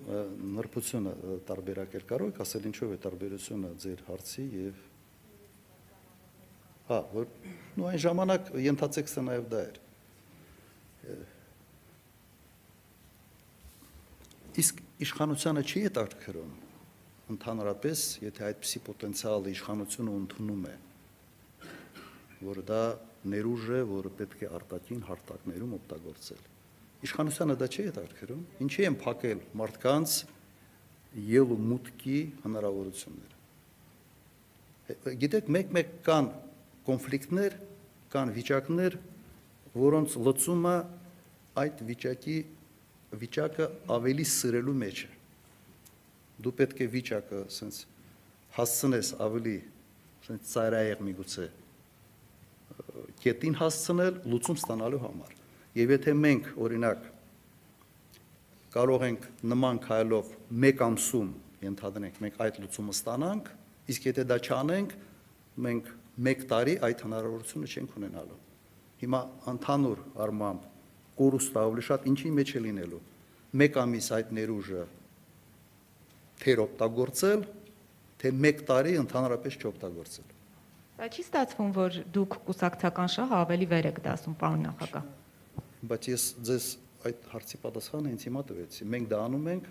[0.54, 1.12] նրբությունը
[1.48, 4.80] տարբերակել կարող եք ասել ինչով է տարբերությունը ձեր հարցի եւ
[6.88, 7.30] հա որ
[7.78, 9.78] նու այն ժամանակ ենթացեք սա նաեւ դա էր
[14.64, 16.52] իսկ իշխանությանը չի հետաքրքրում
[17.34, 20.74] ընդհանրապես եթե այդպիսի պոտենցիալ իշխանությունը ընդունում է
[22.44, 22.82] որ դա
[23.32, 26.42] ներուժ է, որը պետք է արտաքին հարթակներում օգտագործել
[27.04, 30.14] Իշխանությանը դա չի հետաքրքրում, ինչի են փակել մարդկանց
[31.14, 33.34] ելու մուտքի հնարավորությունները։
[35.24, 36.26] Գիտեք, մեկ-մեկ կան
[36.88, 37.52] կոնֆլիկտներ,
[38.14, 38.96] կան վիճակներ,
[39.74, 40.76] որոնց լուծումը
[41.64, 42.38] այդ վիճակի
[43.24, 45.10] վիճակը ավելի սրելու մեջ է։
[46.44, 47.76] Դու պետք է վիճակը ասենց
[48.56, 49.56] հասցնես ավելի
[50.24, 51.46] ասենց ծայրահեղ միգուցե
[53.24, 55.43] կետին հասցնել լուծում ստանալու համար։
[55.74, 57.06] Եվ եթե մենք օրինակ
[58.74, 61.30] կարող ենք նման քայլով 1 ամսում
[61.64, 63.48] ենթադրենք մենք այդ լուծումը ստանանք,
[63.90, 64.94] իսկ եթե դա չանենք,
[65.66, 65.88] մենք
[66.30, 68.38] 1 տարի այդ հնարավորությունը չենք ունենալու։
[69.02, 69.20] Հիմա
[69.54, 70.68] ընդհանուր առմամբ
[71.18, 73.02] կորուստը ավելի շատ ինչի մեջ է լինելու։
[73.66, 74.84] 1 ամիս այդ ներուժը
[76.44, 77.44] թեր օգտագործել,
[78.22, 80.32] թե 1 տարի ընդհանրապես չօգտագործել։
[81.02, 85.12] Բայց չի ստացվում, որ դուք կուսակցական շահ ավելի վեր եք դասում, պարոն նախագահ
[85.90, 86.66] բայց ես ձեզ
[87.04, 89.66] այդ հարցի պատասխանը ինձ հիմա տվեցի։ Մենք դա անում ենք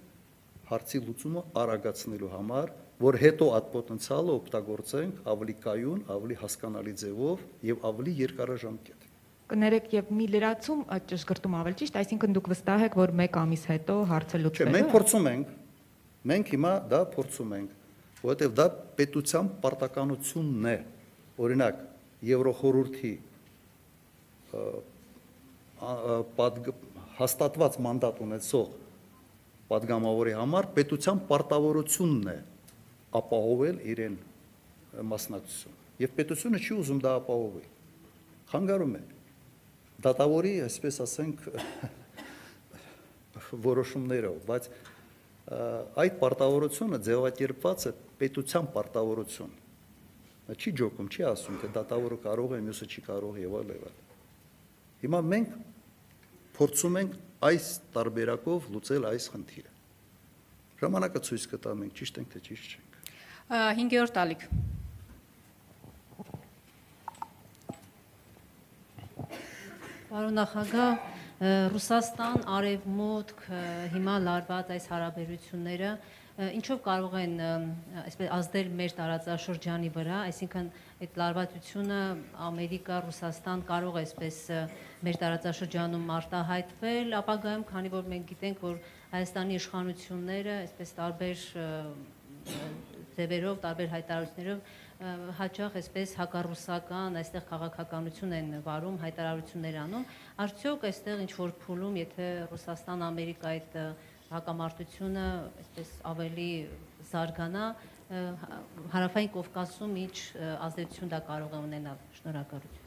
[0.70, 2.74] հարցի լուծումը արագացնելու համար,
[3.04, 9.08] որ հետո այդ պոտենցիալը օգտագործենք ավելի կայուն, ավելի հասկանալի ձևով եւ ավելի երկարաժամկետ։
[9.54, 13.98] Կներեք եւ մի լրացում ճշգրտում ավել ճիշտ, այսինքն դուք վստահ եք, որ 1 ամիս հետո
[14.14, 15.52] հարցը լուծվելու է։ Չէ, մենք փորձում ենք։
[16.32, 17.76] Մենք հիմա դա փորձում ենք,
[18.24, 18.68] որովհետեւ դա
[19.02, 20.78] պետության պարտականությունն է։
[21.44, 21.84] Օրինակ,
[22.24, 23.14] Եվրոխորհրդի
[27.18, 28.72] հաստատված մանդատ ունեցող
[29.74, 32.38] падգամավորի համար պետության պարտավորությունն է
[33.20, 34.18] ապահովել իրեն
[35.14, 37.68] մասնակցություն։ Եվ պետությունը չի ուզում դա ապահովել։
[38.54, 39.02] Խանգարում է։
[40.04, 41.44] Դատավորի, այսպես ասենք,
[43.68, 44.70] որոշումներով, բայց
[46.04, 49.60] այդ պարտավորությունը ձևակերպված է պետության պարտավորություն։
[50.54, 54.02] Չի ջոկում, չի ասում, թե դատավորը կարող է, մյուսը չի կարող եւ այլ եւ այլ։
[55.04, 55.54] Հիմա մենք
[56.58, 57.16] փորձում ենք
[57.50, 57.66] այս
[57.96, 59.72] տարբերակով լուծել այս խնդիրը։
[60.84, 62.92] Ժամանակը ցույց կտա մենք ճիշտ ենք թե ճիշտ չենք։
[63.54, 64.48] 5-րդ ալիք։
[70.14, 70.92] Պարոն նախագահ,
[71.74, 73.40] Ռուսաստան, Արևմուտք,
[73.96, 75.90] հիմա լարված այս հարաբերությունները
[76.34, 77.34] ինչով կարող են
[78.04, 80.70] այսպես ազդել մեր տարածաշրջանի վրա, այսինքն
[81.04, 82.00] այդ լարվածությունը
[82.48, 84.38] Ամերիկա, Ռուսաստան կարող է այսպես
[85.04, 88.78] մեր տարածաշրջանում արտահայտվել ապագայում, քանի որ մենք գիտենք, որ
[89.14, 91.42] Հայաստանի իշխանությունները այսպես տարբեր
[93.18, 94.60] ձևերով, տարբեր հայտարարություններով
[95.38, 100.06] հաճախ այսպես հակառուսական, այստեղ քաղաքականություն են վարում, հայտարարություններ անում,
[100.46, 103.88] արդյոք այստեղ ինչ որ փուլում, եթե Ռուսաստան-Ամերիկա այդ ը,
[104.34, 105.26] հակամարտությունը
[105.64, 106.52] այսպես ավելի
[107.12, 107.66] զարգանա,
[108.94, 110.16] հարավային Կովկասում ինչ
[110.70, 112.83] ազդեցություն դա կարող է ունենալ։ Շնորհակալություն։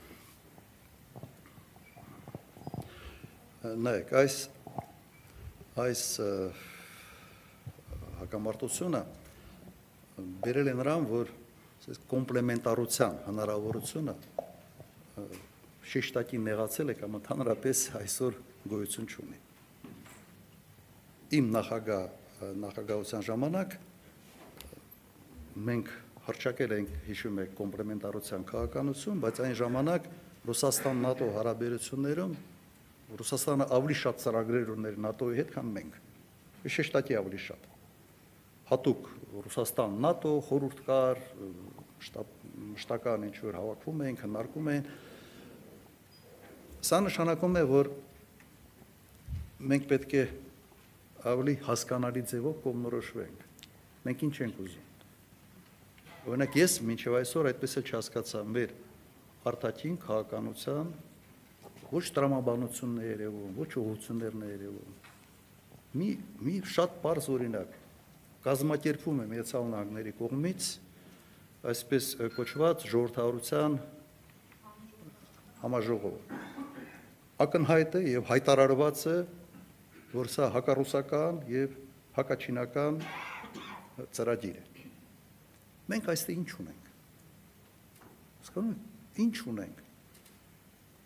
[3.66, 4.36] Նայեք, այս
[5.76, 6.02] այս
[8.20, 9.00] հակամարտությունը
[10.44, 11.32] բերել է նրան, որ
[11.86, 14.14] ասես կոմպլեմենտարության հնարավորությունը
[15.86, 18.38] շեշտակի նեղացել է կամ ընդհանրապես այսօր
[18.72, 19.38] գոյություն չունի։
[21.38, 23.76] Իմ նախագահ նախագահության ժամանակ
[25.68, 25.94] մենք
[26.26, 30.10] հրճակել ենք, հիշում եք, կոմպլեմենտարության քաղաքականություն, բայց այն ժամանակ
[30.46, 32.34] Ռուսաստան-ՆԱՏՕ հարաբերություններում
[33.06, 35.98] Ռուսաստանը ավելի շատ ծրագրեր ուներ ՆԱՏՕ-ի հետ, քան մենք։
[36.66, 37.68] Շեշտակի ավելի շատ
[38.66, 39.02] հատուկ
[39.46, 41.20] Ռուսաստան ՆԱՏՕ խորհուրդ կար
[42.74, 44.88] մշտական ինչ որ հավաքվում էին, քննարկում էին։
[46.86, 47.90] Սա նշանակում է, որ
[49.70, 50.24] մենք պետք է
[51.30, 53.46] ավելի հասկանալի ձևով կողմնորոշվենք։
[54.06, 54.84] Մենք ինչ ենք ուզում։
[56.26, 58.74] Օրինակ ես մինչև այսօր այդպես էլ չհասկացա մեր
[59.46, 60.90] արտաքին քաղաքականության
[61.92, 64.94] ոչ տրամաբանությունն է երևում, ոչ ուղղություններն երևում։
[65.96, 66.08] Մի
[66.46, 67.76] մի շատ པարզ օրինակ
[68.46, 70.66] կազմակերպվում է Միացյալ Նահանգների կողմից
[71.72, 73.78] այսպես կոչված ժողովրդավարության
[75.62, 76.34] համաժողով։
[77.46, 79.16] Ակնհայտ է եւ հայտարարված է,
[80.16, 81.74] որ սա հակառուսական եւ
[82.18, 83.00] հակաչինական
[84.16, 84.86] ծրագիր է։
[85.90, 86.88] Մենք այստեղ ինչ ունենք։
[88.36, 88.86] Հասկանում եք,
[89.26, 89.85] ինչ ունենք։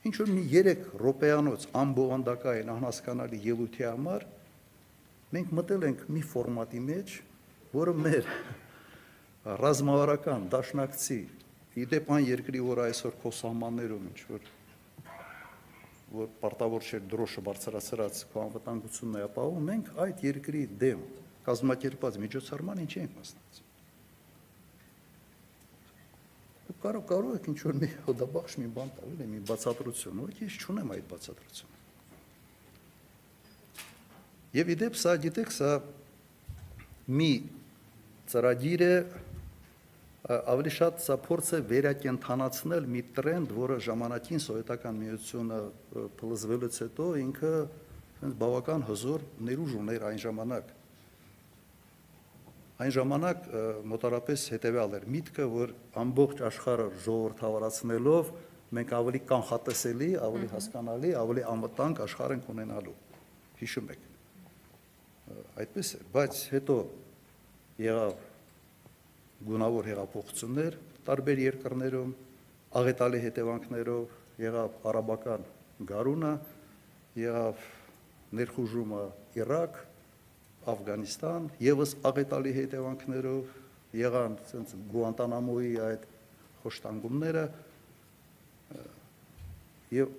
[0.01, 4.23] Ինչ որ մի 3 րոպեանոց ամբողանդակային անհասկանալի ելույթի համար
[5.37, 7.13] մենք մտել ենք մի ֆորմատի մեջ,
[7.75, 8.31] որը մեր
[9.61, 11.21] ռազմավարական դաշնակցի
[11.85, 14.49] իդեպ այն երկրի, որ այսօր քո սահմաններում ինչ որ
[16.11, 21.05] որ պարտավոր չէ դրոշը բարձրացրած քո անվտանգությունն է ապահովում, մենք այդ երկրի դեմ
[21.47, 23.71] կազմակերպած միջոցառման ինչի ենք մասնակցում։ Դուք
[26.83, 30.59] կարող կարող եք ինչ որ մի հոդաբախշ մի բան տալ, էլի մի բացատրություն, որ ես
[30.61, 31.79] չունեմ այդ բացատրությունը։
[34.61, 35.71] Եվ իդեպ սա գիտեք, սա
[37.11, 37.33] մի
[38.31, 38.95] ծրագիր է
[40.31, 45.61] ավելի շատ սա փորձ է վերակենդանացնել մի տրենդ, որը ժամանակին սովետական միությունը
[46.21, 47.55] փլզվելուց հետո ինքը
[48.43, 50.75] բավական հզոր ներուժ ուներ այն ժամանակ։
[52.81, 53.49] Այն ժամանակ
[53.91, 58.31] մոտարապես հետևյալ էր միտքը, որ ամբողջ աշխարհը ժողովրդավարացնելով
[58.79, 62.95] մենք ավելի կանխատեսելի, ավելի հասկանալի, ավելի անվտանգ աշխարհ ենք ունենալու։
[63.61, 64.07] Հիշում եք։
[65.61, 66.79] Այդպես է, բայց հետո
[67.85, 68.25] եղավ
[69.51, 70.81] գունավոր հեղափոխություններ
[71.11, 72.17] տարբեր երկրներում,
[72.81, 75.47] աղետալի հետևանքներով եղավ արաբական
[75.91, 76.33] գարունը,
[77.21, 77.63] եղավ
[78.41, 79.05] ներխուժումը
[79.41, 79.79] Իրաք,
[80.69, 83.55] Աֆղանիստան, եւս աղետալի հետևանքներով
[83.97, 86.05] եղան ցենց Գուանտանամոյի այդ
[86.61, 87.45] խոշտանգումները
[89.97, 90.13] եւ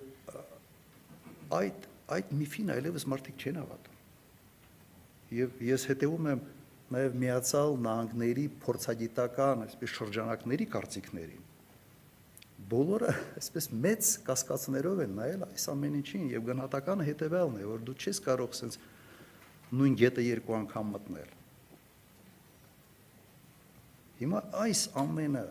[1.58, 1.86] այդ
[2.16, 4.00] այդ միֆին այլևս մարդիկ չեն հավատում։
[5.38, 6.42] Եվ ես հետևում եմ
[6.92, 11.48] նաև միացալ նահանգների փորձագիտական այսպես շրջանակների կարծիքներին
[12.72, 17.96] բոլորը այսպես մեծ կասկածներով են նայել այս ամեն ինչին եւ գնահատականը հետեւյալն է որ դու
[18.02, 18.91] չես կարող sense
[19.72, 21.34] նույն գետը երկու անգամ մտնել
[24.22, 25.44] հիմա այս ամենը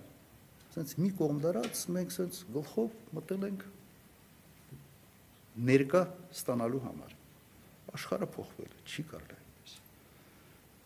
[0.75, 3.67] sense մի կողմ դարած մենք sense գլխով մտել ենք
[5.71, 6.03] ներկա
[6.37, 7.15] ստանալու համար
[7.99, 9.41] աշխարհը փոխվել է չի կարելի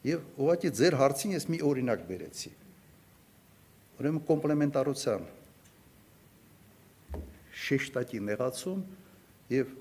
[0.06, 2.49] Եվ ուղղակի ձեր հարցին ես մի օրինակ բերեցի։
[3.98, 5.24] Ուրեմն կոմպլեմենտարության
[7.66, 8.84] շեշտակի նեղացում
[9.56, 9.72] եւ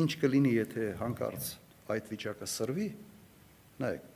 [0.00, 1.50] ինչ կլինի, եթե հանկարծ
[1.94, 2.88] այդ վիճակը սրվի,
[3.82, 4.06] նայեք,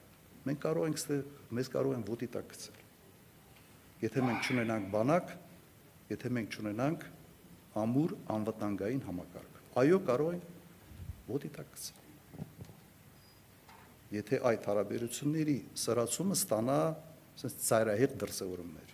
[0.48, 1.18] մենք կարող ենք ստե
[1.58, 2.80] մեզ կարող են ոտի տակ գցել։
[4.02, 5.32] եթե մենք չունենանք բանակ,
[6.10, 7.04] եթե մենք չունենանք
[7.82, 10.42] ամուր անվտանգային համակարգ։ Այո, կարող են
[11.30, 12.00] ոդի տակ գցել։
[14.12, 16.78] Եթե այդ հարաբերությունների սրացումը ստանա
[17.32, 18.90] ասես ծայրահեղ դրսևորումներ։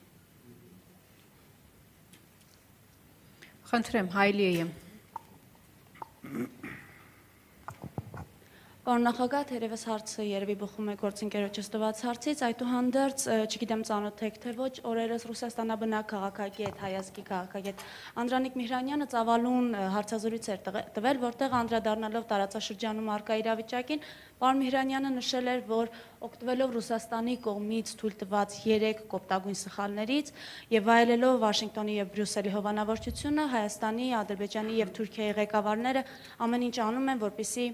[3.69, 4.67] Խնդրեմ, Հայլիեյը։
[8.89, 14.55] Պարոն նախագահ, թերևս հարցը երևի բխում է գործընկերոջս տված հարցից, այդուհանդերձ չգիտեմ ծանոթ եք թե
[14.57, 17.85] ոչ, օրերս Ռուսաստանաբնակ քաղաքագետ, հայազգի քաղաքագետ
[18.25, 20.63] Անդրանիկ Միհրանյանը ծավալուն հարցազրույց էր
[20.97, 24.09] տվել, որտեղ անդրադառնալով տարածաշրջանում արկա իրավիճակին,
[24.41, 25.93] պարոն Միհրանյանը նշել էր, որ
[26.25, 30.33] օգտվելով Ռուսաստանի կողմից թույլ տված 3 կոպտագույն սխալներից
[30.79, 36.05] եւ վայելելով Վաշինգտոնի եւ Բրյուսելի հովանավորչությունը, Հայաստանի, Ադրբեջանի եւ Թուրքիայի ղեկավարները
[36.49, 37.69] ամեն ինչ անում են, որպեսզի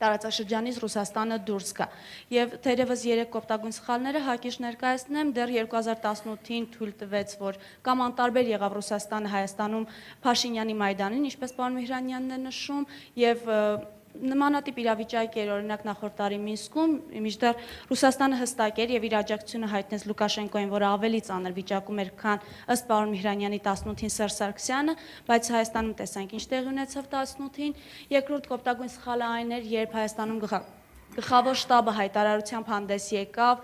[0.00, 1.86] տարածաշրջանից Ռուսաստանը դուրս գա։
[2.34, 8.76] Եվ թերևս երեք կոպտագույն սխալները հակիշ ներկայացնեմ, դեռ 2018-ին թույլ տվեց, որ կամ անտարբեր եղավ
[8.80, 9.88] Ռուսաստանը Հայաստանում
[10.24, 12.86] Փաշինյանի Մայդանին, ինչպես պարոն Միհրանյանն է նշում,
[13.20, 13.62] եւ ը,
[14.10, 16.94] նմանատիպ իրավիճակ էր օրինակ նախորդ տարի Մինսկում,
[17.26, 17.60] մինչդեռ
[17.90, 22.90] Ռուսաստանը հստակ էր եւ իր աջակցությունը հայտնեց Լուկաշենկոին, որը ավելի ծանր վիճակում էր, քան ըստ
[22.90, 24.96] պարոն Միհրանյանի 18-ին Սերժ Սարգսյանը,
[25.30, 27.78] բայց Հայաստանում տեսանք ինչ տեղի ունեցավ 18-ին։
[28.18, 30.62] Երկրորդ կոպտագույն սխալը այն էր, երբ Հայաստանում գխա
[31.10, 33.62] Գլխավոր շտաբը հայտարարությամբ հանդես եկավ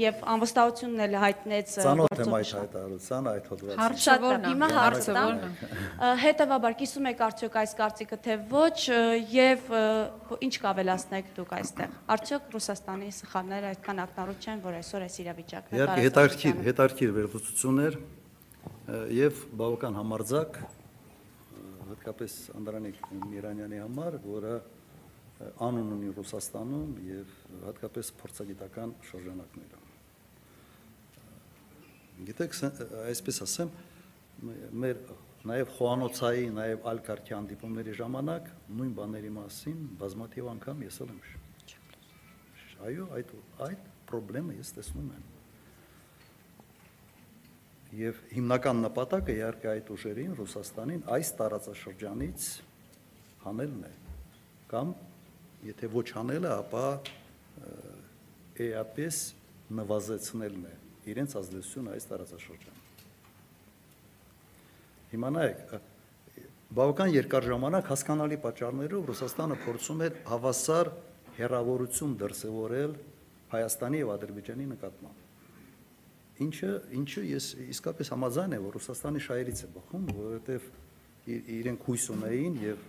[0.00, 4.68] եւ անվստահությունն էլ հայտնեց ը, Ծանոթ եմ այդ հայտարարությանը, այդ հոդվածը։ Հարցը որն է։ հիմա
[4.76, 8.80] Հարցը որն է։ Հետևաբար կիսում եք արդյոք այս կարծիքը թե ոչ
[9.36, 9.70] եւ
[10.48, 15.80] ինչ կավելացնեք դուք այստեղ։ Արդյոք Ռուսաստանի սխալները այդքան ակնառու չեն, որ այսօր այս իրավիճակն է
[15.80, 18.00] Իհարկե հետաքրքիր, հետաքրքիր վերլուծություններ
[19.20, 20.60] եւ բավական համարձակ
[21.90, 23.00] հատկապես Անդրանիկ
[23.30, 24.79] Միրանյանի համար, որը ը,
[25.66, 29.86] անուն ունի Ռուսաստանում եւ հատկապես փորձագիտական շրջանակներում։
[32.28, 32.56] Գիտեք,
[33.08, 33.70] այսպես ասեմ,
[34.84, 35.04] մեր
[35.48, 41.22] նաև խոհանոցայի, նաև այլ կարգի հանդիպումների ժամանակ նույն բաների մասին բազմաթիվ անգամ ես էլ եմ
[42.80, 43.32] Այո, այդ
[43.66, 45.24] այդ խնդրեմը ես տեսնում եմ։
[48.00, 52.46] Եվ հիմնական նպատակը իհարկե այդ ուժերին Ռուսաստանին այս տարածաշրջանից
[53.44, 53.92] հանելն է
[54.70, 54.94] կամ
[55.66, 56.84] եթե ոչ հանելը, ապա
[58.60, 59.20] էապես
[59.80, 60.74] նվազեցնելն է
[61.10, 62.88] իրենց ազդեցությունը այս տարածաշրջանում։
[65.10, 65.72] Հիմա նայեք,
[66.80, 70.90] բավական երկար ժամանակ հասկանալի պատճառներով Ռուսաստանը փորձում էր հավասար
[71.40, 72.92] հերավորություն դրսևորել
[73.50, 75.26] Հայաստանի եւ Ադրբեջանի նկատմամբ։
[76.40, 76.70] Ինչը
[77.00, 80.68] ինչը ես իսկապես համաձայն եմ, որ Ռուսաստանի շահերից է բխում, որովհետև
[81.34, 82.84] իր- իրենք հույս ունեին եւ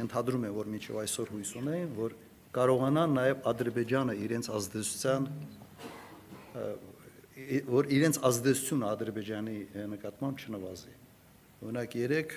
[0.00, 2.16] ենթադրում եմ, որ միջև այսօր հույս ունեին, որ
[2.56, 5.26] կարողանան նաեւ Ադրբեջանը իրենց ազդեցության
[7.68, 9.56] որ իրենց ազդեցությունը Ադրբեջանի
[9.92, 10.94] նկատմամբ չնվազի։
[11.66, 12.36] Օրինակ 3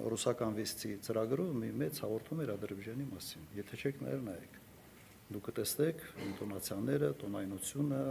[0.00, 4.58] ռուսական վեստի ծրագրով մի մեծ հաղորդում էր Ադրբեջանի մասին։ Եթե չեք նայել, նայեք։
[5.30, 8.02] Դուք կտեսնեք ինտոնացիաները, տոնայնությունը,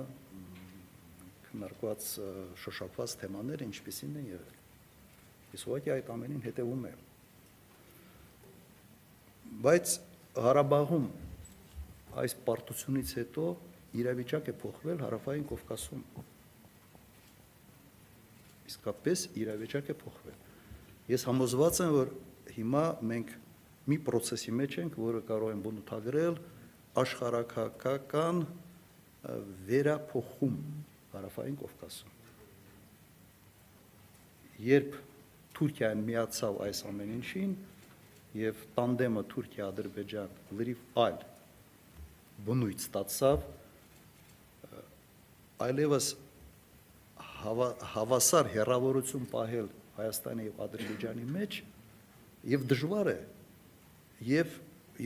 [1.50, 2.10] քննարկված
[2.62, 4.58] շոշափված թեմաները ինչպեսին են եղել։
[5.56, 7.09] Ես ուղղակի այդ ամենին հետևում եմ։
[9.50, 9.94] Բայց
[10.40, 11.08] Ղարաբաղում
[12.20, 13.46] այս պարտությունից հետո
[14.00, 16.04] իրավիճակ է փոխվել Հարավային Կովկասում։
[18.70, 20.38] Իսկապես իրավիճակ է փոխվել։
[21.10, 22.12] Ես համոզված եմ, որ
[22.54, 23.34] հիմա մենք
[23.90, 26.40] մի process-ի մեջ ենք, որը կարող են բնութագրել
[27.04, 28.44] աշխարհակական
[29.70, 30.58] վերափոխում
[31.16, 32.16] Հարավային Կովկասում։
[34.70, 34.98] Երբ
[35.58, 37.54] Թուրքիան միացավ այս ամեն ինչին
[38.38, 41.18] եւ տանդեմը Թուրքիա-Ադրբեջան լրիվ այլ
[42.46, 43.46] բնույթ ստացավ,
[45.66, 46.10] այլևս
[47.40, 49.68] հավա- հավասար հերավորություն պահել
[50.00, 51.58] Հայաստանի եւ Ադրբեջանի մեջ
[52.54, 53.18] եւ դժվար է
[54.30, 54.54] եւ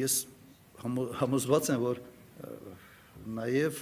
[0.04, 0.18] ես
[0.84, 2.04] համո- համոզված եմ որ
[3.40, 3.82] նաեւ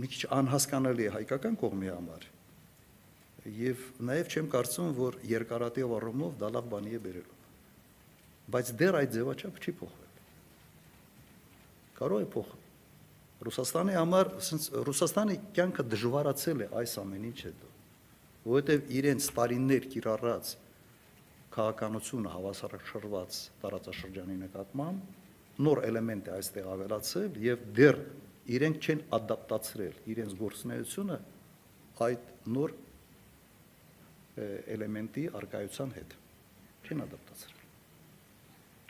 [0.00, 2.29] մի քիչ անհասկանալի է հայկական կողմի համար
[3.46, 7.38] եւ նաեւ չեմ կարծում որ երկարատև առումով դա լավ բանի է բերելու
[8.54, 10.10] բայց դեռ այդ ձևաչափը չի փոխվել
[12.00, 12.68] կարող է փոխվել
[13.40, 17.70] Ռուսաստանի համար ասենց Ռուսաստանի կյանքը դժվարացել է այս ամեն ինչ հետո
[18.50, 20.52] որովհետև իրենց տարիներ կիրառած
[21.54, 27.98] քաղաքանությունը հավասարակշռված տարածաշրջանի նկատմամբ նոր էլեմենտ է այստեղ ավելացել եւ դեռ
[28.50, 31.18] իրենք չեն ադապտացրել իրենց գործունեությունը
[32.00, 32.76] այդ նոր
[34.76, 36.16] էլեմենտի արկայության հետ
[36.86, 37.58] չեն ադապտացրել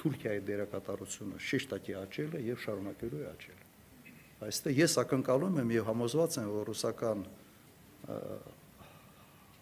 [0.00, 3.66] Թուրքիայի դերակատարությունը շեշտակի աճել է եւ շարունակելու է աճել
[4.40, 7.24] Այստեղ ես ակնկալում եմ եւ համոզված եմ, որ ռուսական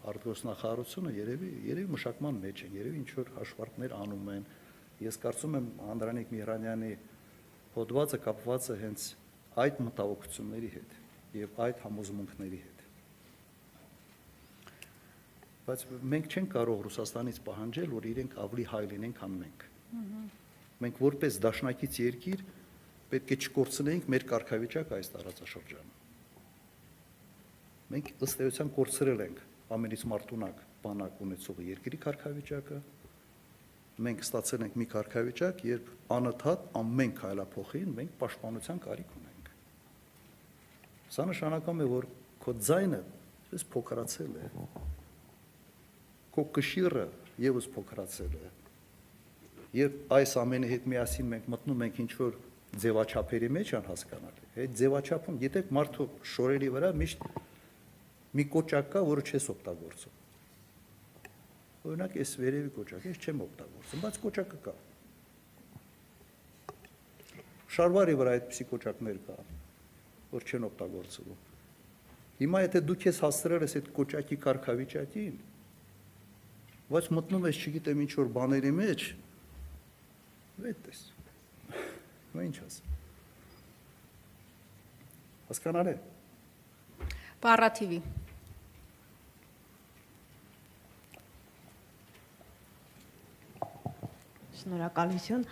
[0.08, 4.46] արտգործնախարարությունը երևի երևի մշակման մեջ է, երևի ինչ որ հաշվարկներ անում են։
[5.02, 6.92] Ես կարծում եմ Անդրանիկ Միրանյանի
[7.74, 9.08] հոդվածը կապված է հենց
[9.66, 10.96] այդ մտահոգությունների հետ
[11.42, 12.77] եւ այդ համոզմունքների հետ։
[15.68, 19.64] Բայց մենք չենք կարող Ռուսաստանից պահանջել, որ իրենք ավելի հայ լինեն, քան մենք։
[20.78, 22.44] Մենք որպես դաշնակից երկիր
[23.12, 25.94] պետք է չկորցնեինք մեր կարգավիճակը այս տարածաշրջանում։
[27.88, 29.38] Մենք ըստ էության կորցրել ենք
[29.76, 32.80] ամենից մարտունակ բանակ ունեցող երկրի կարգավիճակը։
[34.08, 39.50] Մենք ստացել ենք մի կարգավիճակ, երբ անընդհատ ամեն քայլափոխին մենք պաշտպանության կարիք ունենք։
[41.16, 42.08] Սա նշանակում է, որ
[42.44, 43.02] քո ձայնը
[43.56, 44.52] ես փոքրացել է։
[46.34, 47.06] Քո կշիռը
[47.42, 48.50] եւս փոքրացել է։
[49.78, 52.38] Երբ այս ամենի հետ միասին մենք մտնում ենք ինչ որ
[52.82, 57.26] ձևաչափերի մեջ անհասկանալի։ Այդ ձևաչափում, գիտեք, մարդու շորերի վրա միշտ
[58.38, 60.16] մի կոճակ կա, որը չես օգտագործում։
[61.88, 64.74] Օրինակ, այս վերևի կոճակը ես չեմ օգտագործում, բայց կոճակը կա։
[67.78, 69.36] Շարվարի վրա այդպիսի կոճակներ կա,
[70.32, 71.44] որ չեն օգտագործվում։
[72.38, 75.38] Հիմա եթե դու քեզ հաստրել ես այդ կոճակի կարգավիճակին,
[76.88, 79.02] բայց մտնում ես, չգիտեմ, ինչ որ բաների մեջ,
[80.68, 81.00] այդպես։
[82.32, 82.94] Ու ինչ ասեմ։
[85.48, 85.94] Հասկանալի։
[87.44, 88.00] Պարատիվի։
[94.58, 95.44] Շնորհակալություն։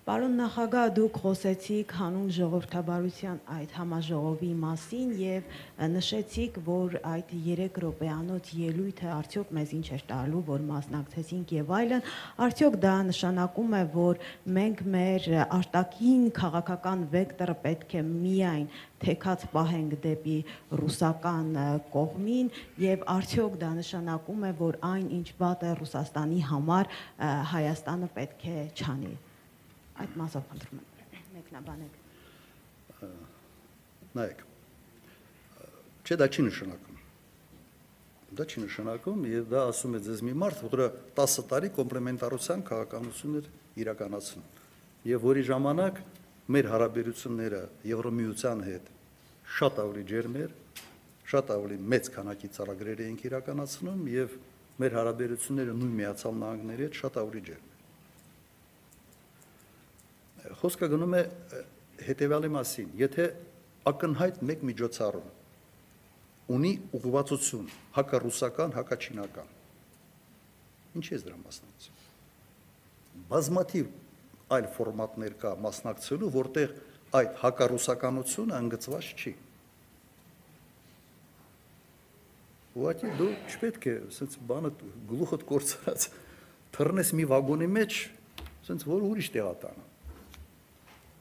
[0.00, 5.58] Պարոն նախագահ, դուք խոսեցիք հանուն ժողովրդավարության այդ համաժողովի մասին եւ
[5.92, 12.08] նշեցիք, որ այդ 3 րոպեանոց ելույթը արդյոք մեզ ինչ էր տալու, որ մասնակցեցինք եւ այլն,
[12.48, 14.24] արդյոք դա նշանակում է, որ
[14.56, 18.68] մենք մեր արտաքին քաղաքական վեկտորը պետք է միայն
[19.04, 20.38] թեկած պահենք դեպի
[20.80, 21.56] ռուսական
[21.92, 22.54] կողմին
[22.88, 26.94] եւ արդյոք դա նշանակում է, որ այն ինչ վատ է Ռուսաստանի համար
[27.52, 29.18] Հայաստանը պետք է չանի
[30.00, 30.86] այդ մասով խնդրում եմ
[31.36, 31.94] մեկնաբանեք
[34.20, 34.38] նայեք
[36.04, 36.98] չէ դա չի նշանակում
[38.40, 40.86] դա չի նշանակում եւ դա ասում է ձեզ մի մարդ որը
[41.18, 43.46] 10 տարի կոմպլեմենտարության քաղաքականություն էր
[43.84, 44.46] իրականացնում
[45.10, 46.00] եւ որի ժամանակ
[46.50, 48.88] մեր հարաբերությունները Եվրոմիության հետ
[49.58, 50.54] շատ ավելի ջերմ էր
[51.30, 54.38] շատ ավելի մեծ քանակի ծրագրեր էինք իրականացնում եւ
[54.82, 57.69] մեր հարաբերությունները նույն միացյալ նահանգների հետ շատ ավելի ջերմ
[60.60, 61.22] խոսքը գնում է
[62.04, 62.90] հետևյալի մասին.
[63.00, 63.26] Եթե
[63.90, 65.28] ակնհայտ մեկ միջոցառում
[66.50, 67.66] ունի ուղղվածություն
[67.96, 69.50] հակառուսական, հակաչինական,
[71.00, 71.98] ինչ է դրա մասնակցում։
[73.30, 73.90] Բազմաթիվ
[74.56, 76.74] այլ ֆորմատներ կա մասնակցելու, որտեղ
[77.20, 79.34] այդ հակառուսականությունը ընդգծված չի։
[82.80, 84.70] Ուղղակի դու չպետք է ասենց բանը
[85.10, 86.08] գլուխդ կորցրած
[86.74, 87.96] թռնես մի վագոնի մեջ,
[88.62, 89.89] ասենց որ ուրիշ տեղատանը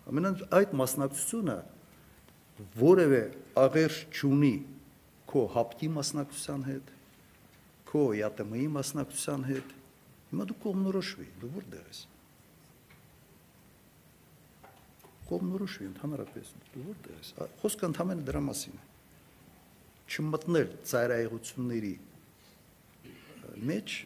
[0.09, 1.55] Ամենայն այդ մասնակցությունը
[2.79, 3.19] որևէ
[3.61, 4.53] աղերս չունի
[5.29, 6.87] քո հապտի մասնակցության հետ,
[7.89, 9.75] քո ԵԱՏՄ-ի մասնակցության հետ։
[10.29, 11.99] Հիմա դու կողմնորոշվի, դու որտեղ ես։
[15.29, 17.31] Կողմնորոշվի ընդհանրապես, դու որտեղ ես։
[17.61, 18.87] Խոսքը ընդհանրապես դրա մասին է։
[20.09, 21.93] Չմտնել ծայրահեղությունների
[23.69, 23.99] մեջ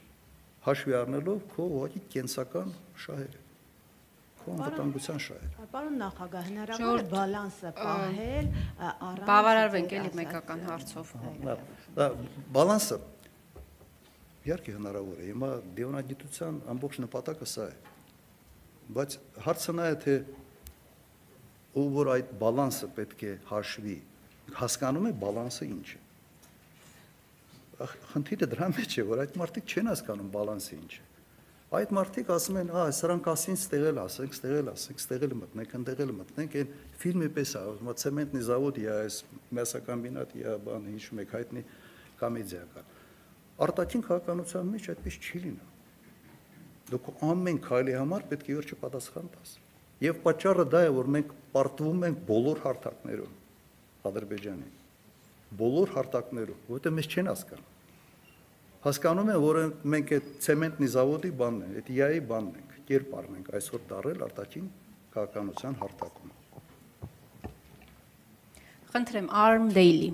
[0.67, 2.75] հաշվի առնելով քո ուղղակի կենսական
[3.05, 3.42] շահերը
[4.43, 8.47] քո անվտանգության շահեր։ Պարոն նախագահ, հնարավոր է բալանսը պահել
[8.83, 11.13] առանց Բավարարվենք էլի մեկական հարցով։
[11.97, 12.07] Դա
[12.57, 12.97] բալանսը
[14.43, 15.49] իհարկե հնարավոր է։ Հիմա
[15.79, 17.75] դիոնագիտության ամբողջ նպատակը սա է։
[18.97, 20.15] Բայց հարցը նա է թե
[21.79, 23.95] ով որ այդ բալանսը պետք է հաշվի,
[24.59, 26.01] հասկանում է բալանսը ինչ է։
[28.11, 31.01] Խնդիրը դրա մեջ է, որ այդ մարդիկ չեն հասկանում բալանսը ինչ է։
[31.72, 36.54] Այդ մարդիկ ասում են, «Ահա, սրանք ասին ստեղել, ասենք, ստեղել, ասենք, ստեղել մտնենք, ընդեղել մտնենք,
[36.62, 36.70] այն
[37.02, 39.18] ֆիլմի պես է, ոսմա ցեմենտնի завод я այս
[39.58, 41.64] мясокомбинат я բան հիշում եք հայտնի
[42.22, 42.84] կոմեդիա կա։
[43.68, 45.76] Արտաքին քաղաքականության մեջ այդպես չի լինում։
[46.88, 49.56] Դուք ամեն քայլի համար պետք է վերջը պատասխան տաս։
[50.08, 53.34] Եվ պատճառը դա է, որ մենք պարտվում ենք բոլոր հարթակներում
[54.08, 54.70] Ադրբեջանի։
[55.58, 57.71] Բոլոր հարթակներում, որովհետև մեզ չեն հասկանում
[58.83, 59.59] հասկանում են, որ
[59.93, 64.67] մենք այդ ցեմենտնի завоդի բանն ենք, այդ ԻԱ-ի բանն ենք, կերպարն ենք այսօր դարել արտաքին
[65.13, 66.37] քաղաքանության հարտակում։
[68.93, 70.11] Խնդրեմ Arm Daily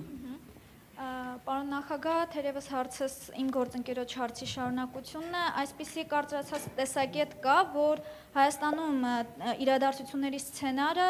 [1.40, 8.02] Պարոն նախագահ, թերևս հարցս իմ գործընկերոջ հարցի շարունակությունն է, այսպիսի կարծրացած տեսակետ կա, որ
[8.36, 9.06] Հայաստանում
[9.64, 11.08] իրադարձությունների սցենարը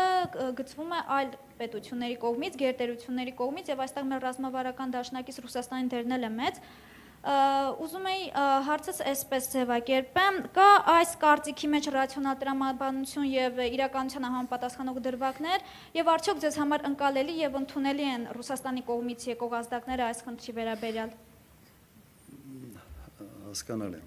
[0.61, 6.25] գծվում է այլ պետությունների կողմից, գերտերությունների կողմից եւ այստեղ մեր ռազմավարական դաշնակից Ռուսաստանի դերն էլ
[6.31, 6.63] է մեծ,
[7.21, 8.23] ուզում էի
[8.65, 15.67] հարցս այսպես ձևակերպեմ կա այս կարծիքի մեջ ռացիոնալ տրամաբանություն եւ իրականությանը համապատասխանող դրվագներ
[16.01, 21.13] եւ արդյոք ձեզ համար ընկալելի եւ ընդունելի են Ռուսաստանի կողմից եկող ազդակները այս խնդրի վերաբերյալ
[23.51, 24.01] հասկանալի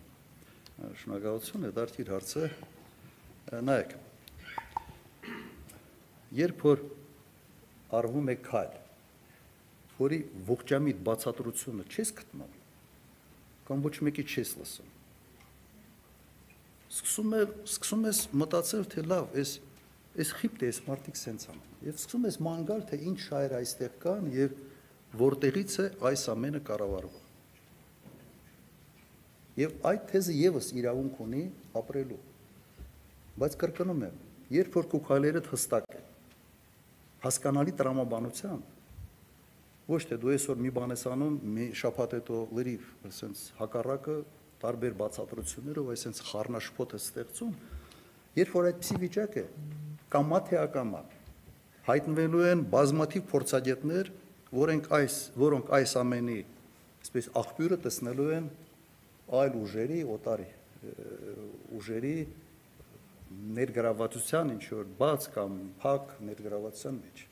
[1.03, 2.49] շնորհակալություն է դարձիր հարցը
[3.69, 3.95] նայեք
[6.41, 6.83] երբ որ
[8.01, 8.75] արվում է քայլ
[10.01, 10.19] որի
[10.49, 12.62] ողջամիտ բացատրությունը չես գտնում
[13.67, 14.89] կամ ոչ մեկի չես լսում։
[16.93, 19.53] Սկսում է սկսում ես մտածել, թե լավ, այս
[20.13, 23.95] այս խիպտ է, այս մարդիկ սենց անում։ Եվ սկսում ես մանգալ, թե ինչ շայր այստեղ
[24.03, 24.59] կան եւ
[25.23, 27.23] որտեղից է այս ամենը կառավարվում։
[29.63, 31.41] Եվ այդ թեզը եւս իրավունք ունի
[31.81, 32.21] ապրելու։
[33.41, 34.21] Բայց կրկնում եմ,
[34.53, 36.07] երբ որ քո քայլերը հստակ են,
[37.25, 38.72] հասկանալի տրամաբանությամբ
[39.87, 44.15] ոչ թե դու այսօր մի բան ես անում, մի շփաթ հետո լրիվ, ասենց հակառակը
[44.63, 47.51] տարբեր բացատրություններով այսենց խառնաշփոթ է ստեղծում,
[48.39, 49.45] երբ որ այդպիսի վիճակ է,
[50.13, 51.01] կամա թե ակամա
[51.83, 54.11] հայտնվելու են բազմաթիվ փորձագետներ,
[54.55, 56.39] որոնք այս, որոնք այս ամենի,
[57.03, 58.47] այսպես աղբյուրը տեսնելու են
[59.43, 60.47] այլ ուժերի, օտարի
[61.75, 62.15] ուժերի
[63.59, 67.23] ներգրավվածության ինչ որ բաց կամ փակ ներգրավվածության մեջ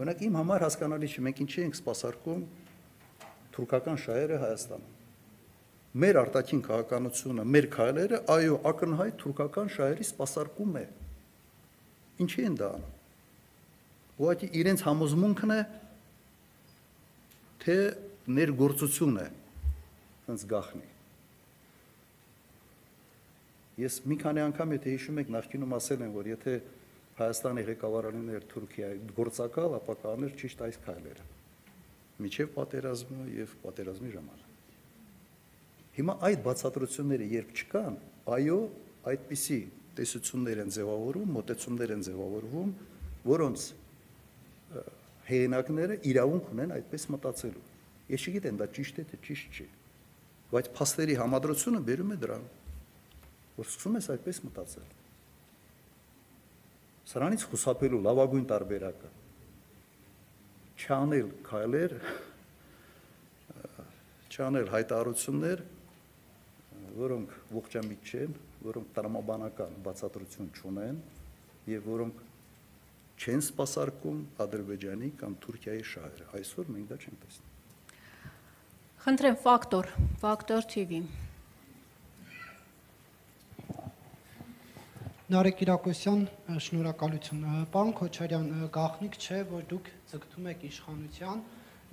[0.00, 2.44] Օրինակ իմ համար հասկանալի չէ, մենք ինչի ենք սпасարկում
[3.52, 4.94] թուրքական շահերը Հայաստանում։
[6.00, 10.84] Մեր արտաքին քաղաքականությունը, մեր քայլերը, այո, ակնհայտ թուրքական շահերի սпасարկում է։
[12.24, 12.96] Ինչի են դա անում։
[14.20, 15.60] Ուղղակի իրենց համոզմունքն է
[17.60, 17.76] թե
[18.40, 19.28] ներգործություն է
[20.30, 20.88] հենց գախնի։
[23.80, 26.54] Ես մի քանի անգամ եթե հիշում եք, նախկինում ասել եմ, որ եթե
[27.20, 31.24] Հայաստանի ղեկավարներ Թուրքիայի գործակալ, ապա կաներ ճիշտ այս քայլերը։
[32.24, 34.46] Միջև պատերազմը եւ պատերազմի ժամանակ։
[36.00, 37.98] Հիմա այդ բացատրությունները երբ չկան,
[38.36, 38.58] այո,
[39.10, 39.58] այդպիսի
[40.00, 42.70] տեսություններ են ձևավորում, մոտեցումներ են ձևավորվում,
[43.30, 43.66] որոնց
[45.30, 47.66] հեղինակները իրավունք ունեն այդպես մտածելու։
[48.10, 49.66] Ես չգիտեմ դա ճիշտ է թե ճիշտ չի,
[50.54, 52.48] բայց փաստերի համադրությունը բերում է դրան,
[53.60, 54.88] որ սկսում ես այդպես մտածել
[57.10, 59.08] սրանից խուսափելու լավագույն տարբերակը.
[60.80, 61.94] Չանել քայլեր,
[64.30, 65.62] չանել հայտարարություններ,
[67.00, 71.00] որոնք ողջամիտ չեն, որոնք տրամաբանական բացատրություն չունեն
[71.70, 72.22] եւ որոնք
[73.20, 77.98] չեն սпасարկում Ադրբեջանի կամ Թուրքիայի շահերը։ Այսօր մենք դա չենք տեսնում։
[79.00, 79.90] Խնդրեմ ֆակտոր,
[80.22, 81.10] ֆակտոր TV-ն
[85.30, 86.22] Նարեկ Կիրակոսյան,
[86.64, 91.42] շնորհակալություն։ Պարոն Քոչարյան, գաղտնիք չէ, որ դուք ձգտում եք իշխանության,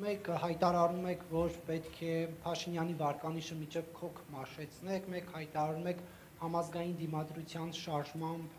[0.05, 2.15] մեկ հայտարարում եք, որ պետք է
[2.47, 6.01] Փաշինյանի վարկանիշը միջև քոք մաշեցնեք, մեկ հայտարարում եք
[6.41, 8.57] համազգային դիմադրության շարժմամբ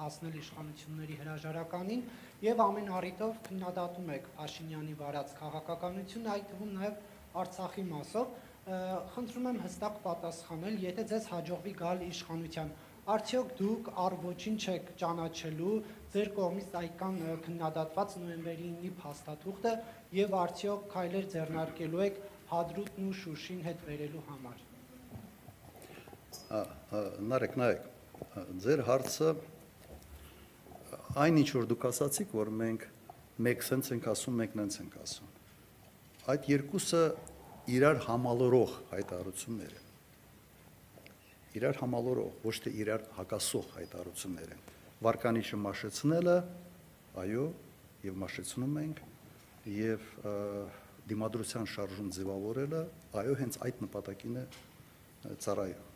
[0.00, 2.08] հասնել իշխանությունների հրաժարականին
[2.48, 7.00] եւ ամեն առիթով քննադատում եք Փաշինյանի վարած քաղաքականությունը, այդ թվում նաեւ
[7.44, 8.34] Արցախի մասով։
[8.66, 12.70] Խնդրում եմ հստակ պատասխանել, եթե ձեզ հաջողվի գալ իշխանության,
[13.06, 15.74] Արդյոք դուք առ ոչինչ եք ճանաչելու
[16.10, 19.74] ձեր կողմից այկան քննադատված նոյեմբերի 9-ի փաստաթուղթը
[20.16, 22.18] եւ արդյոք քայլեր ձեռնարկելու եք
[22.50, 24.64] Հադրութն ու Շուշին հետ վերելու համար։
[27.30, 27.88] Նարեկ, նայեք,
[28.66, 29.32] ձեր հարցը
[31.22, 32.90] այն ինչ որ դուք ասացիք, որ մենք
[33.46, 35.34] մեկ սենց ենք ասում, մեկ նենց ենք ասում։
[36.34, 37.02] Այդ երկուսը
[37.76, 39.85] իրար համալորող հայտարարություններ են
[41.56, 44.64] իրար համալորող, ոչ թե իրար հակասող հայտարարություններ են։
[45.06, 46.36] Վարկանիշը մաշեցնելը,
[47.22, 47.46] այո,
[48.06, 49.02] եւ մաշեցնում ենք,
[49.76, 50.06] եւ
[51.06, 52.80] դիմադրության շարժում ձևավորելը,
[53.22, 54.46] այո, հենց այդ նպատակին է
[55.46, 55.92] ծառայում։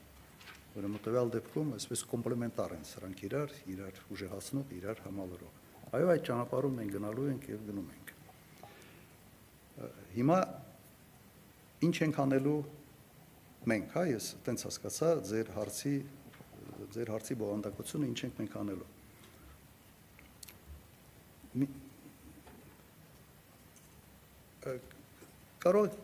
[0.71, 5.57] Ուրեմն տվյալ դեպքում այսպես կոմպլեմենտար են սրանք իրար, իրար ուժեղացնող, իրար համալրող։
[5.91, 8.13] Այո, այդ ճանապարհում մենք գնալու ենք եւ գնում ենք։
[10.15, 10.39] Հիմա
[11.89, 12.61] ինչ ենք անելու
[13.69, 15.95] մենք, հա, ես տենց հասկացա ձեր հարցի
[16.95, 18.89] ձեր հարցի բովանդակությունը ինչ ենք մենք անելու։
[25.61, 25.99] Կարող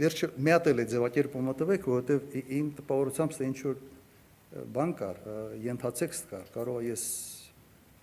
[0.00, 3.76] վերջը մի հատ էլ է ձևակերպումը տվեք, որովհետև իմ տպավորությամբ ստե ինչ որ
[4.74, 5.20] բան կար,
[5.66, 7.04] ենթացեքստ կար, կարող ես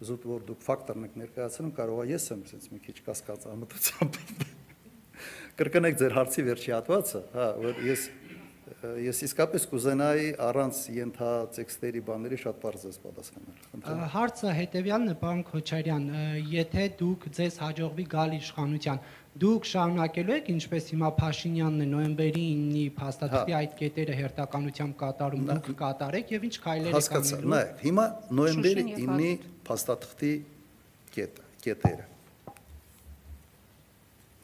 [0.07, 4.19] զուտ որ դուք ֆակտորն եք ներկայացնում, կարող ես եմ ասենց մի քիչ կասկած ամտությամբ
[5.57, 8.01] կրկնեք ձեր հարցի վերջի հատվածը, հա, որ ես
[8.99, 16.07] ես իսկապես կուզենայի առանց ենթատեքստերի բաների շատ բարձ ես պատասխանել։ Հարցը հետեւյալն է, պարոն Քոչարյան,
[16.51, 18.99] եթե դուք ձեզ հաջողվի գալ իշխանության,
[19.37, 25.47] դուք շարունակելու եք ինչպես հիմա Փաշինյանն է նոյեմբերի 9-ի փաստաթղթի Հա։ այդ կետերը հերթականությամբ կատարում,
[25.47, 28.05] դուք կատարեք եւ ինչ քայլեր եք Հասկացա, անելու։ նայ, հիմա
[28.41, 29.31] նոյեմբերի Շուշին եւ 9-ի
[29.69, 30.33] փաստաթղթի
[31.17, 32.05] կետը, կետերը։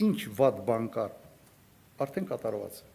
[0.03, 1.13] Ինչ վատ բան կար,
[2.03, 2.92] արդեն կատարված է։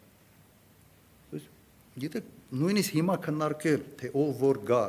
[1.99, 2.27] Գիտեք,
[2.59, 4.83] նույնիսկ հիմա քննարկել, թե ով որ գա,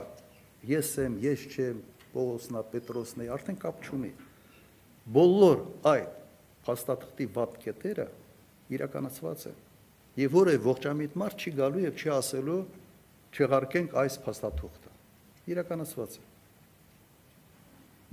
[0.70, 1.80] ես եմ, ես չեմ,
[2.10, 4.10] Պողոսնա, Պետրոսն է, արդեն կապ չունի։
[5.14, 5.60] Բոլոր
[5.90, 6.16] այդ
[6.66, 8.08] փաստաթղթի վատ կետերը
[8.76, 9.60] իրականացված են։
[10.20, 12.60] Եվ որևէ ողջամիտ մարդ չի գալու եւ չի ասելու
[13.30, 14.94] չեղարկենք այս փաստաթուղթը։
[15.54, 16.28] Իրականացված է։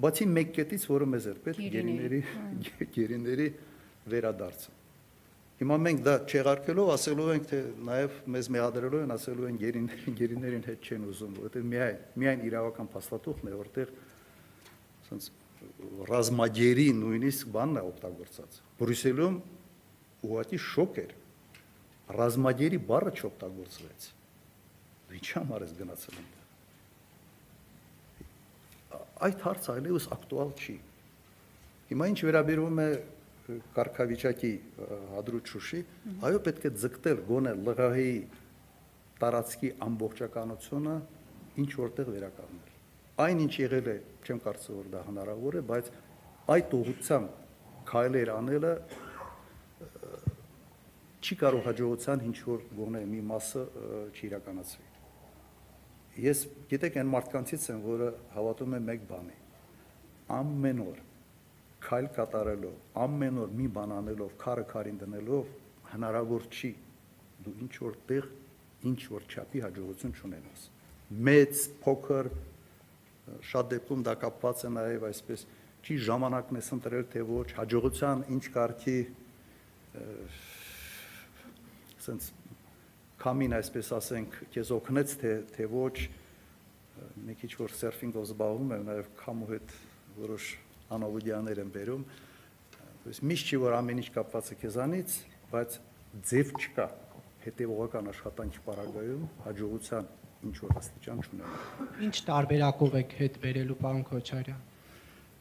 [0.07, 3.47] Բացի մեկ կետից, որը մեզ էր պետք Գերիների, գերիների գերիների
[4.13, 4.75] վերադարձը։
[5.57, 7.59] Հիմա մենք դա չեղարկելով ասելու ենք, թե
[7.89, 12.91] նաև մեզ մեղադրելով են ասելու են գերիներին, գերիներին հետ չեն ուզում, որովհետև միայն միայն իրավական
[12.93, 13.93] փաստաթուղթն է, որտեղ
[15.07, 15.31] ասենց
[16.11, 19.39] ռազմագերի նույնիսկ բանն է օգտագործած։ Բրյուսելում
[20.27, 21.13] ուղղակի շոկ էր։
[22.17, 24.01] Ռազմագերի բառը չօգտագործվեց։
[25.07, 26.45] Դու ի՞նչ համար ես գնացել այնտեղ։
[29.27, 30.77] Այդ հարցը այլևս ակտուալ չի։
[31.87, 32.89] Հիմա ինչ վերաբերում է
[33.77, 34.53] կարգավիճակի
[35.13, 35.81] հադրուտ շուշի,
[36.27, 38.11] այո պետք է ձգտել գոնե ԼՂՀ-ի
[39.21, 40.97] տարածքի ամբողջականությունը
[41.63, 42.75] ինչ որտեղ վերականգնել։
[43.27, 43.97] Այն ինչ եղել է,
[44.27, 45.91] չեմ կարծում որ դա հնարավոր է, բայց
[46.57, 47.39] այդ ուղղությամբ
[47.91, 48.73] քայլեր անելը
[51.27, 53.63] չի կարող հաջողության ինչ որ գոնե մի մասը
[54.21, 54.93] չիրականացվի։
[56.27, 59.37] Ես գիտեք այն մարդկանցից եմ, որը հավատում է մեկ բանի։
[60.37, 61.06] Ամեն օր
[61.85, 65.51] քայլ կատարելով, ամեն օր մի բան անելով, քարը քարին դնելով
[65.93, 66.73] հնարավոր չի
[67.47, 68.29] դու ինչ որ տեղ
[68.91, 70.65] ինչ որ չափի հաջողություն չունենաս։
[71.27, 72.31] Մեծ, փոքր
[73.47, 75.45] շատ դեպքում դա կապված է նաև այսպես
[75.87, 78.99] չի ժամանակն ես ընտրել թե ոչ հաջողության ինչ կարգի
[81.97, 82.29] ասենց
[83.23, 85.97] կամին այսպես ասենք քեզ օգնեց թե թե ոչ
[87.27, 89.75] մի քիչ որ սերֆինգով զբաղվում եմ նաև կամու հետ
[90.21, 90.51] որոշ
[90.95, 92.07] անովուդյաներ եմ վերում,
[93.07, 95.13] Իս միշտ չի որ ամեն ինչ կապված է քեզանից,
[95.53, 95.75] բայց
[96.27, 96.87] ձև չկա
[97.45, 100.09] հետևողական աշխատանքի պարագայում հաջողության
[100.49, 101.61] ինչ որ աստիճան չունենա։
[102.07, 104.65] Ինչ տարբերակով եք հետ վերելու պարոն Քոչարյան։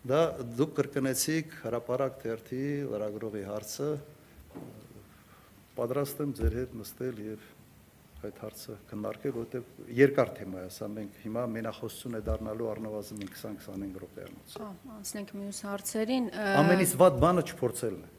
[0.05, 0.22] Դա
[0.61, 2.61] դուք կրկնեցիք հրաապարակ թերթի
[2.93, 3.89] լրագրողի հարցը։
[5.81, 7.49] Պատրաստ եմ ձեր հետ նստել եւ
[8.26, 13.97] այդ հարցը քննարկել, որովհետեւ երկար թեմա է, սա մենք հիմա մենախոսություն է դառնալու առնվազն 20-25
[14.03, 16.30] րոպեանոց։ Հա, անցնենք մյուս հարցերին։
[16.65, 18.14] Ամենից վատ բանը չփորձելն է։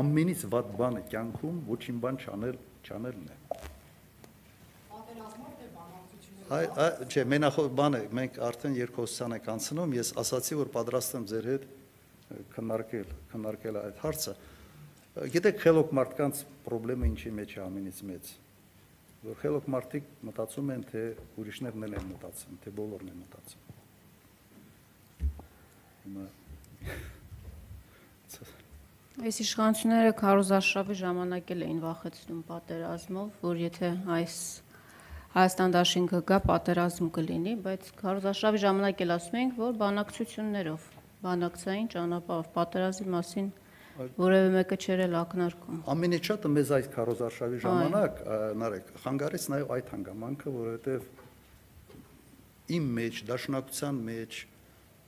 [0.00, 3.38] Ամենից վատ բանը կյանքում ոչինչ բան չանել, չանելն է։
[6.50, 6.66] Այ
[7.06, 11.66] չէ, մենախոս բանը մենք արդեն երկխոսության ենք անցնում, ես ասացի, որ պատրաստ եմ ձեր հետ
[12.54, 14.34] քննարկել, քննարկել այդ հարցը։
[15.10, 18.28] Գիտեք, խելոք մարդկանց խնդրեմը ինչի մեջ է ամենից մեծ։
[19.26, 21.00] Որ խելոք մարդիկ մտածում են, թե
[21.42, 23.62] ուրիշներն էլ են մտածում, թե բոլորն են մտածում։
[29.20, 34.36] Այս իշխանությունները քարոզարշավի ժամանակ էլ էին վախեցնում պատերազմով, որ եթե այս
[35.30, 40.86] Հայաստան դաշինքը գա պատերազմ կլինի, բայց քարոզարշավի ժամանակ էլ ասում ենք, որ բանակցություններով,
[41.26, 43.50] բանակցային ճանապարհով պատերազմի մասին
[44.20, 48.22] որևէ մեկը չէր էլ ակնարկում։ Ամենից շատը մեզ այդ քարոզարշավի ժամանակ
[48.60, 51.08] նարեկ խանգարեց նաև այդ հանգամանքը, որովհետև
[52.76, 54.40] իմ մեջ, դաշնակցության մեջ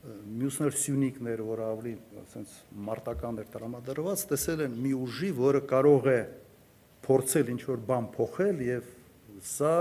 [0.03, 1.93] մյուսներ սյունիկներ, որ ավելի
[2.25, 2.55] ասենց
[2.89, 6.21] մարտական էր տրամադրված, տեսել են մի ուժի, որը կարող է
[7.07, 8.89] փորձել ինչ որ բան փոխել եւ
[9.47, 9.75] սա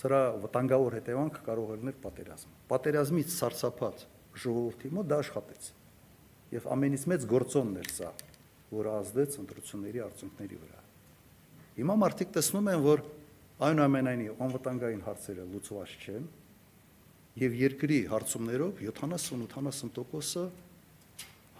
[0.00, 4.04] սրա վտանգավոր հետևանքը կարող է լինել պատերազմ։ Պատերազմից սարսափած
[4.44, 5.70] ժողովրդի մոտ դա աշխատեց։
[6.50, 8.10] Եվ ամենից մեծ գործոնն էր սա,
[8.74, 10.80] որը ազդեց ընտրությունների արդյունքների վրա։
[11.80, 13.02] Հիմա մարդիկ տեսնում են, որ
[13.70, 16.24] այնուամենայնիվ անվտանգային հարցերը լուծված չեն,
[17.40, 20.44] եւ երկրի հարցումներով 70-80%-ը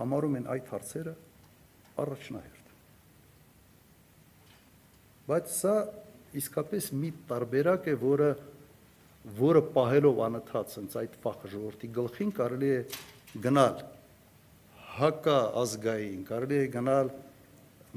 [0.00, 1.14] համարում են այդ հարցերը
[2.00, 2.72] առաջնահերթ։
[5.30, 5.74] Բայց սա
[6.40, 8.30] իսկապես մի տարբերակ է, որը
[9.36, 12.78] որը պահելով անընդհատ sense այդ ֆախը ժողովրդի գլխին կարելի է
[13.44, 13.82] գնալ
[14.96, 17.10] հակա ազգային, կարելի է գնալ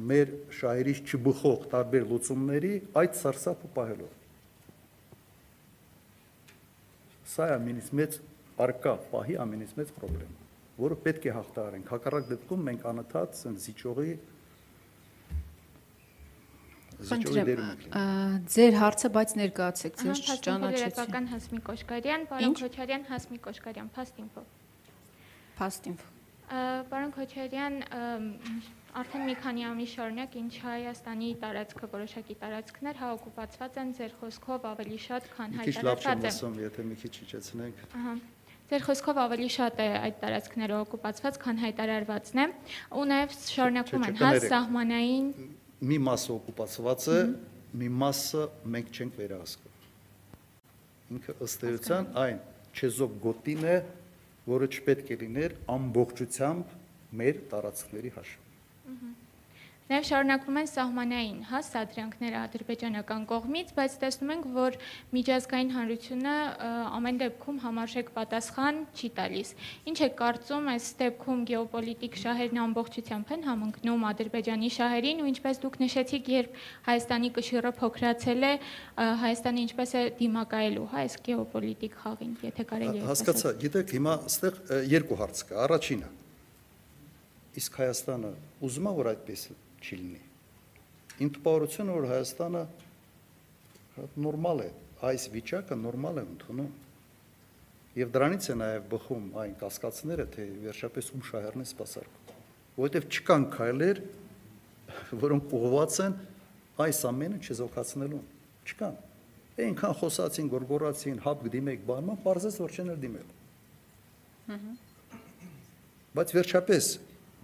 [0.10, 4.14] մեր շահերից չբխող տարբեր լուծումների այդ սարսափը պահելով։
[7.34, 8.20] Սա է ամենից մեծ
[8.68, 10.38] արկա պահի ամենից մեծ խնդրեմ,
[10.84, 14.14] որը պետք է հաղթահարենք։ Հակառակ դեպքում մենք անընդհատ sense զիջողի
[18.54, 24.48] Ձեր հարցը բայց ներկայացեք, ձեր Փաստինֆո ճանաչեցին։ լրատվական Հասմիկ Կոշկարյան, պարոն Քոչարյան, Հասմիկ Կոշկարյան, Փաստինֆո։
[25.60, 26.13] Փաստինֆո։
[26.52, 27.76] Պարոն Քոչարյան,
[29.00, 34.68] արդեն մի քանի ամիս շարունակ ինչ Հայաստանի տարածքը, որոշակի տարածքներ հա օկուպացված են ձեր խոսքով
[34.74, 38.14] ավելի շատ, քան Մի քիչ լավ չեմ հայտարարված է։ ասում, եթե մի քիչ իջեցնենք։ Ահա։
[38.74, 42.46] Ձեր խոսքով ավելի շատ է այդ տարածքները օկուպացված, քան հայտարարվածն է,
[42.94, 45.28] ու նաև շարունակվում Չէ, են հա սահմանային
[45.84, 47.20] Մի մասը օկուպացված է,
[47.76, 48.44] մի մասը
[48.74, 49.74] մենք չենք վերահսկում։
[51.14, 52.38] Ինքը ըստ էության այն
[52.74, 53.76] չեզոք գոտին է,
[54.50, 56.74] որը չպետք է լիներ ամբողջությամբ
[57.20, 59.14] մեր տարածքների հաշվին։
[59.94, 64.78] Նաև շարունակվում են սահմանային հա սադրանքները ադրբեջանական կողմից, բայց տեսնում ենք, որ
[65.14, 66.34] միջազգային հանրությունը
[66.98, 69.52] ամեն դեպքում համարժեք պատասխան չի տալիս։
[69.92, 75.78] Ինչ է կարծում այս դեպքում գեոպոլիտիկ շահերն ամբողջությամբ են համընկնում Ադրբեջանի շահերին ու ինչպես դուք
[75.84, 76.58] նշեցիք, երբ
[76.90, 78.54] Հայաստանի կշիռը փոքրացել է,
[78.98, 84.60] Հայաստանը ինչպես է դիմակայելու հա այս գեոպոլիտիկ խաղին, եթե կարելի է Հասկացա, գիտեք, հիմա այստեղ
[84.90, 86.10] երկու հարց կա։ Առաջինը.
[87.62, 88.32] Իսկ Հայաստանը
[88.66, 89.46] ուզում է որ այդպես
[89.84, 90.22] չի լինի։
[91.24, 92.64] Իմ տպավորությունը որ Հայաստանը
[94.24, 94.70] նորմալ է,
[95.06, 96.72] այս վիճակը նորմալ է ընդունում։
[97.94, 102.38] Եվ դրանից է նաև բխում այն կասկածները, թե վերջապես ում շահերն է սпасարկում,
[102.80, 104.02] որովհետև չկան քայլեր,
[105.24, 106.16] որոնք ուղղված են
[106.84, 108.26] այս ամենը չզոհացնելուն։
[108.64, 108.96] Չկան։
[109.54, 113.28] Այնքան խոսացին, գորգորացին, հապ դիմեք բանման, parzes որ չեն դիմել։
[114.48, 114.72] Հհհ։
[116.18, 116.88] Բայց վերջապես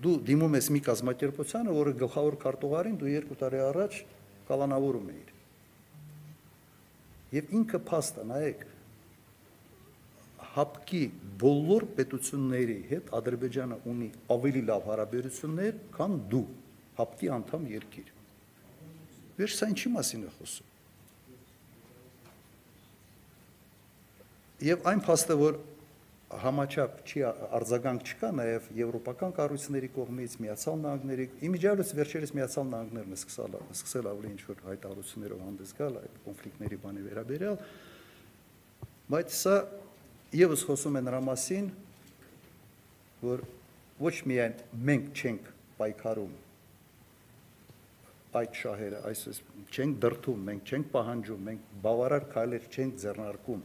[0.04, 3.98] դու դիմում ես մի կազմակերպությանը, որը գլխավոր քարտուղարին դու երկու տարի առաջ
[4.50, 5.34] կալանավորում էիր։
[7.30, 8.64] Եվ ինքը փաստը, նայեք,
[10.56, 11.02] հապկի
[11.42, 16.48] բոլոր պետությունների հետ Ադրբեջանը ունի ավելի լավ հարաբերություններ, քան դու,
[17.00, 18.10] հապկի անդամ երկիր։
[19.40, 20.68] Վերջ սա ինչի մասին է խոսում։
[24.70, 25.60] Եվ այն փաստը, որ
[26.30, 27.22] համաչափ չի
[27.58, 34.10] արձագանք չկա նաև եվրոպական կառույցների կողմից միացյալ նահանգների իմիջիալից վերջերս միացյալ նահանգներն է սկսել սկսել
[34.12, 37.58] ավելի ինչ որ հայտարարություններով հանդես գալ այդ կոնֆլիկտների բանի վերաբերյալ
[39.10, 39.56] բայց սա
[40.38, 41.72] եւս խոսում է նրա մասին
[43.26, 43.46] որ
[44.06, 45.50] ոչ միայն մենք չենք
[45.82, 46.38] պայքարում
[48.40, 49.40] այդ շահերը այսպես
[49.74, 53.64] չենք դրթում մենք չենք պահանջում մենք բավարար քայլեր չենք ձեռնարկում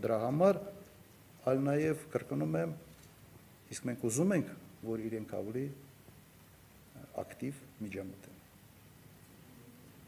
[0.00, 0.58] դրա համար
[1.42, 2.74] այլ նաև կրկնում եմ,
[3.74, 4.52] իսկ մենք ուզում ենք,
[4.86, 5.64] որ իրենք ավելի
[7.22, 8.38] ակտիվ միջամտեն։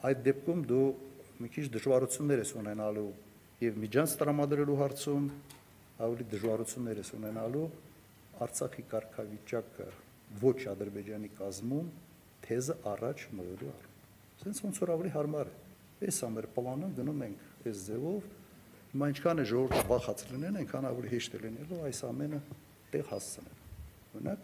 [0.05, 0.87] Այդ դեպքում դու
[1.41, 3.09] մի քիչ դժվարություններ ես ունենալու
[3.65, 5.27] եւ միջանց տրամադրելու հարցում,
[6.05, 7.67] ավելի դժվարություններ ես ունենալու
[8.45, 9.85] Արցախի կարգավիճակը
[10.43, 11.91] ոչ Ադրբեջանի կազմում
[12.45, 13.93] թեզը առաջ մղելու առումով։
[14.45, 15.55] Սենց ոնց որ ավելի հարմար է։
[16.05, 18.27] Այս ամեր պլանը գնում ենք այս ձևով
[18.95, 22.37] Հիմա ինչքան է ժողովուրդը բախած լինեն, այնքան ավելի հեշտ է լինելու այս ամենը
[22.93, 23.55] տեղ հասցնել։
[24.15, 24.43] Օրինակ,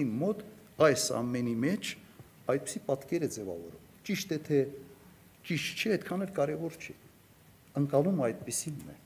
[0.00, 0.38] իմ մոտ
[0.86, 1.90] այս ամենի մեջ
[2.54, 4.60] այդպիսի պատկեր է ձևավորում։ Ճիշտ է թե
[5.50, 6.94] ճիշտ չէ, այդքան էլ կարևոր չի։
[7.80, 8.96] Անկալումը այդպիսինն է։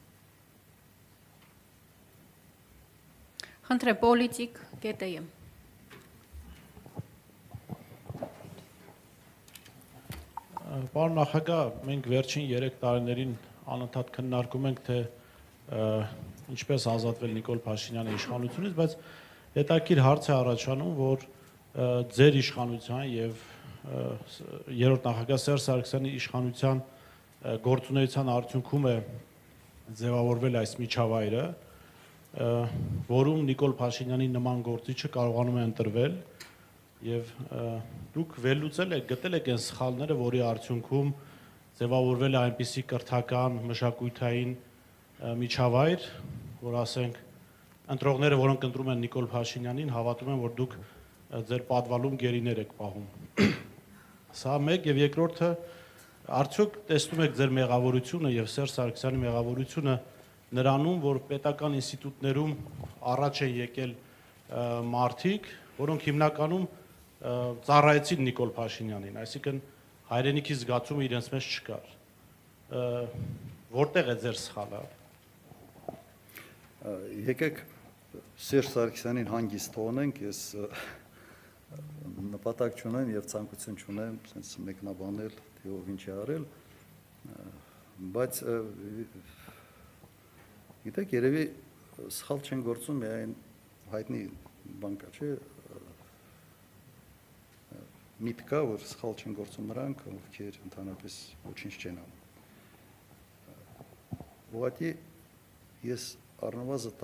[3.65, 5.27] Խնդրեմ, պոլիտիկ ԿՏԵ։
[10.95, 13.35] Պարոն նախագահ, մենք վերջին 3 տարիներին
[13.65, 14.99] անընդհատ քննարկում ենք թե
[16.55, 18.97] ինչպես ազատվել Նիկոլ Փաշինյանի իշխանությունից, բայց
[19.55, 21.25] հետաքրիր հարց է առաջանում, որ
[22.15, 23.45] ձեր իշխանության եւ
[24.85, 26.83] երրորդ նախագահ Սերժ Սարգսյանի իշխանության
[27.65, 28.97] գործունեության արդյունքում է
[30.01, 31.45] ձևավորվել այս միջավայրը,
[33.11, 36.17] որում Նիկոլ Փաշինյանի նման գործիչը կարողանում է ընտրվել
[37.05, 37.35] եւ
[38.15, 41.13] դուք վերլուծել եք, գտել եք այն սխալները, որի արդյունքում
[41.79, 44.51] ձևավորվել է այնպիսի կրթական, մշակութային
[45.41, 46.05] միջավայր,
[46.63, 47.17] որ ասենք
[47.95, 50.77] ընտրողները, որոնք ընտրում են Նիկոլ Փաշինյանին, հավատում են, որ դուք
[51.51, 53.09] ձեր պատվալում գերիներ եք պահում։
[54.41, 55.51] Սա մեկ եւ երկրորդը
[56.39, 59.97] արդյոք տեսնում եք ձեր մեղավորությունը եւ Սերժ Սարգսյանի մեղավորությունը
[60.55, 62.57] նրանում, որ պետական ինստիտուտներում
[63.15, 63.95] առաջ են եկել
[64.95, 65.53] մարտիկ,
[65.83, 66.67] որոնք հիմնականում
[67.67, 69.61] ծառայեցին Նիկոլ Փաշինյանին, այսինքն
[70.15, 71.95] հայրենիքի զգացումը իրենց մեջ չկար։
[73.75, 74.83] Որտեղ է ձեր սխալը։
[77.31, 77.63] Եկեք
[78.45, 80.41] Սերժ Սարգսյանին հանգիստ թողնենք, ես
[82.35, 86.45] նպատակ չունեմ եւ ցանկություն չունեմ sense մեկնաբանել թե ով ինչ է արել,
[88.15, 88.41] բայց
[90.85, 91.45] գիտեք, երևի
[92.21, 93.35] սխալ չեն գործում միայն
[93.95, 94.23] հայտնի
[94.85, 95.31] բան կա, չէ՞
[98.23, 101.15] միտք կա, որ սխալ չեն գործում նրանք, ովքեր ընդհանրապես
[101.49, 102.23] ոչինչ չեն անում։
[104.55, 104.91] Ուղղակի
[105.89, 106.03] ես
[106.47, 106.95] առնվազն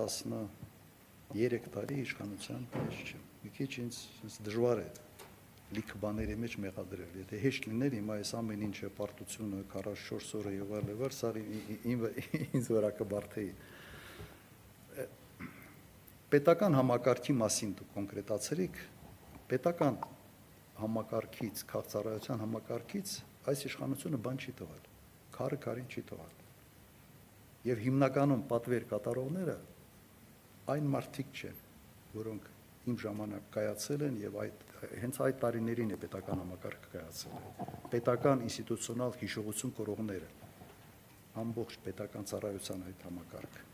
[1.34, 4.88] 13 տարի իշխանության մեջ չեմ։ Մի քիչ ինձ ինձ դժվար է
[5.70, 10.72] լիք բաների մեջ մեղադրել։ Եթե հեշտ լիներ հիմա այս ամեն ինչը պարտությունը 44 օրը եւ
[10.78, 11.30] այլ, սա
[12.58, 13.52] ինձ վրա կբարթեի։
[16.30, 18.82] Պետական համակարգի մասին դուք կոնկրետացրիք,
[19.50, 19.96] պետական
[20.80, 23.12] համակարգից, քաղաքացիական համակարգից
[23.50, 24.86] այս իշխանությունը բան չի տվել։
[25.36, 26.38] Քարը քարին չի տվել։
[27.70, 29.56] Եվ հիմնականում պատվեր կատարողները
[30.74, 31.58] այն մարդիկ չեն,
[32.16, 32.48] որոնք
[32.90, 34.62] իմ ժամանակ կայացել են եւ այդ
[35.00, 37.34] հենց այդ տարիներին է պետական համակարգը կայացել։
[37.92, 40.30] Պետական ինստիտուցիոնալ հիշողություն կորողները
[41.40, 43.66] ամբողջ պետական ծառայության այդ համակարգը։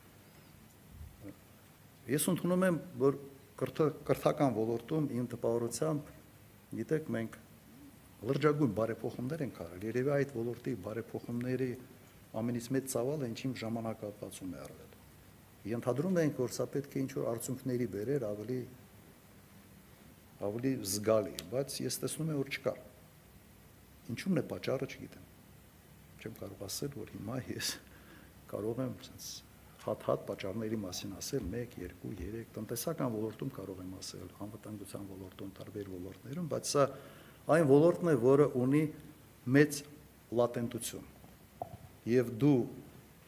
[2.11, 3.17] Ես ընդունում եմ, որ
[3.57, 6.11] կրթական ոլորտում իմ տպավորությամբ
[6.75, 7.37] գիտեք մենք
[8.27, 11.71] լրջագույն բարեփոխումներ ենք արել։ Երևի այդ ոլորտի բարեփոխումների
[12.41, 14.95] ամենից մեծ ծավալը ինչ իմ ժամանակահատվածում է արվել։
[15.67, 18.61] Ենթադրում ենք, որ սա պետք է ինչ-որ արդյունքների բերեր ավելի
[20.47, 22.75] ավելի զգալի, բայց ես տեսնում եմ, որ չկա։
[24.13, 25.27] Ինչու՞մն է պատճառը, չգիտեմ։
[26.21, 27.73] Չեմ կարող ասել, որ հիմա ես
[28.53, 29.56] կարող եմ sense
[29.87, 35.93] հատ-հատ պատճառների մասին ասել 1, 2, 3 տնտեսական ոլորտում կարող եմ ասել, անվտանգության ոլորտում, տարբեր
[35.97, 36.87] ոլորտներում, բայց սա
[37.57, 38.83] այն ոլորտն է, որը ունի
[39.57, 39.81] մեծ
[40.41, 41.07] լատենտություն։
[42.17, 42.59] Եվ դու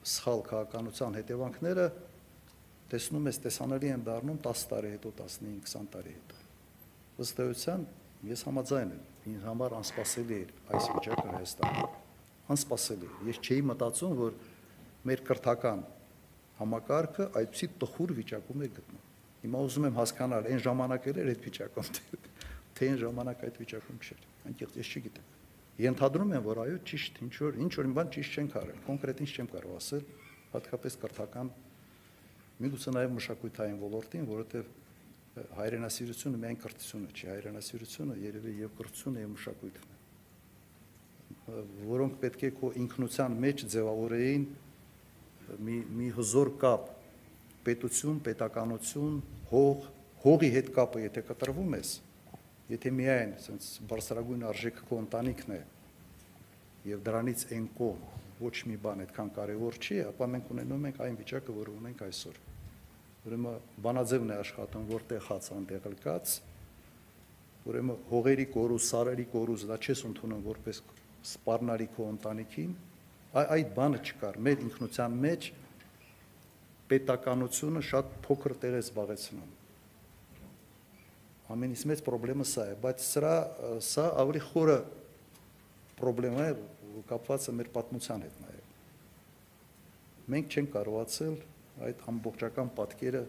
[0.08, 1.86] սխալ քաղաքականության հետևանքները
[2.88, 6.38] տեսնում ես տեսանելի են դառնում 10 տարի հետո, 15, 20 տարի հետո
[7.18, 7.84] ըստ էության
[8.28, 11.96] ես համաձայն եմ, ինձ համար անսպասելի էր այս վիճակը Հայաստանում։
[12.54, 14.36] Անսպասելի։ Ես չէի մտածում, որ
[15.10, 15.82] մեր կրթական
[16.58, 19.04] համակարգը այդպիսի տխուր վիճակում է գտնում։
[19.38, 21.90] Հիմա ուզում եմ հասկանալ, այն ժամանակ էր այդ վիճակում,
[22.78, 25.36] թե այն ժամանակ այդ վիճակում չէր։ Անկեղծ ես չգիտեմ։
[25.78, 29.30] Ենթադրում եմ, որ այո, ճիշտ, ինչ որ ինչ որ բան ճիշտ չենք արել։ Կոնկրետ ինչ
[29.38, 30.02] չեմ կարող ասել,
[30.58, 31.52] հատկապես կրթական
[32.58, 34.72] միգուցե նաև մշակութային ոլորտին, որովհետև
[35.58, 39.98] հայրենասիրությունը միայն կրթությունը չի, հայրենասիրությունը երևի եւ կրթությունը եւ մշակույթն է,
[41.92, 44.48] որոնք պետք է քո ինքնության մեջ ձևավորեին
[45.68, 46.90] մի մի հզոր կապ.
[47.68, 49.16] Պետություն, պետականություն,
[49.50, 49.88] հող,
[50.24, 51.94] հողի հետ կապը եթե կտրվում ես,
[52.72, 55.62] եթե միայն ասենց բարձրագույն արժեքը քո ընտանիքն է
[56.88, 58.06] եւ դրանից այն կողմ
[58.38, 62.38] ոչ մի բան այդքան կարեւոր չի, ապա մենք ունենում ենք այն վիճակը, որը ունենք այսօր
[63.28, 66.34] ուրեմն բանաձևն է աշխատում, որտեղ հաց անտեղ կաց,
[67.68, 70.80] ուրեմն հողերի կորուս, սարերի կորուս, դա չես ընդունում որպես
[71.28, 72.70] սպառնալի քո ընտանիքին,
[73.36, 75.48] այդ բանը չկար։ Մեր ինքնության մեջ
[76.88, 79.50] պետականությունը շատ փոքր տեղ է զբաղեցնում։
[81.52, 83.34] Ամենից մեծ խնդրեմը սա է, բայց սրա
[83.84, 84.78] սա ավելի խորը
[85.98, 86.48] խնդրեմ է
[87.08, 88.58] կապված է մեր պատմության հետ նաև։
[90.32, 91.36] Մենք չենք կարողացել
[91.88, 93.22] այդ ամբողջական պատկերը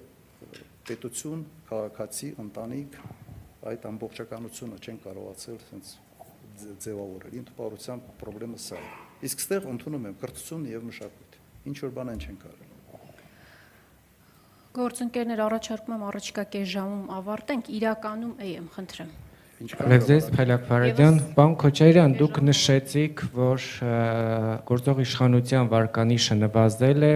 [0.89, 2.97] պետություն, քաղաքացի, ընտանիք
[3.69, 5.95] այդ ամբողջականությունը չեն կարողացել sense
[6.59, 11.39] ձևավորել։ Իմ տպավորությամբ խնդրեմը սա է։ Իսկ ստեղ ընդունում եմ կրթություն եւ մշակույթ։
[11.69, 12.67] Ինչ որ բան են չեն կարել։
[14.79, 19.09] Գործընկերներ առաջարկում եմ առաջիկա կես ժամում ավարտենք, իրականում էի եմ, խնդրեմ։
[19.59, 23.65] Լեզես Փայլակ Ֆարադյան, պարոն Քոչարյան, դուք նշեցիք, որ
[24.69, 27.13] գործող իշխանության վարկանիշը նվազել է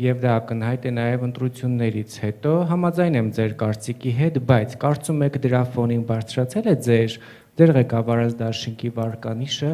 [0.00, 5.36] եւ դա ակնհայտ է նաեւ ընտրություններից հետո համաձայն եմ ձեր կարծիքի հետ, բայց կարծում եք
[5.44, 7.18] դրա ֆոնին բարձրացել է ձեր
[7.60, 9.70] ձեր ղեկավարած դաշինքի վարկանիշը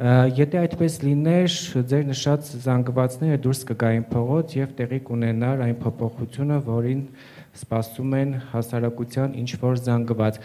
[0.00, 1.54] Եթե այդպես լիներ,
[1.90, 7.02] ձեր նշած զանգվածները դուրս կգային փողոց եւ տեղի կունենար այն փոփոխությունը, որին
[7.60, 10.40] սպասում են հասարակության ինչ որ զանգված։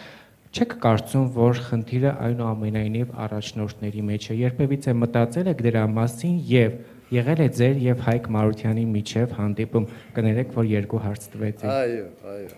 [0.48, 6.78] Չեք կարծում, որ խնդիրը այնուամենայնիվ առաջնորդների մեջ է։ Երբևիցե մտածել եք դրա մասին եւ
[7.18, 12.04] եղել է ձեր եւ Հայկ Մարությանի միջև հանդիպում։ Կներեք, որ երկու հարց տվեցի։ Այո,
[12.34, 12.52] այո,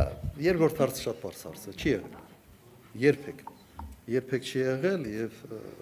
[0.00, 0.10] այո։
[0.50, 2.20] Երկրորդ հարցը շատ բարձ հարց է, չի եղել։
[3.10, 3.49] Երբեք։
[4.10, 5.38] Երբեք չի եղել եւ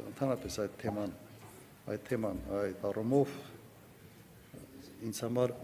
[0.08, 1.14] ընդհանրապես այդ թեման
[1.88, 3.36] այդ թեման այդ առումով
[5.08, 5.54] ինձ համար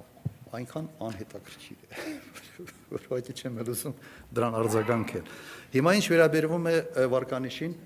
[0.55, 2.15] այնքան անհետաքրքիր է,
[2.95, 3.95] որ ոչինչ չեմ ուզում
[4.39, 5.31] դրան արձագանքել։
[5.75, 6.75] Հիմա ինչ վերաբերվում է
[7.15, 7.77] վարկանիշին,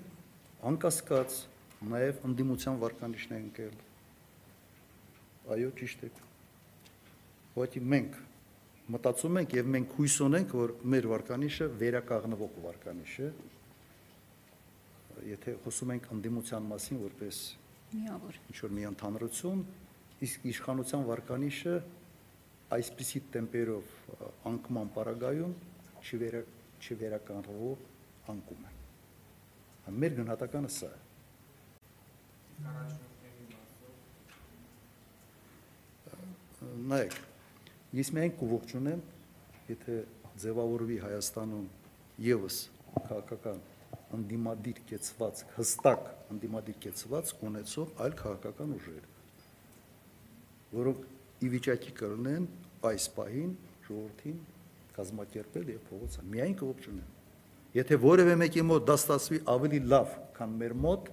[0.69, 1.37] անկասկած
[1.89, 3.77] նաև ընդդիմության վարկանիշն է ընկել
[5.49, 6.17] Այո, ճիշտ եք։
[7.57, 8.17] Ոչի մենք
[8.93, 13.29] մտածում ենք եւ մենք հույս ունենք, որ մեր վարկանիշը վերականգնվող վարկանիշ է։
[15.29, 17.39] Եթե խոսում ենք ընդդիմության մասին, որպես
[17.93, 19.59] միավոր ինչ որ մի ընդհանրություն,
[20.25, 21.75] իսկ իշխանության վարկանիշը
[22.79, 23.93] այսպիսի տեմպերով
[24.49, 25.53] անկման պարագայում
[26.01, 26.41] չվերա
[26.79, 27.85] չվերականգնվող
[28.33, 28.73] անկում է։
[29.99, 30.99] Մեր գնահատականը սա է։
[36.89, 37.17] Նայեք,
[37.99, 39.01] ես միայն կուղղ չունեմ,
[39.69, 39.97] եթե
[40.43, 41.67] ձևավորվի Հայաստանում
[42.25, 42.57] եւս
[42.95, 43.59] քաղաքական
[44.17, 49.03] անդիմադիր կեցված, հստակ անդիմադիր կեցված ունեցող այլ քաղաքական ուժեր,
[50.79, 51.05] որոնք
[51.39, 52.47] ի վիճակի կլինեն
[52.89, 53.53] այս պահին
[53.89, 54.39] ժողովրդին
[54.97, 57.15] կազմակերպել եւ փողոցը։ Միայն կողոք չունեմ։
[57.79, 61.11] Եթե որևէ մեկի մոտ դա ստացվի ավելի լավ, քան մեր մոտ,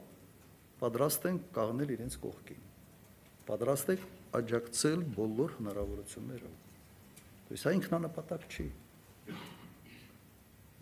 [0.81, 2.63] պատրաստ են կաղնել իրենց կողքին։
[3.47, 4.07] Պատրաստ եք
[4.41, 8.67] աջակցել բոլոր հնարավորություններով։ Իսկ այն ինքնանպատակ չի։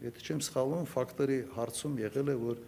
[0.04, 2.60] Եթե չեմ սխալվում, ֆակտորի հարցում եղել է, որ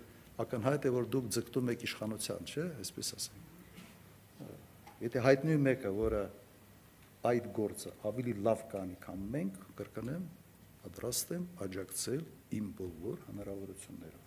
[0.47, 3.45] ակնհայտ է, որ դուք ձգտում եք իշխանության, չէ՞, այսպես ասենք։
[5.05, 6.23] Եթե հայտնի մեկը, որը
[7.29, 10.25] այդ գործը ավելի լավ կանի, քան մենք, կրկնեմ,
[10.87, 12.23] պատրաստ եմ աջակցել
[12.57, 14.25] իմ բոլոր հնարավորություններով։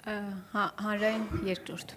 [0.00, 1.94] Հա, հանրային երկրորդ։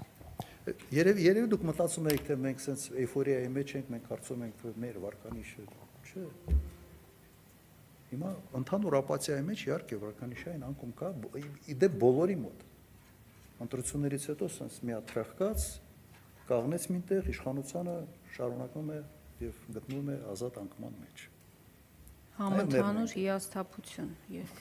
[0.95, 4.79] Երևի երևի դուք մտածում եք, թե մենք sense էйֆորիայի մեջ ենք, մենք կարծում ենք, որ
[4.83, 5.65] մեր վարկանիշը
[6.07, 6.27] չէ։
[8.13, 11.09] Հիմա ընդհանուր ապաթիայի մեջ իհարկե վարկանիշային անկում կա,
[11.73, 12.63] իդե բոլորի մոտ։
[13.65, 15.65] Ընտրություններից հետո sense մի հատ թրախկած
[16.51, 17.97] կաղնեց մինտեղ իշխանությունը
[18.37, 18.99] շարունակում է
[19.47, 21.27] եւ գտնվում է ազատ անկման մեջ։
[22.37, 24.57] Համընդհանուր հիասթափություն եւ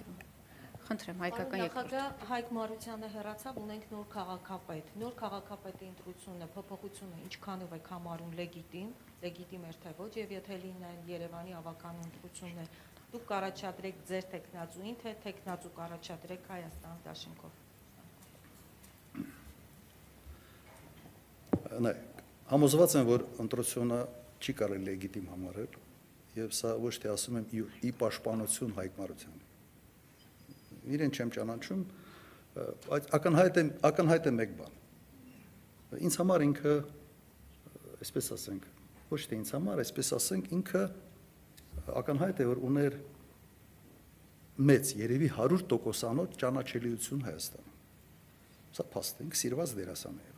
[0.83, 7.77] Խնդրեմ հայկական երկրորդ։ Նախագահ Հայկ Մարությանը հերացավ, ունենք նոր քաղաքապետ։ Նոր քաղաքապետի ընտրությունը, փոփոխությունը ինչքանով
[7.77, 8.89] է համարում լեգիտիմ,
[9.23, 12.73] լեգիտիմ էր թե ոչ, եւ եթե լինեն Երևանի ավական ընտրություններ,
[13.13, 17.53] դուք կառաջադրեք ձեր տեխնացուին, թե տեխնացու կառաջադրեք Հայաստան դաշինքով։
[21.85, 21.93] Նայ,
[22.53, 23.99] համոզված եմ, որ ընտրությունը
[24.41, 25.77] չի կարելի լեգիտիմ համարել,
[26.41, 27.47] եւ սա ոչ թե ասում եմ
[27.85, 29.45] ի, պաշտպանություն Հայկ Մարությանի։
[30.97, 31.83] Իրեն չեմ ճանաչում,
[32.89, 33.63] բայց ակնհայտ է
[33.93, 34.73] ակնհայտ է մեկ բան։
[36.09, 36.75] Ինձ համար ինքը,
[38.03, 38.69] այսպես ասենք,
[39.13, 40.85] ոչ թե ինձ համար, այսպես ասենք, ինքը
[42.03, 42.99] ակնհայտ է, որ ուներ
[44.63, 47.81] մեծ, երևի 100%-անոց ճանաչելիություն Հայաստանում։
[48.73, 50.33] Սա փաստ է, սիրված դերասան է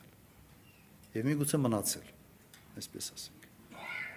[1.15, 2.07] եւ միգուցե մնացել,
[2.81, 3.45] այսպես ասենք։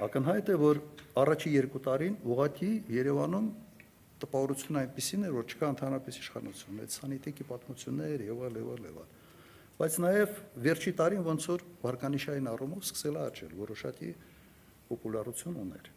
[0.08, 0.80] Ակնհայտ է, որ
[1.22, 3.50] առաջի երկու տարին ուղղակի Երևանում
[4.24, 8.98] տպավորությունն այնպեսին էր, որ չկա ընդհանրապես իշխանություն, այդ սանիտիկի պատմություններ եւ այլ եւ այլ եւ
[9.04, 9.14] այլ։
[9.78, 14.10] Բայց նաեւ վերջի տարին ոնց որ վարկանիշային առումով սկսել է աճել, որոշակի
[14.90, 15.92] պոպուլարություն ուներ։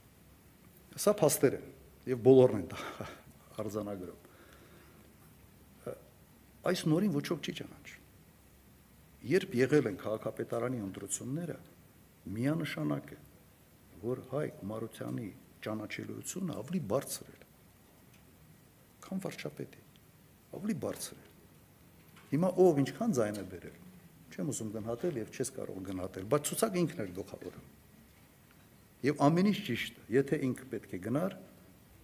[0.98, 1.70] Սա փաստեր են
[2.10, 2.68] եւ բոլորն են
[3.60, 4.28] արձանագրում։
[6.70, 8.00] Այս նորին ոչով չի ճանաչում
[9.26, 11.56] երբ եղել են քաղաքապետարանի ընտրությունները,
[12.36, 13.18] միանշանակ է,
[14.00, 15.28] որ Հայկ Մարությանի
[15.66, 17.42] ճանաչելիությունը ավելի բարձր էր,
[19.04, 19.82] քան վարչապետի,
[20.56, 21.28] ավելի բարձր էր։
[22.30, 23.76] Հիմա ով ինչքան ձայն է բերել,
[24.30, 27.62] չեմ ուզում գնահատել եւ չես կարող գնահատել, բայց ցուցակը ինքն էր գլխավորը։
[29.00, 31.36] Եվ ամեն ինչ ճիշտ է, եթե ինքը պետք է գնար,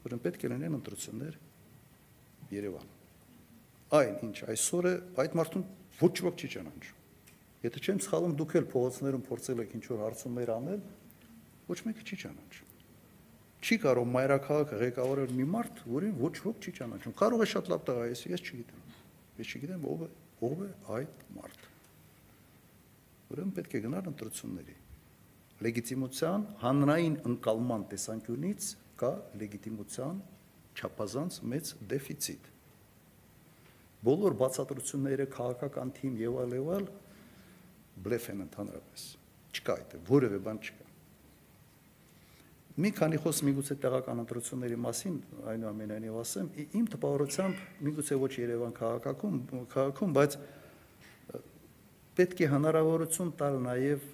[0.07, 1.35] որն պետք է լինեն ընտրություններ
[2.57, 2.95] Երևանում։
[3.97, 5.67] Այն ինչ այսօր է, այդ մարդուն
[6.01, 7.03] ոչ ոք չի ճանաչում։
[7.67, 10.81] Եթե չեմ սխալվում, դուք էլ փողոցներում փորձել եք ինչ-որ հարցումներ անել,
[11.67, 12.73] ոչ մեկը չի ճանաչում։
[13.67, 17.87] Չի կարող մայրաքաղաքը ղեկավարել մի մարդ, որին ոչ ոք չի ճանաչում։ Կարող է շատ լավ
[17.89, 18.83] տղա է, ես չգիտեմ։
[19.41, 20.11] Ես չգիտեմ ով է,
[20.47, 21.73] ով է այդ մարդը։
[23.27, 24.77] Ուրեմն պետք է գնալ ընտրությունների։
[25.65, 28.67] Լեգիտիմության հանրային ընկալման տեսանկյունից
[29.01, 30.19] կա լեգիտիմության
[30.77, 32.51] չափազանց մեծ դեֆիցիտ։
[34.07, 36.91] Բոլոր բացատրությունները քաղաքական թիմ եւ այլ եւ այլ
[38.07, 39.07] բլեֆ են ընդհանրապես։
[39.57, 40.85] Չկա այդ որևէ բան չկա։
[42.77, 45.15] Մի քանի խոս միգուցե տեղական ընտրությունների մասին,
[45.49, 49.39] այնուամենայնիվ ասեմ, իմ տպավորությամբ միգուցե ոչ Երևան քաղաքում,
[49.73, 50.37] քաղաքում, բայց
[52.21, 54.05] պետք է հնարավորություն տալ նաև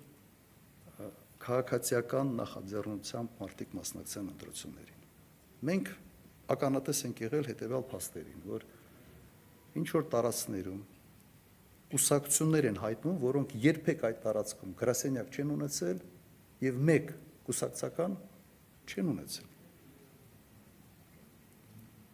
[1.43, 5.01] քաղաքացիական նախաձեռնությամբ մարդիկ մասնակցեն ընտրություններին։
[5.69, 5.93] Մենք
[6.52, 8.66] ականատես ենք եղել հետևյալ փաստերին, որ
[9.82, 10.82] ինչ որ տարածքներում
[11.93, 15.98] կուսակցություններ են հայտնում, որոնք երբեք այդ տարածքում գրասենյակ չեն ունեցել
[16.62, 17.10] եւ մեկ
[17.48, 18.14] կուսակցական
[18.89, 19.51] չեն ունեցել։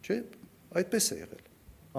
[0.09, 0.17] Չէ,
[0.79, 1.47] այդպես է եղել։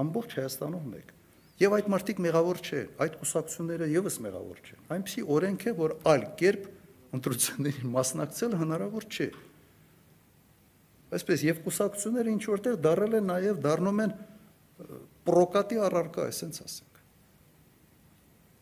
[0.00, 1.14] Ամբողջ Հայաստանում մեկ։
[1.60, 6.24] Եվ այդ մարդիկ մեղավոր չեն, այդ կուսակցությունները եւս մեղավոր չեն։ Այնպեսի օրենք է, որ այլ
[6.40, 6.68] կերպ
[7.16, 9.30] ընտրություններին մասնակցել հնարավոր չէ։
[11.10, 14.14] Այսպես եւ կուսակցությունները ինչ որտեղ դարել են նաեւ դառնում են
[15.26, 16.90] պրոկատի առարկա, այսպես ասեմ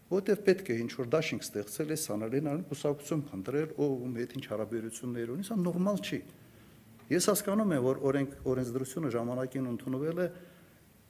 [0.09, 4.31] որտեվ պետք է ինչ որ դաշինք ստեղծել է սանալին ան կուսակցություն փնտրել ով ում հետ
[4.39, 6.21] ինչ հարաբերություններ ունի, սա նորմալ չի։
[7.13, 10.29] Ես հասկանում եմ, որ օրենք օրենսդրությունը ժամանակին ընդունվել է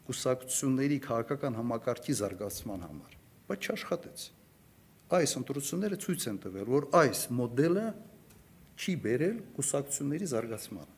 [0.09, 3.17] կուսակցությունների քաղաքական համակարգի զարգացման համար,
[3.51, 4.27] բայց չաշխատեց
[5.14, 7.86] Այս ընտրությունները ցույց են տվել, որ այս մոդելը
[8.74, 10.96] չի բերել կուսակցությունների զարգացմանը։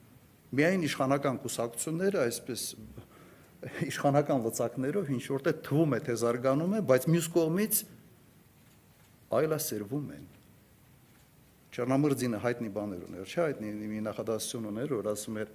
[0.56, 2.64] Միայն իշխանական կուսակցությունները այսպես
[3.90, 7.82] իշխանական լծակներով ինչ որտեղ թվում է թե զարգանում է, բայց մյուս կողմից
[9.36, 10.26] այլասերվում են։
[11.76, 15.50] Չառնամրձինը հայտնի բաներ ուներ, չէ, հայտնի մի նախադասություն ուներ, որ ասում էր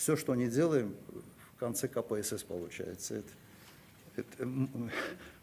[0.00, 0.94] все, что не делаем,
[1.56, 3.16] в конце КПСС получается.
[3.16, 3.32] Это,
[4.16, 4.46] это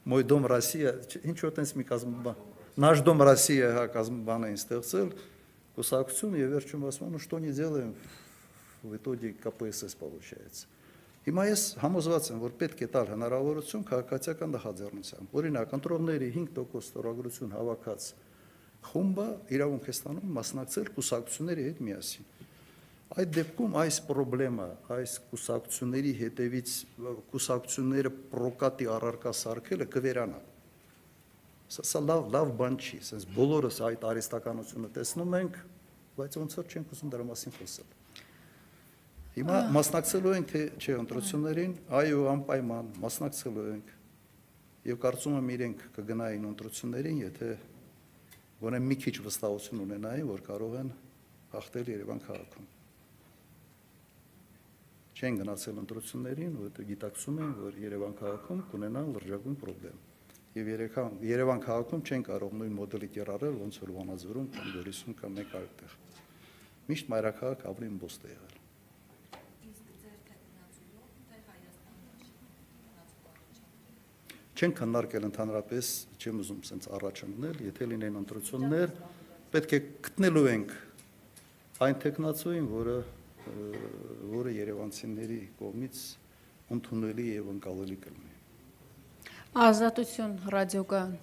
[0.06, 2.46] мой дом Россия, ինչ որ տենց մի կազմաբան։
[2.78, 5.12] Наш дом Россия հա կազմբան էին ստեղծել
[5.78, 7.94] կուսակցություն եւ վերջում ասում են, что не делаем,
[8.84, 10.68] в итоге КПСС получается։
[11.28, 17.52] Հիմա ես համոզված եմ, որ պետք է տալ հնարավորություն քաղաքացիական նախաձեռնության։ Օրինակ, ընտրողների 5% ստորագրություն
[17.52, 18.06] հավաքած
[18.88, 19.26] խումբը
[19.58, 22.30] իրավունք է ստանում մասնակցել կուսակցությունների հետ միասին։
[23.13, 26.71] Այդ դեպքում այս խնդրեմը, այս կուսակցությունների հետևից
[27.33, 30.39] կուսակցությունները պրոկատի առարկա սարքելը կվերանա։
[31.75, 35.61] Սա, սա լավ լավ բան չի, ասես բոլորս այդ արիստականությունը տեսնում ենք,
[36.17, 37.93] բայց ոնց որ չենք ուզում դրա մասին խոսել։
[39.37, 43.95] Հիմա մասնակցելու ենք թե չէ ընտրություններին, այո, անպայման մասնակցելու ենք։
[44.89, 47.55] Եվ կարծում եմ իրենք կգնային ընտրություններին, եթե
[48.65, 50.95] գոնե մի քիչ վստահություն ունենային, որ կարող են
[51.57, 52.72] հաղթել Երևան քաղաքում
[55.13, 60.01] չեն գնացել ընտրություններին, որովհետև գիտակցում են, որ Երևան քաղաքում կունենան լրջագույն խնդրեմ։
[60.53, 65.39] Եվ Երևան Երևան քաղաքում չեն կարող նույն մոդելի կիրառել, ոնց որ Վանաձորում կամ Գորիսում կամ
[65.39, 65.95] մեկ այլ տեղ։
[66.93, 68.59] Միշտ մայրաքաղաք ավելի ըմբոստ է եղել։
[74.63, 75.87] Չեն քննարկել ընդհանրապես,
[76.23, 78.93] չեմ ուզում սենց առաջ ընկնել, եթե լինեն ընտրություններ,
[79.57, 80.75] պետք է գտնելու ենք
[81.83, 82.95] այն տեխնացուին, որը
[84.33, 86.05] որը Երևանցիների կողմից
[86.77, 88.39] ընդունելի եւ ընկալելի կլինի։
[89.67, 91.21] Ազատություն ռադիոկայան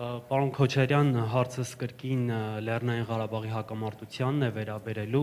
[0.00, 2.20] Պարոն Քոչարյան, հարցս կրկին
[2.64, 5.20] Լեռնային Ղարաբաղի հակամարտությանն է վերաբերելու։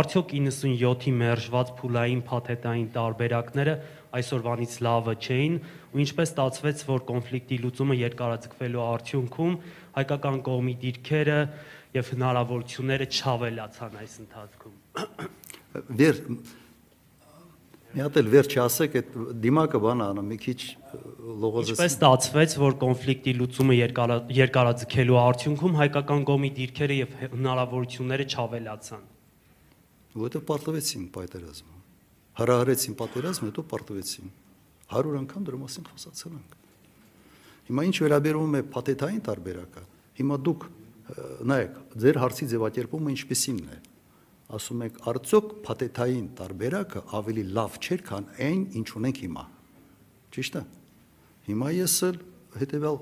[0.00, 3.76] Արդյոք 97-ի մերժված փուլային փաթեթային տարբերակները
[4.18, 5.58] այսօրվանից լավը չէին
[5.92, 9.58] ու ինչպես ստացվեց, որ կոնֆլիկտի լուծումը երկարաձգվելու արդյունքում
[9.98, 11.40] հայկական կողմի դիրքերը
[11.98, 14.74] եւ հնարավորությունները չավելացան այս ընթացքում։
[15.98, 16.24] Վեր
[17.88, 20.56] Մի հատ էլ վերջի ասեք, այդ դիմակը բան անում, մի քիչ
[21.40, 29.08] լողոզես։ Ինչպես ստացվեց, որ կոնֆլիկտի լուծումը երկարա, երկարաձգելու արդյունքում հայկական կողմի դիրքերը եւ հնարավորությունները չավելացան։
[30.28, 31.77] Որտեղ պարտվեցին պատերազմը։
[32.38, 34.32] Հրահրեցին պատերազմը, հետո պարտվեցին։
[34.88, 36.56] 100 անգամ դրա մասին խոսացել ենք։
[37.68, 39.82] Հիմա ինչ վերաբերում է փաթեթային տարբերակը,
[40.18, 40.66] հիմա դուք
[41.48, 43.78] նայեք, ձեր հարցի ձևակերպումը ինչպեսին է
[44.48, 49.44] ասում եք արդյոք փաթեթային տարբերակը ավելի լավ չէր, քան այն, ինչ ունենք հիմա։
[50.32, 50.62] Ճիշտ է։
[51.48, 52.18] Հիմա ես էլ
[52.62, 52.98] հետեւյալ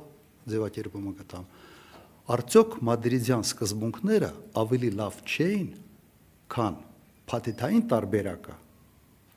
[0.51, 1.47] ձևակերպումը կտամ։
[2.37, 4.31] Արդյոք մադրիդյան սկզբունքները
[4.63, 5.69] ավելի լավ չէին,
[6.51, 6.79] քան
[7.31, 8.57] փաթեթային տարբերակը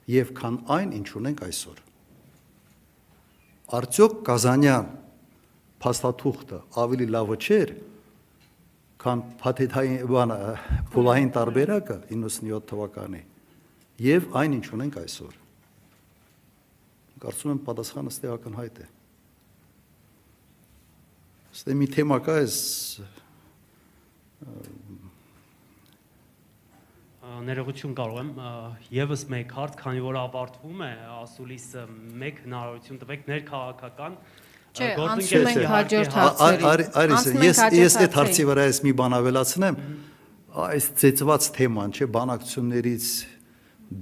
[0.10, 1.82] եւ քան այն, ինչ ունենք այսօր։
[3.80, 4.88] Արդյոք Կազանյան
[5.84, 7.74] փաստաթուղթը ավելի լավը չէր,
[9.00, 10.38] քան փաթեթային բանը
[10.94, 13.22] փոլային տարբերակը 97 թվականի
[14.04, 15.38] եւ այն ինչ ունենք այսօր։
[17.20, 18.88] Կարծում եմ պատասխանը ստե ակնհայտ է։
[21.60, 22.60] Ստե մի թեմա կա էս
[27.46, 28.30] ներողություն կարող եմ
[28.96, 31.84] եւս մեկ հարց, քանի որ ավարտվում է ասուլիսը
[32.24, 34.16] մեկ հնարավորություն տվեք ներքաղաքական
[34.70, 39.80] Չէ, անցնում ենք հաջորդ հարցերի։ Արիս, ես ես այդ հարցի վրա ես մի բան ավելացնեմ։
[40.70, 43.08] Այս ծեծված թեման, չէ, բանակցություններից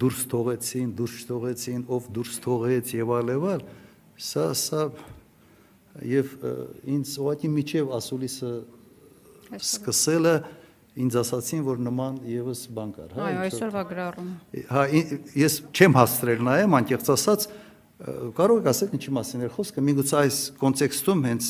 [0.02, 3.64] դուրս թողեցին, դուրս թողեցին, ով դուրս թողեց եւ այլ եւ այլ։
[4.28, 4.84] Սա սա
[6.08, 6.34] եւ
[6.98, 8.52] ինձ ուղղակի միջև ասուլիսը
[9.58, 10.36] սկսելը
[10.98, 14.30] ինձ ասացին, որ նման եւս բան կար, հա։ Այո, այսօրվա գրառում։
[14.72, 14.84] Հա,
[15.38, 17.48] ես չեմ հաստրել նայեմ, անկեղծ ասած,
[18.38, 21.48] կարող եք ասել ինչի մասին է խոսքը, միգուցե այս կոնտեքստում հենց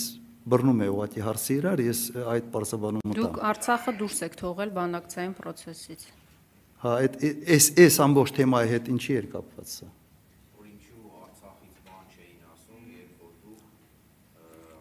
[0.48, 2.00] բռնում է ուղղակի հարցը իրար, ես
[2.32, 6.06] այդ բարձաբանում մտամ։ Դուք Արցախը դուրս եք թողել բանակցային process-ից։
[6.78, 7.18] Հա, այդ
[7.58, 9.88] այս այս ամբողջ թեմայի հետ ինչի էր կապված սա։
[10.56, 13.62] Որ ինչու Արցախից բան չէին ասում, երբ որ դուք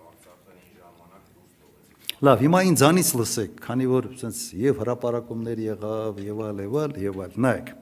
[0.06, 6.22] Արցախը այն ժամանակ դուրս թողեցիք։ Լավ, հիմա ինձանից լսեք, քանի որ ասենց եւ հրաապարակումներ եղավ,
[6.26, 7.74] եւ այլ, եւ այլ, եւ այլ։ Նայեք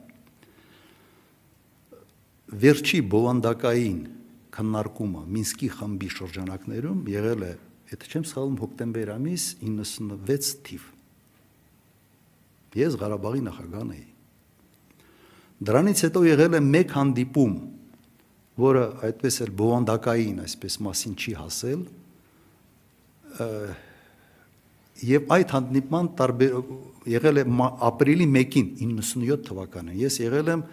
[2.53, 4.01] վերջի բովանդակային
[4.55, 7.53] քննարկումը Մինսկի խմբի շրջանակներում եղել է,
[7.91, 10.85] եթե չեմ սխալվում, հոկտեմբեր ամիս 96 թիվ։
[12.79, 14.05] Ես Ղարաբաղի նախագահն էի։
[15.65, 17.53] Դրանից հետո եղել է մեկ հանդիպում,
[18.65, 21.85] որը այդպես էլ բովանդակային, այսպես մասին չի հասել,
[25.03, 26.53] եւ այդ հանդիպման տարբեր
[27.11, 27.43] եղել է
[27.89, 30.63] ապրիլի 1-ին 97 թվականին։ Ես եղել եմ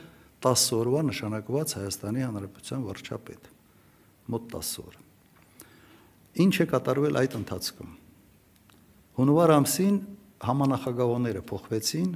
[0.47, 3.51] 10 օրվա նշանակված Հայաստանի Հանրապետության վարչապետ։
[4.33, 4.97] Մոտ 10 օր։
[6.43, 7.93] Ինչ է կատարվել այդ ընթացքում։
[9.19, 9.97] Հունվար ամսին
[10.43, 12.11] համանախագահողները փոխվեցին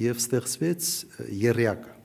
[0.00, 0.90] եւ ստեղծվեց
[1.40, 1.96] երյակը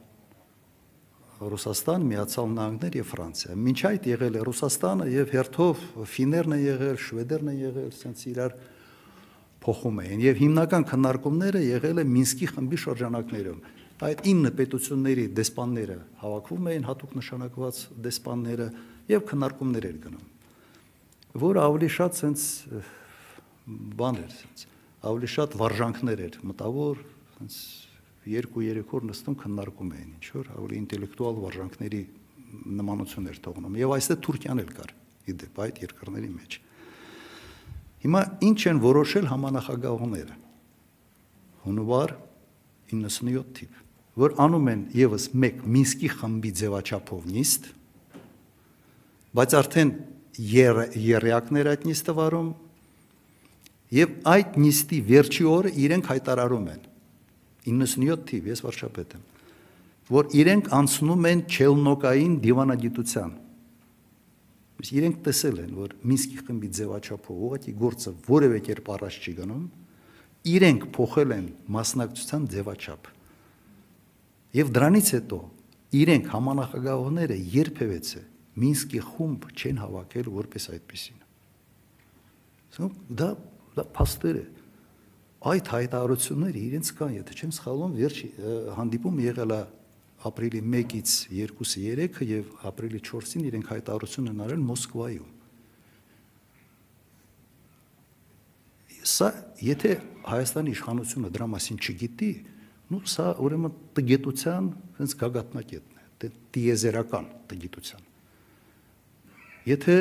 [1.36, 5.82] Ռուսաստան, Միացյալ Նահանգներ եւ Ֆրանսիա։ Մինչ այդ եղել է Ռուսաստանը եւ հերթով
[6.14, 8.56] ֆիներն են եղել, շվեդերն են եղել, ասենց իրար
[9.64, 13.60] փոխում էին եւ հիմնական քննարկումները եղել է Մինսկի խմբի շրջանակներում։
[14.06, 18.68] Այդ 9 պետությունների դեսպանները հավաքվում էին, հատուկ նշանակված դեսպանները
[19.16, 20.26] եւ քննարկումներ էր գնում,
[21.46, 22.46] որ ավելի շատ sense
[23.96, 24.68] բան էր, sense
[25.06, 27.02] ավելի շատ վարժանքներ էր, մտավոր
[27.40, 27.86] sense
[28.26, 32.00] երկու-երեք օր նստում քննարկում էին ինչ որ ավելի ինտելեկտուալ վարժանքների
[32.80, 34.94] նմանություն էր թողնում եւ այստեղ Թուրքիան էլ կար
[35.34, 36.58] իդեպ այդ երկրների մեջ
[38.06, 40.38] հիմա ինչ են որոշել համանախագահողները
[41.66, 42.16] հունվար
[42.94, 43.82] 97 թիվ
[44.26, 47.72] որ անում են եւս մեկ Մինսկի խմբի ձևաչափով նիստ
[49.36, 49.96] բայց արդեն
[50.56, 52.52] երեակներ այդ նիստը վարում
[53.96, 56.84] եւ այդ նիստի վերջի օրը իրենք հայտարարում են
[57.66, 59.24] 97 թիվ, ես վարչապետ եմ,
[60.14, 63.32] որ իրենք անցնում են չելնոկային դիվանագիտության։
[64.76, 69.66] Իսկ իրենք տեսել են, որ Մինսկի խմբի ձևաչափով ուղղակի գործը որևէ կերպ առաջ չի գնում,
[70.56, 71.46] իրենք փոխել են
[71.76, 73.10] մասնակցության ձևաչափ։
[74.56, 75.40] Եվ դրանից հետո
[75.96, 78.00] իրենք համանախագահողները երբևէ
[78.56, 81.18] Մինսկի խումբ չեն հավաքել որպես այդպեսին։
[83.20, 83.28] Դա
[83.76, 84.46] դա փաստեր է
[85.46, 88.30] այդ հայտարարությունները իրենց կան, եթե չեմ սխալվում, վերջի
[88.78, 89.60] հանդիպում եղել է
[90.30, 95.32] ապրիլի 1-ից 2-ը 3-ը եւ ապրիլի 4-ին իրենք հայտարարություն են արել Մոսկվայում։
[99.06, 99.30] Սա
[99.62, 99.92] եթե
[100.26, 102.30] Հայաստանի իշխանությունը դրա մասին չգիտի,
[102.90, 108.08] նու սա ուրեմն տգետության հենց գագաթնակետն է, տիեզերական տգետության։
[109.70, 109.96] Եթե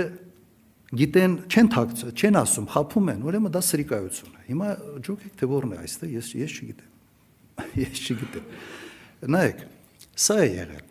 [0.94, 4.68] գիտեն, չեն թաքցը, չեն ասում, խափում են, ուրեմն դա սրիկայություն է։ Հիմա
[5.08, 6.90] ջոկեք թե որն է այստեղ, ես ես չգիտեմ։
[7.84, 8.46] Ես չգիտեմ։
[9.34, 9.60] Նայեք,
[10.14, 10.86] սա է եղել։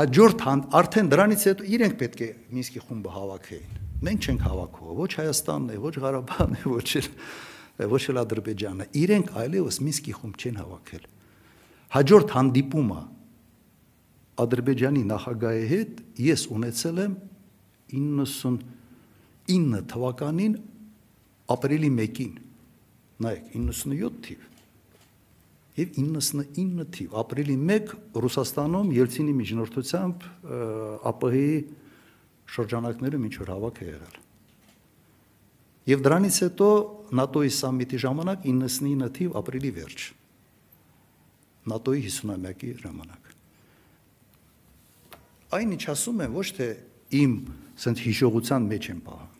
[0.00, 0.42] Հաջորդ
[0.80, 5.78] արդեն դրանից հետո իրենք պետք է Մինսկի խումբը հավաքեին։ Մենք չենք հավաքող, ոչ Հայաստանն է,
[5.80, 7.08] ոչ Ղարաբաղն է, ոչ էլ
[7.90, 11.04] ոչ էլ Ադրբեջանը։ Իրենք այլևս Մինսկի խումբ չեն հավաքել։
[11.90, 13.00] Հաջորդ հանդիպումը
[14.40, 17.14] Ադրբեջանի նախագահի հետ ես ունեցել եմ
[17.90, 18.60] 90
[19.50, 20.54] 9 թվականին
[21.50, 22.34] ապրիլի 1-ին
[23.24, 24.49] նայեք 97 թիվ
[25.78, 27.12] եւ 99 թիվ.
[27.20, 27.92] Ապրիլի 1
[28.24, 30.26] Ռուսաստանում Ելցինի միջնորդությամբ
[31.06, 31.52] ԱՊՀ-ի
[32.50, 34.16] շրջանակներում ինչ որ հավաք է եղել
[35.90, 36.68] եւ դրանից հետո
[37.24, 39.98] ՆԱՏՕ-ի սամիտի ժամանակ 99 թիվ ապրիլի վերջ
[41.70, 43.30] ՆԱՏՕ-ի 50-ամյակի ժամանակ
[45.58, 46.68] այն ինչ ասում եմ ոչ թե
[47.20, 47.32] իմ
[47.84, 49.38] սենց հիշողության մեջ եմ պահում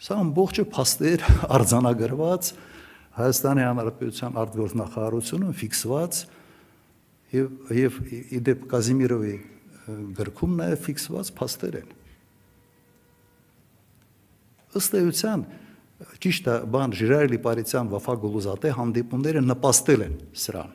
[0.00, 1.24] Սա ամբողջը փաստեր
[1.56, 2.50] արձանագրված
[3.20, 6.20] Հայաստանի Հանրապետության արտգործնախարարությունում ֆիքսված
[7.30, 7.98] եւ եւ
[8.40, 9.34] իդեպ Կազիմիրովի
[10.18, 11.92] գրքում նաեւ ֆիքսված փաստեր են։
[14.80, 15.44] Ըստ էության
[16.00, 20.70] ճիշտ է, բան Ժիրայելի Պարիսյան Վաֆա Գուլուզատե հանդիպումները նպաստել են սրան,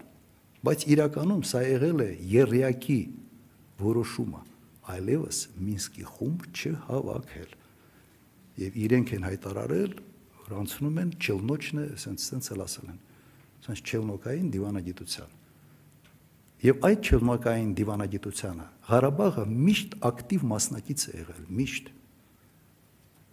[0.67, 2.99] բայց իրականում սա եղել է երրյակի
[3.81, 4.41] որոշումը,
[4.95, 7.55] այլևս Մինսկի խումբ չհավաքել
[8.65, 9.95] եւ իրենք են հայտարարել,
[10.45, 12.99] որ անցնում են չելնոչն է, ասենց ասենց էլ ասել են։
[13.65, 15.31] Ասենց չելնոկային դիվանագիտության։
[16.65, 21.89] Եվ այդ չելնոկային դիվանագիտությանը Ղարաբաղը միշտ ակտիվ մասնակից է եղել, միշտ։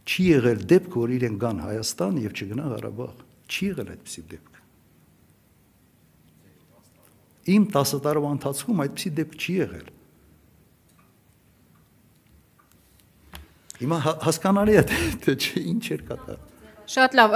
[0.03, 3.13] Չի եղել դեպք, որ իրեն գան Հայաստան եւ չգնա Ղարաբաղ։
[3.53, 4.61] Չի եղել այդպիսի դեպք։
[7.53, 9.93] Իմ 10 տարվա ընթացքում այդպիսի դեպք չի եղել։
[13.83, 14.83] Հիմա հա- հասկանալի է
[15.23, 15.37] թե
[15.73, 16.52] ինչ էր կատարվում։
[16.93, 17.35] Շատ լավ,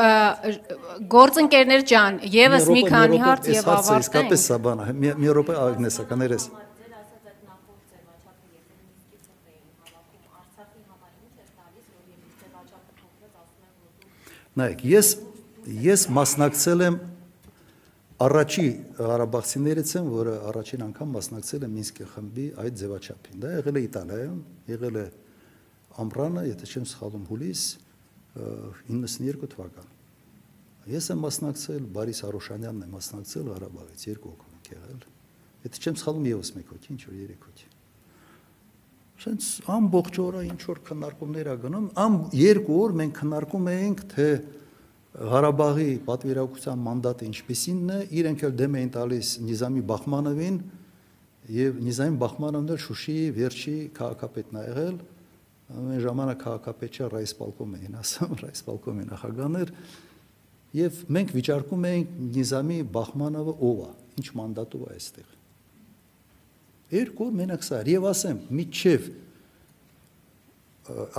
[1.12, 6.48] գործընկերներ ջան, եւս մի քանի հարց եւ ավարտենք։ Իսկապես սա բանը, մի րոպե Ագնեսա կներես։
[14.56, 15.08] Նայեք, ես
[15.86, 16.94] ես մասնակցել եմ
[18.26, 18.66] առաջի
[18.96, 24.38] Ղարաբաղցիներից եմ, որը առաջին անգամ մասնակցել է Մինսկի խմբի այդ ձևաչափին։ Դա եղել է Իտալիայում,
[24.72, 25.04] եղել է
[26.04, 27.64] ամռանը, եթե չեմ սխալվում, հուլիս
[28.36, 29.92] 92 թվական։
[30.86, 35.00] Ես եմ մասնակցել, Բարիս Արոշանյանն է մասնակցել Ղարաբաղից երկու հոգի ենք եղել։
[35.66, 37.72] Եթե չեմ սխալվում եւս մեկ հոգի, ինչ որ երեք հոգի։
[39.16, 44.28] Սենց ամբողջ օրը ինչ որ քննարկումներ ա գնում, ամ երկու օր մենք քննարկում էինք թե
[45.16, 50.58] Ղարաբաղի պատվիրակության մանդատը ինչպեսինն է, իրենք էլ դեմ էին տալիս Նիզամի Բախմանովին
[51.56, 54.98] եւ Նիզամի Բախմանովն էլ Շուշիի վերջի քաղաքապետն ա եղել,
[55.66, 59.72] ամեն ժամանակ քաղաքապետը ռայսպալկոմ էին ասում, ռայսպալկոմի նախագահներ
[60.76, 63.90] եւ մենք վիճարկում էինք Նիզամի Բախմանովը ով է,
[64.20, 65.32] ինչ մանդատով է այստեղ։
[66.96, 69.08] Երկու մենակ սա եւ ասեմ, միջև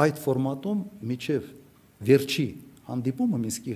[0.03, 1.51] այդ ֆորմատում միջև
[2.07, 2.47] վերջի
[2.87, 3.75] հանդիպումը Մինսկի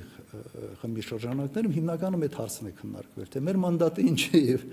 [0.82, 4.66] խմբի շրջանակներում հիմնականում այդ հարցն է քննարկվել, թե մեր մանդատը ինչ է եւ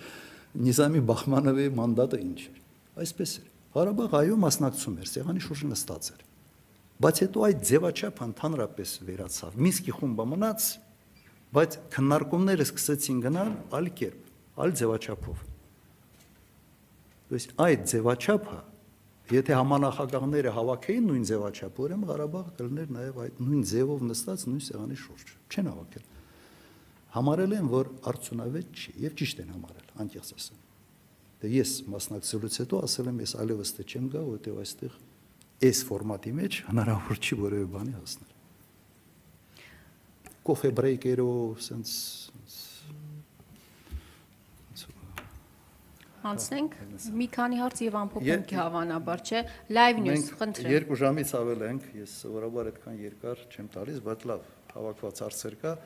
[0.69, 2.53] Նիզամի Բախմանովի մանդատը ինչ է։
[3.03, 6.23] Այսպես էր։ Ղարաբաղ այո մասնակցում էր, սեղանի շուրջը նստած էր։
[6.99, 10.65] Բայց հետո այդ ձևաչափը ընդհանրապես վերացավ։ Մինսկի խումբը մնաց,
[11.59, 15.45] բայց քննարկումները սկսեցին գնալ այլ կերպ, այլ ձևաչափով։
[17.39, 18.59] Ըստ այդ ձևաչափը
[19.29, 24.97] Եթե համանախագահները հավաքեին նույն ձևաչափ, ուրեմն Ղարաբաղը կլներ նաև այդ նույն ձևով նստած նույն սեղանի
[25.03, 26.07] շուրջ։ Չեն հավաքել։
[27.19, 30.68] Համարել են, որ արդյունավետ չի եւ ճիշտ են համարել, անկեղծ ասեմ։
[31.39, 34.97] Դե ես մասնակցելուց հետո ասել եմ, ես այլևս թե չեմ գա, որտեղ այստեղ
[35.69, 38.35] այս ֆորմատի մեջ հնարավոր չի որևէ բանի հասնել։
[40.49, 41.97] Կոֆե բրեյկերով, sense
[46.29, 46.73] Անցնենք
[47.15, 52.17] մի քանի հարց եւ ամփոփենք հավանաբար, չէ։ Live news, խնդրեմ։ Երկու ժամից ավել ենք, ես
[52.25, 55.77] սովորաբար այդքան երկար չեմ տալիս, բայց լավ, հավաքված հարցեր կա։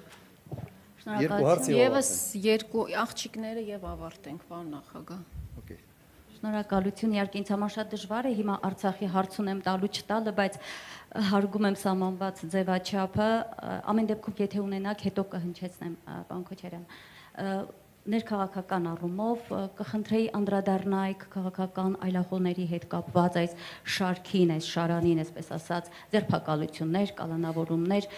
[1.26, 2.10] Երկու հարց եւ եւս
[2.48, 5.41] երկու աղջիկները եւ ավարտենք, պարոն նախագահ։
[6.42, 10.56] Շնորհակալություն, իհարկե ինձ համար շատ դժվար է հիմա Արցախի հարցուն եմ տալու չտալը, բայց
[11.28, 13.28] հարգում եմ սահմանված ձևաչափը,
[13.92, 16.86] ամեն դեպքում եթե ունենաք, հետո կհնչեցնեմ, պարոն Քոչարյան
[18.02, 23.52] ներքաղաքական առումով կխնդրեի անդրադառնայք քաղաքական այլախոհների հետ կապված այս
[23.94, 28.08] շարքին, այս շարանին, այսպես ասած, ձերբակալություններ, կալանավորումներ,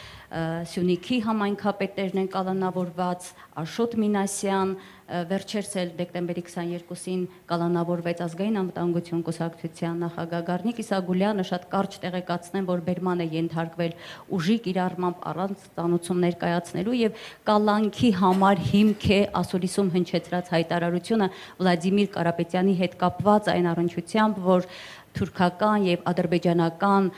[0.73, 3.29] Սյունիքի համայնքապետերն են կալանավորված,
[3.65, 4.75] Աշոտ Մինասյան,
[5.05, 12.83] վերջերս էլ դեկտեմբերի 22-ին կալանավորվեց ազգային անվտանգություն կուսակցության նախագահ Գառնիկ Իսագուլյանը շատ կարճ տեղեկացնեմ, որ
[12.89, 13.93] բերման է ենթարկվել
[14.39, 17.21] ուժի կիրառմամբ առանց ծանուցումներ կայացնելու եւ
[17.53, 21.29] կալանքի համար հիմք է ասորիսում հնչեցրած հայտարարությունը
[21.61, 24.69] Վլադիմիր Կարապետյանի հետ կապված այն առնչությամբ, որ
[25.15, 27.09] թուրքական եւ ադրբեջանական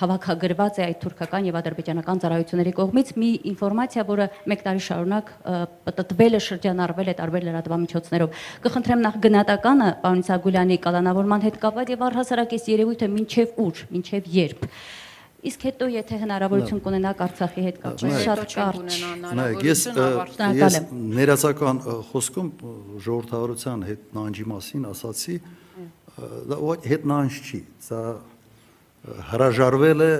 [0.00, 5.32] հավաքագրված է այդ թուրքական եւ ադրբեջանական ծառայությունների կողմից մի ինֆորմացիա, որը 1 տարի շարունակ
[5.88, 12.06] պատտվել է, շրջանառվել է տարբեր լրատվամիջոցներով։ Կխնդրեմ նախ գնահատականը պարոն Սագուլյանի կալանավորման հետ կապված եւ
[12.08, 14.66] առհասարակ այս երևույթը ինչեւ ուր, ինչեւ երբ
[15.38, 18.96] Իսկ հետո եթե հնարավորություն կունենաք Արցախի հետ կապված շատ կարճ։
[19.38, 19.82] Նայեք, ես
[20.58, 22.48] ես ներածական խոսքում
[23.06, 25.36] ժողովրդավարության հետ նանջի մասին ասացի,
[26.18, 26.58] դա
[26.88, 28.02] հետնանց չի, դա
[29.30, 30.12] հրաժարվել է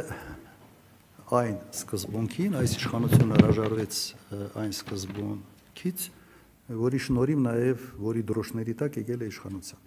[1.38, 3.98] այն սկզբունքին, այս իշխանությունը հրաժարվեց
[4.62, 6.06] այն սկզբունքից,
[6.78, 9.84] որի շնորհիվ նաև որի դրոշների տակ եկել է իշխանության։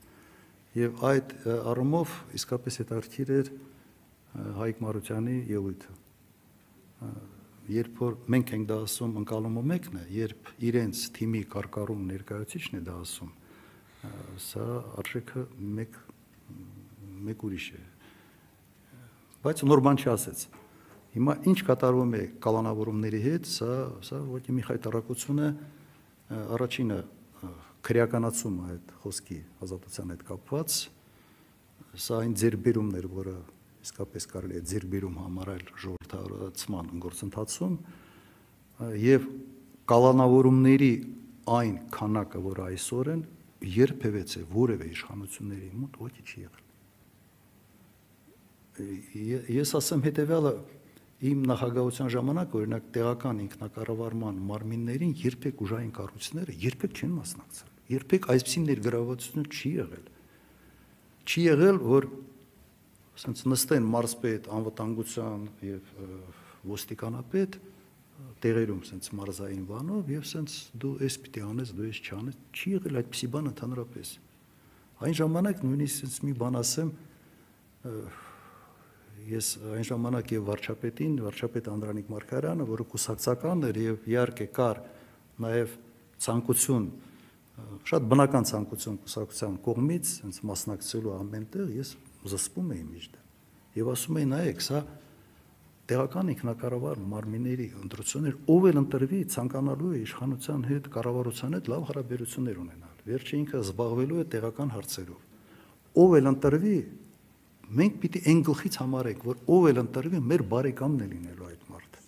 [0.82, 1.34] Եվ այդ
[1.72, 3.52] առումով իսկապես հետաքրքիր էր
[4.62, 5.96] Հայկ Մարությանի ելույթը։
[7.72, 12.82] Երբ որ մենք ենք դա ասում, ընկալումը մեկն է, երբ իրենց թիմի կարկառում ներկայացիչն է
[12.88, 13.32] դա ասում,
[14.42, 14.66] սա
[15.02, 15.44] արժեքը
[15.78, 15.98] մեկ
[17.28, 17.82] մեկ ուրիշ է
[19.46, 20.46] բայց նոր բան չասեց
[21.16, 23.72] հիմա ինչ կատարվում է կալանավորումների հետ սա
[24.08, 25.50] սա ոչ մի խայտարակություն է
[26.58, 27.00] առաջինը
[27.88, 30.78] քրեականացումը այդ խոսքի ազատության հետ կապված
[32.06, 33.36] սա այն ձերբերումն էր որը
[33.82, 37.78] իսկապես կարելի է ձերբերում համարել ժողովրդարացման գործընթացում
[39.02, 39.26] եւ
[39.92, 40.92] կալանավորումների
[41.52, 43.24] այն քանակը, որ այսօր են,
[43.62, 44.22] երբևէ
[44.52, 46.68] որևէ իշխանությունների մոտ ոչ չի եղել։
[49.62, 50.54] Ես ասեմ հետեւյալը
[51.32, 58.66] իմ նախագահության ժամանակ օրինակ տեղական ինքնակառավարման մարմիններին երբեք ուժային կառույցները երբեք չեն մասնակցել։ Երբեք այսպեսին
[58.72, 60.06] ներգրավվածություն չի եղել։
[61.22, 62.08] Չի եղել, որ
[63.22, 65.84] ասենց նստեն մարզպետ, անվտանգության եւ
[66.72, 67.60] ոստիկանապետ
[68.42, 73.00] տեղերում սենց մարզային բանով եւ սենց դու էս պիտի անես, դու էս չանես, չի եղել
[73.02, 74.12] այդպիսի բան ընդհանրապես։
[75.02, 76.92] Այն ժամանակ նույնիսկ սենց մի բան ասեմ,
[79.32, 84.82] ես այն ժամանակ եւ վարչապետին, վարչապետ Անդրանիկ Մարկարյանը, որը կուսակցական էր եւ իհարկե կար
[85.46, 85.76] նաեւ
[86.26, 86.88] ցանկություն
[87.86, 91.94] շատ բնական ցանկություն կուսակցության կողմից, հենց մասնակցելու ամենտեղ ես
[92.32, 93.18] զսպում էի միշտ։
[93.78, 94.82] Եվ ասում էի նայեք, սա
[95.92, 102.62] տեղական ինքնակառավար մարմինների ընտրություններ ով էլ ընտրվի ցանկանալու է իշխանության հետ, կառավարության հետ լավ հարաբերություններ
[102.62, 105.22] ունենալ։ Վերջը ինքը զբաղվելու է տեղական հարցերով։
[106.02, 106.76] Ով էլ ընտրվի,
[107.82, 112.06] մենք պիտի այն գլխից համարենք, որ ով էլ ընտրվի, մեր բարեկամն է լինելու այդ մարդը։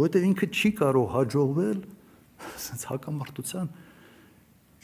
[0.00, 1.82] Որովհետև ինքը չի կարող հաջողվել
[2.50, 3.74] ասենց հակամարտության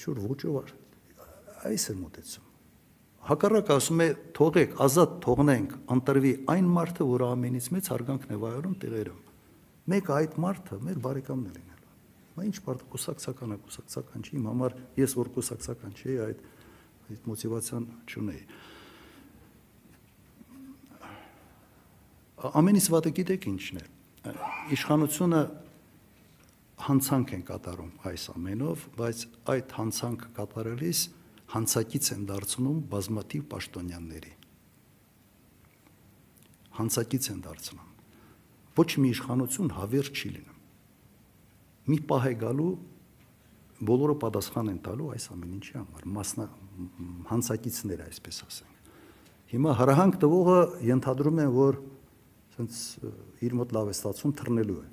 [0.05, 0.74] շուր ոճով
[1.70, 2.45] այս է մոտեցում։
[3.26, 4.08] Հակառակ ասում է
[4.38, 9.22] թողեք, ազատ թողնենք, ընտրվի այն մարդը, որը ամենից մեծ հարգանքն է վայելում տեղերում։
[9.90, 11.90] Մեկ այդ մարդը մեր բարեկամն է լինելու։
[12.36, 16.46] Մա ինչ բարդ կուսակցական է, կուսակցական չի, իմ համար ես որ կուսակցական չի, այդ
[17.06, 18.40] այդ մոտիվացիան չունեի։
[22.46, 23.84] Ամենից վատը գիտեք ինչն է։
[24.76, 25.42] Իշխանությունը
[26.86, 29.22] հանցանք են կատարում այս ամենով, բայց
[29.54, 31.00] այդ հանցանքը կատարելիս
[31.52, 34.32] հանցակից են դարձնում բազմաթիվ պաշտոնյաների։
[36.77, 37.93] Հանցակից են դարձնում։
[38.77, 40.56] Ոչ մի իշխանություն հավեր չի լինում։
[41.86, 42.70] Մի պահ է գալու
[43.86, 46.47] բոլորը պատասխան են տալու այս ամեն ինչի համար, մասնա
[47.31, 48.93] հանցակիցներ այսպես ասենք։
[49.52, 50.59] Հիմա հրահանգ տվողը
[50.90, 51.78] ենթադրում են, որ
[52.56, 52.82] ասենց
[53.47, 54.86] իր մոտ լավ է ստացվում թռնելու է։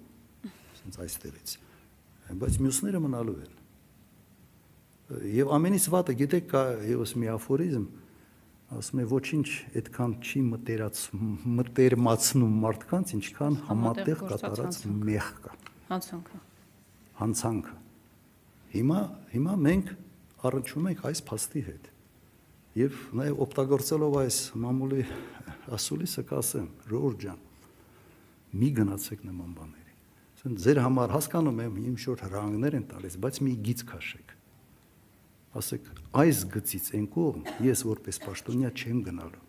[0.75, 1.55] Ասենց այստեղից։
[2.43, 3.52] Բայց մյուսները մնալու են
[5.11, 7.85] Եվ ամենից վատը, գիտեք, կա եւս մի աֆորիզմ,
[8.73, 9.47] ասում է ոչինչ
[9.79, 11.01] այդքան չի մտերած
[11.59, 14.77] մտերմացնում մարդկանց, ինչքան համատեղ կատարած
[15.09, 15.55] մեղքը։
[15.89, 16.39] Հանցանքը։
[17.19, 17.75] Հանցանքը։
[18.73, 19.01] Հիմա
[19.33, 19.91] հիմա մենք
[20.49, 21.89] առնչվում ենք այս փաստի հետ։
[22.79, 25.03] Եվ նաև օգտագործելով այս մամուլի
[25.77, 27.43] ասուլիսը կասեմ, Ժորժ ջան,
[28.63, 29.97] մի գնացեք նման բաների։
[30.33, 34.32] Ասեն ձեր համար հասկանում եմ, իմ շոր հրանգներ են տալիս, բայց մի գից քաշեք
[35.59, 35.89] ասեք,
[36.23, 39.43] այս գծից այն կողմ ես որպես պաշտոնյա չեմ գնալու։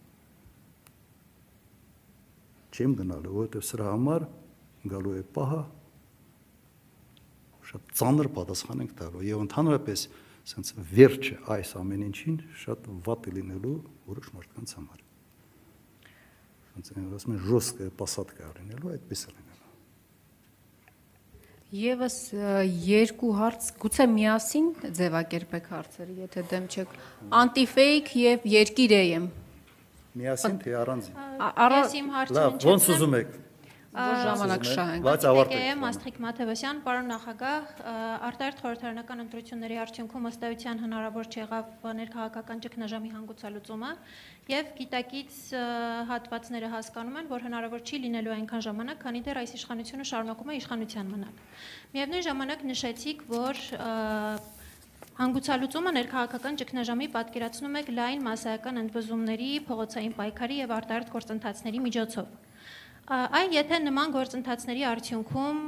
[2.75, 4.27] Չեմ գնալու, որովհետև սրա համար
[4.91, 5.63] գալու է պահը
[7.71, 10.05] շատ ծանր պատասխան ենք տալու եւ ընդհանրապես
[10.45, 13.77] ասենց վերջը այս ամեն ինչին շատ վատ է լինելու
[14.11, 15.01] որոշ մարդկանց համար։
[16.75, 19.44] Ասենց ասում են ժոսկը, պասատկա լինելու, այդպես էլ
[21.75, 22.17] Եվս
[22.87, 26.93] երկու հարց, գուցե միասին ձևակերպեք հարցերը, եթե դեմ չեք։
[27.41, 29.25] Անտիֆեյք եւ երկիր եմ։
[30.21, 31.09] Միասին թե առանց։
[31.75, 33.33] Ես իմ հարցը Լավ, ոնց ուզում եք
[33.95, 37.69] որ ժամանակ շահենք։ Բայց ավարտեք։ Աստղիկ Մաթևոսյան, պարոն նախագահ,
[38.29, 43.91] արտարդ խորհրդարանական ընտրությունների արդյունքում ըստ էության հնարավոր չեղավ ներքաղաքական ճգնաժամի հանգուցալուծումը
[44.51, 45.39] եւ գիտակից
[46.11, 50.59] հատվածները հասկանում են, որ հնարավոր չի լինելու այնքան ժամանակ, քանի դեռ այս իշխանությունը շարունակում է
[50.59, 51.39] իշխանության մնալ։
[51.95, 53.63] Միևնույն ժամանակ նշեցիք, որ
[55.15, 62.33] Հանգուցալուծումը ներքաղաքական ճգնաժամի պատկերացնում եք լայն մասսայական ընդվզումների, փողոցային պայքարի եւ արտարդ գործընթացների միջոցով։
[63.05, 65.59] Այն եթե նման գործընթացների արդյունքում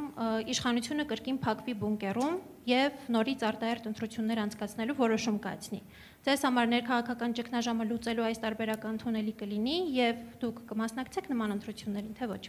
[0.49, 2.39] իշխանությունը կրկին փակվի բունկերում
[2.71, 5.81] եւ նորից արտահերտ ընտրություններ անցկացնելու որոշում կայացնի։
[6.25, 12.25] Ձեզ համար ներքաղաքական ճգնաժամը լուծելու այս տարբերակը ընդունելի կլինի եւ դուք կմասնակցեք նման ընտրություններին, թե
[12.33, 12.45] ոչ։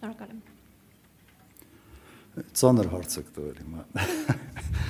[0.00, 0.40] Շնորհակալ եմ։
[2.56, 3.80] Ծանր հարց եք տվել հիմա։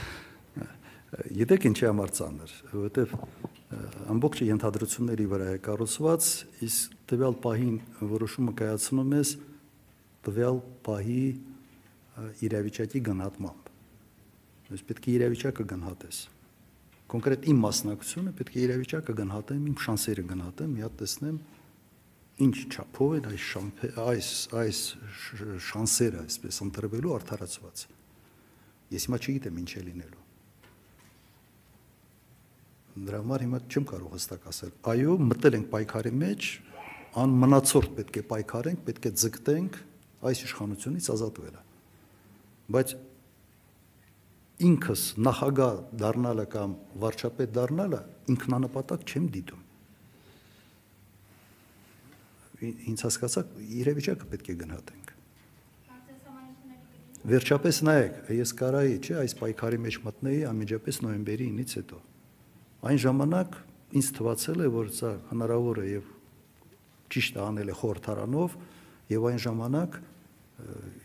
[1.43, 3.09] Գիտեք ինչի համար ծանր, որովհետեւ
[4.13, 6.29] ամբողջ ենթադրությունների վրա է կառուցված,
[6.65, 7.75] իսկ տվյալ պահին
[8.13, 9.33] որոշումը կայացնում ես
[10.27, 11.25] տվյալ պահի
[12.49, 13.69] իրավիճակի գնահատմամբ։
[14.73, 16.21] Ես պետք է իրավիճակը գնահատես։
[17.13, 21.39] Կոնկրետ իմ մասնակցությունը պետք է իրավիճակը գնահատեմ, իմ շանսերը գնահատեմ, մի հատ տեսնեմ
[22.43, 24.33] ինչ չափով են այս շամփե այս
[24.63, 24.83] այս
[25.69, 27.87] շանսերը այսպես ընտրվելու արդարացված։
[28.97, 30.23] Ես հիմա չգիտեմ ինչ է լինելու
[32.93, 36.49] Դրա համար հիմա չեմ կարող հստակ ասել։ Այո, մտել ենք պայքարի մեջ,
[37.19, 39.79] անմնացորդ պետք է պայքարենք, պետք է ձգտենք
[40.29, 41.63] այս իշխանությունից ազատվելը։
[42.73, 42.95] Բայց
[44.69, 48.01] ինքս նախագահ դառնալը կամ վարչապետ դառնալը
[48.33, 49.67] ինքնանպատակ չեմ դիտում։
[52.93, 53.53] Ինձ հասկացաք,
[53.83, 55.11] իրավիճակը պետք է գնահատենք։
[57.33, 61.99] Վերջապես նայեք, ես կարայի, չէ, այս պայքարի մեջ մտնեի անմիջապես նոյեմբերի 9-ից հետո
[62.83, 63.57] Այն ժամանակ
[63.95, 66.07] ինձ թվացել է, որ սա հնարավոր է եւ
[67.13, 68.57] ճիշտ անել է խորհրդարանով
[69.13, 70.01] եւ այն ժամանակ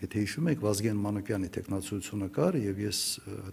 [0.04, 3.00] եթե հիշում եք Վազգեն Մանուկյանի տեխնացությունը կար եւ ես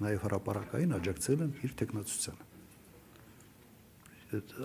[0.04, 2.52] նաեւ հրաապարակային աջակցել եմ իր տեխնացությանը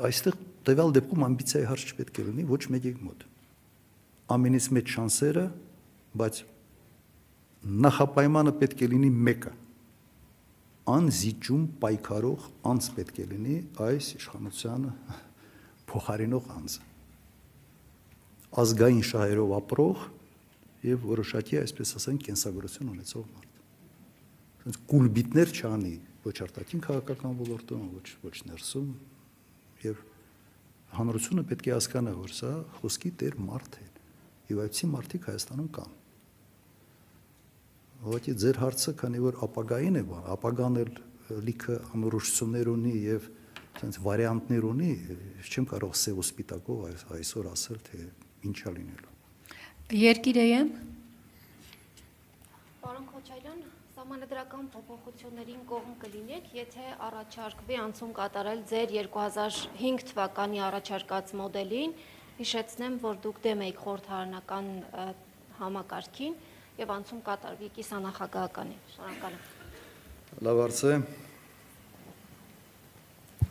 [0.09, 0.37] այստեղ
[0.67, 3.25] տվյալ դեպքում ամբիցիայի հարց չպետք է լինի ոչ մեկի մոտ
[4.35, 5.45] ամենից մեծ շանսերը
[6.19, 6.41] բայց
[7.85, 9.53] նախապայմանը պետք է լինի մեկը
[10.89, 13.57] անզիջում պայքարող անձ պետք է լինի
[13.87, 14.93] այս իշխանությանը
[15.91, 16.88] փոխարինող անձը
[18.49, 20.05] ազգային շահերով ապրող
[20.89, 23.57] եւ որոշակի, այսպես ասենք, կենսագրություն ունեցող մարդ։
[24.59, 25.93] Այսինքն կուլբիտներ չանի
[26.23, 28.89] ոչ արտաքին քաղաքական ոլորտում, ոչ ոչ ներսում
[29.85, 30.01] եւ
[30.99, 33.87] հանրությունը պետք է հասկանա, որ սա խոսքի տեր մարդ է։
[34.49, 35.97] Եվ այդպիսի մարդիկ Հայաստանում կան։
[37.99, 40.03] Ուղղակի ձեր հարցը, քանի որ ապագային է
[40.33, 40.91] ապագան էլ
[41.49, 43.27] լիքը անորոշություններ ունի եւ
[43.79, 44.93] այնց վարիանտներ ունի,
[45.45, 47.99] չեմ կարող սև ու սպիտակով այս, այսօր ասել, թե
[48.47, 49.09] ինչա լինելու։
[49.99, 50.69] Երկիրը եմ
[52.79, 53.59] Պարոն Քոչարյան,
[53.95, 61.95] Սահմանադրական փոփոխություններին կողմ կլինեք, եթե առաջարկվի անցում կատարել ձեր 2005 թվականի առաջարկած մոդելին,
[62.39, 64.69] հիշեցնեմ, որ դուք դեմ եք խորհրդարանական
[65.59, 66.37] համակարգին
[66.79, 69.43] եւ անցում կատարվի կիսանախագահականի։ Շնորհակալ եմ։
[70.47, 70.99] Լավ է։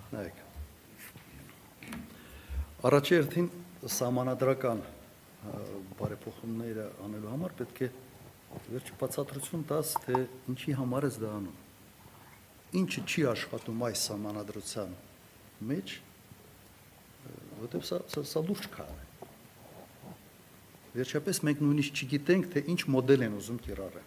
[0.09, 0.45] Նայեք։
[2.89, 3.49] Առաջի հերթին
[3.87, 4.81] սահմանադրական
[5.99, 7.89] բարեփոխումները անելու համար պետք է
[8.73, 11.59] վերջ բացատրություն տաս, թե ինչի համար ես դա անում։
[12.79, 14.97] Ինչը չի աշխատում այս սահմանադրության
[15.69, 15.95] մեջ,
[17.63, 19.07] որտեղ սա սա, սա լուրջ քար է։
[20.99, 24.07] Վերջապես մենք նույնիսկ չգիտենք, թե ինչ մոդել են ուզում կիրառել։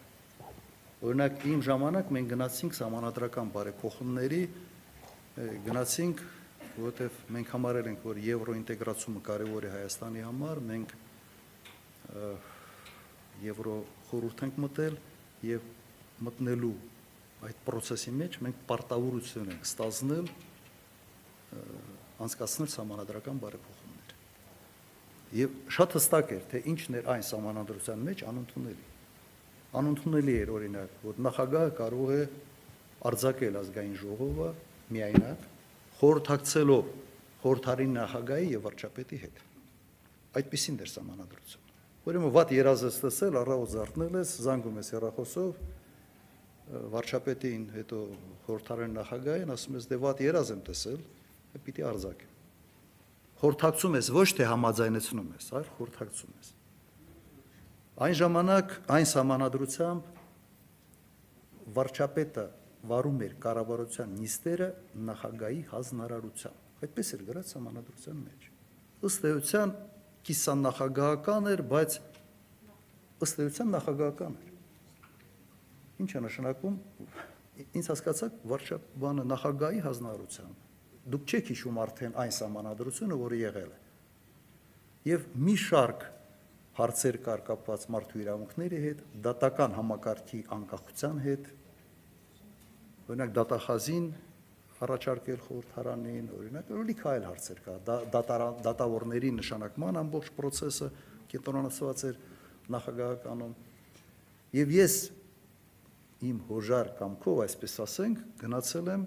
[1.02, 4.42] Օրինակ իմ ժամանակ մենք գնացինք սահմանադրական բարեփոխումների,
[5.66, 6.24] գնացինք,
[6.78, 10.94] որովհետև մենք համարել ենք, որ եվրոինտեգրացումը կարևոր է Հայաստանի համար, մենք
[13.42, 13.76] եվրո
[14.12, 14.98] խորհուրդ ենք մտել
[15.48, 15.68] եւ
[16.28, 16.74] մտնելու
[17.48, 20.32] այդ process-ի մեջ մենք պարտավորություն ենք ստանձնել
[22.22, 24.16] անցկացնել համանadrական բարեփոխումներ։
[25.42, 28.88] Եվ շատ հստակ էր, թե ինչն էր այն համանadrության մեջ անընդունելի։
[29.82, 32.22] Անընդունելի էր օրինակ, որ նախագահը կարող է
[33.12, 34.50] արձակել ազգային ժողովը
[34.92, 35.51] միայնակ
[36.02, 36.94] խորհրդակցելով
[37.42, 39.44] խորհրդարին նախագահի եւ վարչապետի հետ։
[40.42, 41.62] Այդպեսին դեր համանadrություն
[42.02, 45.50] Ուրեմն վատ երազ ես տեսել, առավոտ զարթնել ես, զանգում ես հեռախոսով
[46.96, 48.00] վարչապետին, հետո
[48.48, 51.04] խորհրդարան նախագահին, ասում ես դե վատ երազ եմ տեսել,
[51.68, 52.32] պիտի արձակեմ։
[53.42, 56.50] Խորհրդակցում ես ոչ թե համաձայնեցնում ես, այլ խորհրդակցում ես։
[58.02, 60.10] Այն ժամանակ այն համանadrությամբ
[61.78, 62.46] վարչապետը
[62.90, 64.68] վարում էր կառավարության նիստերը
[65.10, 68.48] նախագահի հանրարարությամբ։ Այդպես էր գրած համանadrության մեջ։
[69.12, 69.74] Ըստ էության
[70.26, 71.98] կիսան նախագահական էր, բայց
[73.22, 74.50] ըստ էության նախագահական էր։
[76.02, 76.76] Ինչ է նշանակում։
[77.62, 80.68] Ինչ հասկացաք, վարչապետը նախագահի հանրարարությամբ։
[81.12, 83.80] Դուք չեք հիշում արդեն այն համանadrությունը, որը եղել է։
[85.12, 86.04] Եվ մի շարք
[86.78, 91.50] հարցեր կար կապված մարդու իրավունքների հետ, դատական համակարգի անկախության հետ։
[93.10, 94.06] Օրինակ դատախազին
[94.82, 97.74] առաջարկել խորհրդարանին, օրինակ, լիք այլ հարցեր կա,
[98.66, 100.88] դատավորների նշանակման ամբողջ process-ը
[101.34, 102.18] կենտրոնացված էր
[102.76, 103.54] նախագահականում։
[104.58, 104.96] Եվ ես
[106.32, 109.06] իմ հոժար կամքով, այսպես ասենք, գնացել եմ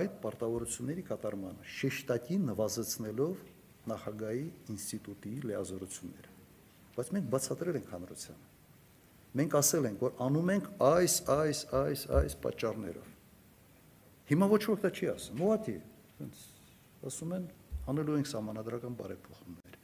[0.00, 3.44] այդ պարտավորությունների կատարմանը, շեշտակի նվազեցնելով
[3.90, 4.44] նախագահի
[4.76, 6.34] ինստիտուտի լիազորությունները։
[6.96, 8.48] Բայց մենք բացատրել ենք հանրությանը։
[9.40, 13.09] Մենք ասել ենք, որ անում ենք այս, այս, այս, այս պատճառներով
[14.30, 15.76] Հիմա ոչ ոք դա չի ասում։ Ուղղակի,
[16.22, 16.42] այնց
[17.10, 17.46] ասում են
[17.90, 19.78] անելու ենք համանadrական բարեփոխումներ։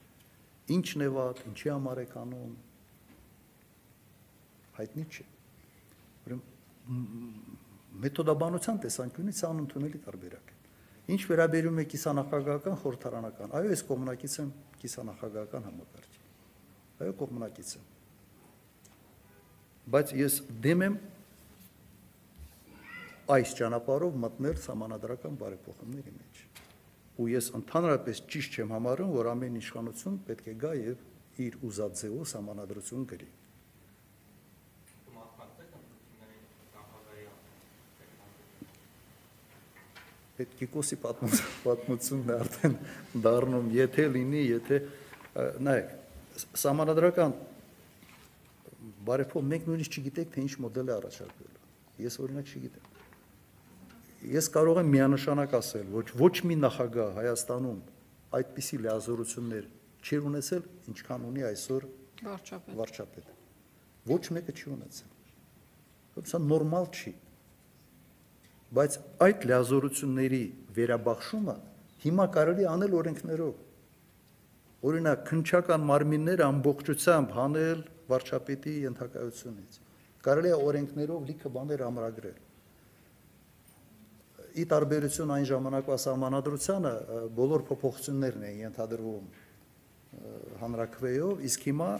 [0.77, 2.53] Ինչն է վատ, ինչի համար եք անում։
[4.77, 5.27] Հայտնի չէ։
[6.27, 7.65] Ուրեմն
[8.07, 10.57] մեթոդաբանության տեսանկյունից անընդունելի տարբերակ է։
[11.17, 14.49] Ինչ վերաբերում է կիսանախագահական խորհրդարանական, այո, ես կողմնակից եմ
[14.83, 16.25] կիսանախագահական համակարգի։
[16.97, 17.85] Այո, կողմնակից եմ։
[19.97, 20.97] Բայց ես դեմ եմ
[23.27, 26.43] այս ճանապարհով մտնել համանadrական բարեփոխումների մեջ։
[27.17, 32.03] Ու ես ընդհանրապես ճիշտ չեմ համարում, որ ամեն իշխանություն պետք է գա եւ իր ուզած
[32.03, 33.29] ձևով համանadrություն գրի։
[40.37, 42.75] Այդ Կիկոսի պատմությունն է արդեն
[43.25, 44.81] դառնում, եթե լինի, եթե
[45.65, 45.95] նայեք,
[46.61, 47.33] համանadrական
[49.09, 51.65] բարեփոխ մենք նույնիսկ չգիտենք թե ինչ մոդել է առաջարկվելու։
[52.05, 52.96] Ես օրինակ չգիտեմ
[54.25, 57.81] ես կարող եմ միանշանակ ասել, ոչ ոչ մի նախագահ Հայաստանում
[58.37, 59.67] այդպիսի լիազորություններ
[60.07, 60.63] չի ունեցել,
[60.93, 61.87] ինչքան ունի այսօր
[62.27, 63.31] վարչապետ։ Վարչապետ։
[64.07, 65.13] Ոչ մեկը չի ունեցել։
[66.27, 67.13] Սա նորմալ չի։
[68.77, 70.43] Բայց այդ լիազորությունների
[70.77, 71.57] վերաբախշումը
[72.07, 73.55] հիմա կարելի անել օրենքներով։
[74.87, 79.79] Օրինակ, քնչական մարմինները ամբողջությամբ հանել վարչապետի ենթակայությունից։
[80.27, 82.46] Կարելի է օրենքներով լիքը բաներ ամրագրել
[84.57, 86.93] ի տարբերություն այն ժամանակվա սահմանադրությանը
[87.37, 89.27] բոլոր փոփոխություններն են ենթադրվում
[90.63, 91.91] հանրակրվեով, իսկ հիմա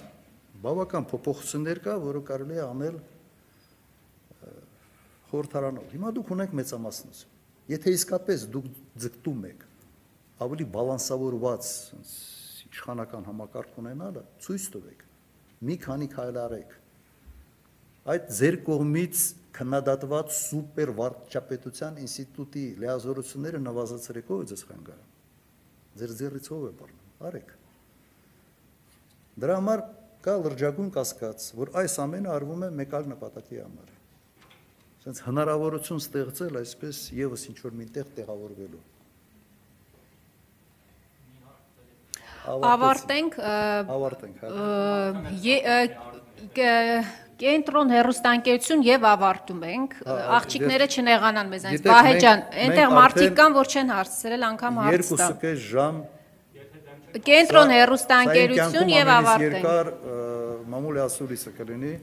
[0.65, 2.99] բավական փոփոխություններ կա, որը կարելի է անել
[5.31, 7.35] խորհրդարանով։ Հիմա դուք ունեք մեծամասնություն։
[7.67, 8.67] Եթե իսկապես դուք
[9.05, 9.65] ձգտում եք
[10.47, 11.69] ավելի բալանսավորված
[12.77, 15.05] իշխանական համակարգ ունենալը, ցույց տվեք։
[15.67, 16.75] Մի քանի քայլ արեք։
[18.13, 19.23] Այդ ձեր կողմից
[19.57, 25.13] քննադատված սուպեր վարչապետության ինստիտուտի լիազորությունները նվազեցրեք ով ձեզ խանգարում։
[25.97, 27.53] Ձեր ձեռից ով է բռնում։ Արեք։
[29.37, 29.85] Դրա համար
[30.27, 33.97] կա լրջագույն կասկած, որ այս ամենը արվում է մեկ այլ նպատակի համար
[35.07, 38.81] sense հնարավորություն ստեղծել այսպես եւս ինչ որ մինտեղ տեղավորվելու
[42.71, 44.43] ավարտենք ավարտենք
[47.43, 49.97] կենտրոն հերոստանկերություն եւ ավարտում ենք
[50.37, 55.65] աղջիկները չնեղանան մեզանից Վահե ջան այնտեղ մարդիկ կան որ չեն հարցրել անգամ հարց տա 2.5
[55.67, 56.03] ժամ
[57.27, 59.93] կենտրոն հերոստանկերություն եւ ավարտենք երկար
[60.73, 61.95] մամուլի ասուլիսը կլինի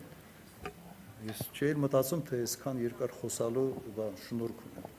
[1.23, 4.89] Ես չէի մտածում, թե այսքան երկար խոսալու բան շնորհք ունեմ։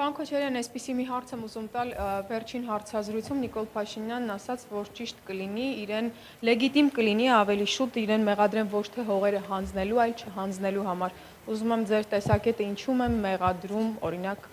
[0.00, 1.90] Պարոն Քոչարյան, այսպեսի մի հարց եմ ուզում տալ
[2.30, 6.06] վերջին հարցազրույցում Նիկոլ Փաշինյանն ասաց, որ ճիշտ կլինի իրեն
[6.48, 11.18] լեգիտիմ կլինի ավելի շուտ իրեն մեղադրեն ոչ թե հողերը հանձնելու, այլ չհանձնելու համար։
[11.52, 14.48] Ուզում եմ ձեր տեսակետը ինչու՞մ եմ մեղադրում, օրինակ,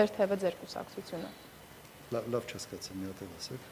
[0.00, 1.30] ձեր թևը ձեր կուսակցությունը։
[2.16, 3.68] Լավ, լավ չհասկացա, մի հատ ասեք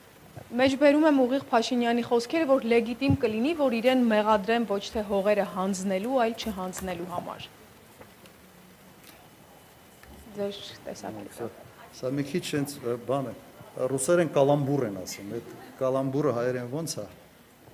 [0.59, 6.19] մեջբերում եմ ուղիղ Փաշինյանի խոսքերը, որ լեգիտիմ կլինի, որ իրեն մեղադրեն ոչ թե հողերը հանձնելու,
[6.29, 7.49] այլ չհանձնելու համար։
[10.39, 11.47] Ձեր տեսակետը։
[11.99, 12.75] Սա մի քիչ հենց
[13.09, 13.31] բան է։
[13.91, 15.49] Ռուսերեն կալամբուր են ասում, այդ
[15.81, 17.07] կալամբուրը հայերեն ո՞նց է։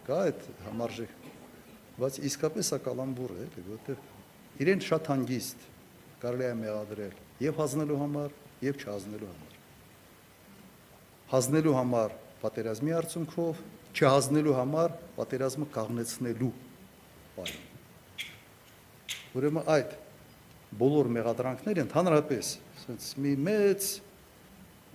[0.06, 1.26] Կա այդ համարժեք։
[1.98, 3.98] Բայց իսկապես սա կալամբուր է, էլի, որտեղ
[4.64, 5.66] իրեն շատ հանգիստ
[6.24, 8.34] կարելի է մեղադրել եւ հանձնելու համար,
[8.64, 9.58] եւ չհանձնելու համար։
[11.34, 13.60] Հանձնելու համար պատերազմի արդյունքով
[13.94, 16.52] չհազնելու համար պատերազմը կաղնեցնելու
[17.34, 17.52] բան։
[19.34, 19.94] Ուրեմն այդ
[20.80, 23.88] բոլոր մեղադրանքները ընդհանրապես ասենց մի մեծ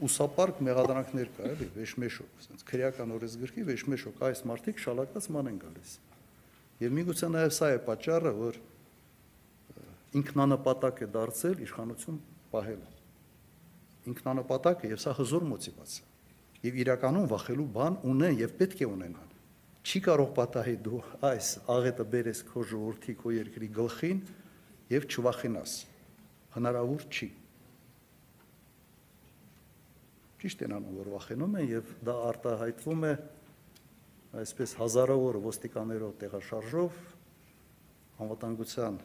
[0.09, 5.95] ուսապարկ մեղադրանքներ կա, էլի, վեշմեշոկ, ասենց քրեական օրենսգրքի վեշմեշոկ այս մարտիկ շալակած ման են գալիս։
[6.79, 8.59] Եվ միգուցե նաև սա է պատճառը, որ
[10.19, 12.21] ինքնանպատակ է դարձել իշխանություն
[12.53, 12.93] պահելը։
[14.13, 16.07] Ինքնանպատակը եւ սա հզոր մոտիվացիա
[16.63, 19.27] եւ իրականում վախելու բան ունեն եւ պետք է ունենան։
[19.79, 20.99] Չի կարող պատահի դու
[21.29, 24.19] այս աղետը բերես քո ժողովրդի քո երկրի գլխին
[24.89, 25.73] եւ չվախենաս։
[26.55, 27.29] Հնարավոր չի։
[30.39, 33.13] Ճիշտ են անում, որ վախենում են եւ դա արտահայտվում է
[34.39, 36.99] այսպես հազարավոր ոստիկաներով տեղաշարժով
[38.23, 38.99] անվտանգության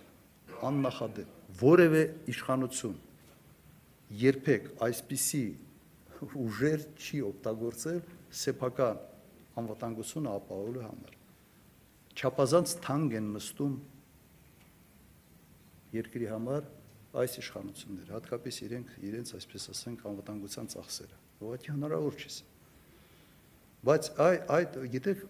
[0.68, 2.02] աննախադեպ որևէ
[2.34, 2.96] իշխանություն
[4.20, 5.44] երբեք այսպիսի
[6.44, 8.00] ուժեր չի օգտագործել
[8.44, 9.00] սեփական
[9.60, 11.16] անվտանգությունը ապահովելու համար։
[12.14, 13.74] Չափազանց թանկ են նստում
[15.94, 16.66] երկրի համար
[17.14, 22.32] այս իշխանությունները, հատկապես իրենք իրենց այսպես ասենք անվտանգության ծախսերը։ Ուղղակի հնարավոր չի։
[23.84, 25.22] Բայց այ այդ գիտեք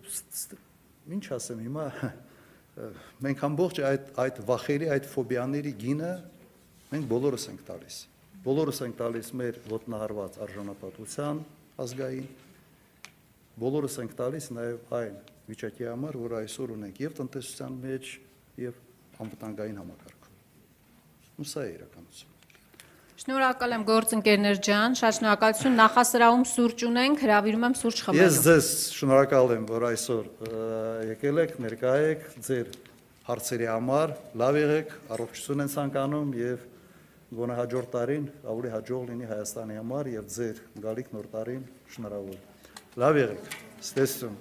[1.15, 1.87] ինչ ասեմ հիմա
[3.27, 6.11] մենք ամբողջ այդ այդ վախերի, այդ ֆոբիաների գինը
[6.95, 7.99] մենք բոլորս ենք տալիս
[8.45, 11.39] բոլորս ենք տալիս մեր ոտնահարված արժանապատվության
[11.81, 12.27] ազգային,
[13.63, 15.15] բոլորս ենք տալիս նաև այն
[15.49, 18.11] վիճակի համար, որ այսօր ունենք եւ տնտեսության մեջ,
[18.67, 18.83] եւ
[19.25, 20.14] անվտանգային համակարգում։
[21.35, 22.33] Ու սա է իրականությունը։
[23.25, 28.71] Շնորհակալ եմ գործընկերներ ջան, շատ շնորհակալություն նախասրահում սուրճ ունենք, հրավիրում եմ սուրճ խմելու։ Ես ձեզ
[28.99, 30.25] շնորհակալ եմ, որ այսօր
[31.15, 32.73] եկել եք, ներկա եք ձեր
[33.25, 34.15] հարցերի համար,
[34.45, 36.67] լավ եղեք, առողջություն են ցանկանում եւ
[37.35, 41.63] գոնե հաջորդ տարին ավելի հաջող լինի Հայաստանի համար եւ ձեր գալիք նոր տարին
[41.95, 42.43] շնորհավոր։
[43.05, 44.37] Լավ եղեք։ Ստեսություն։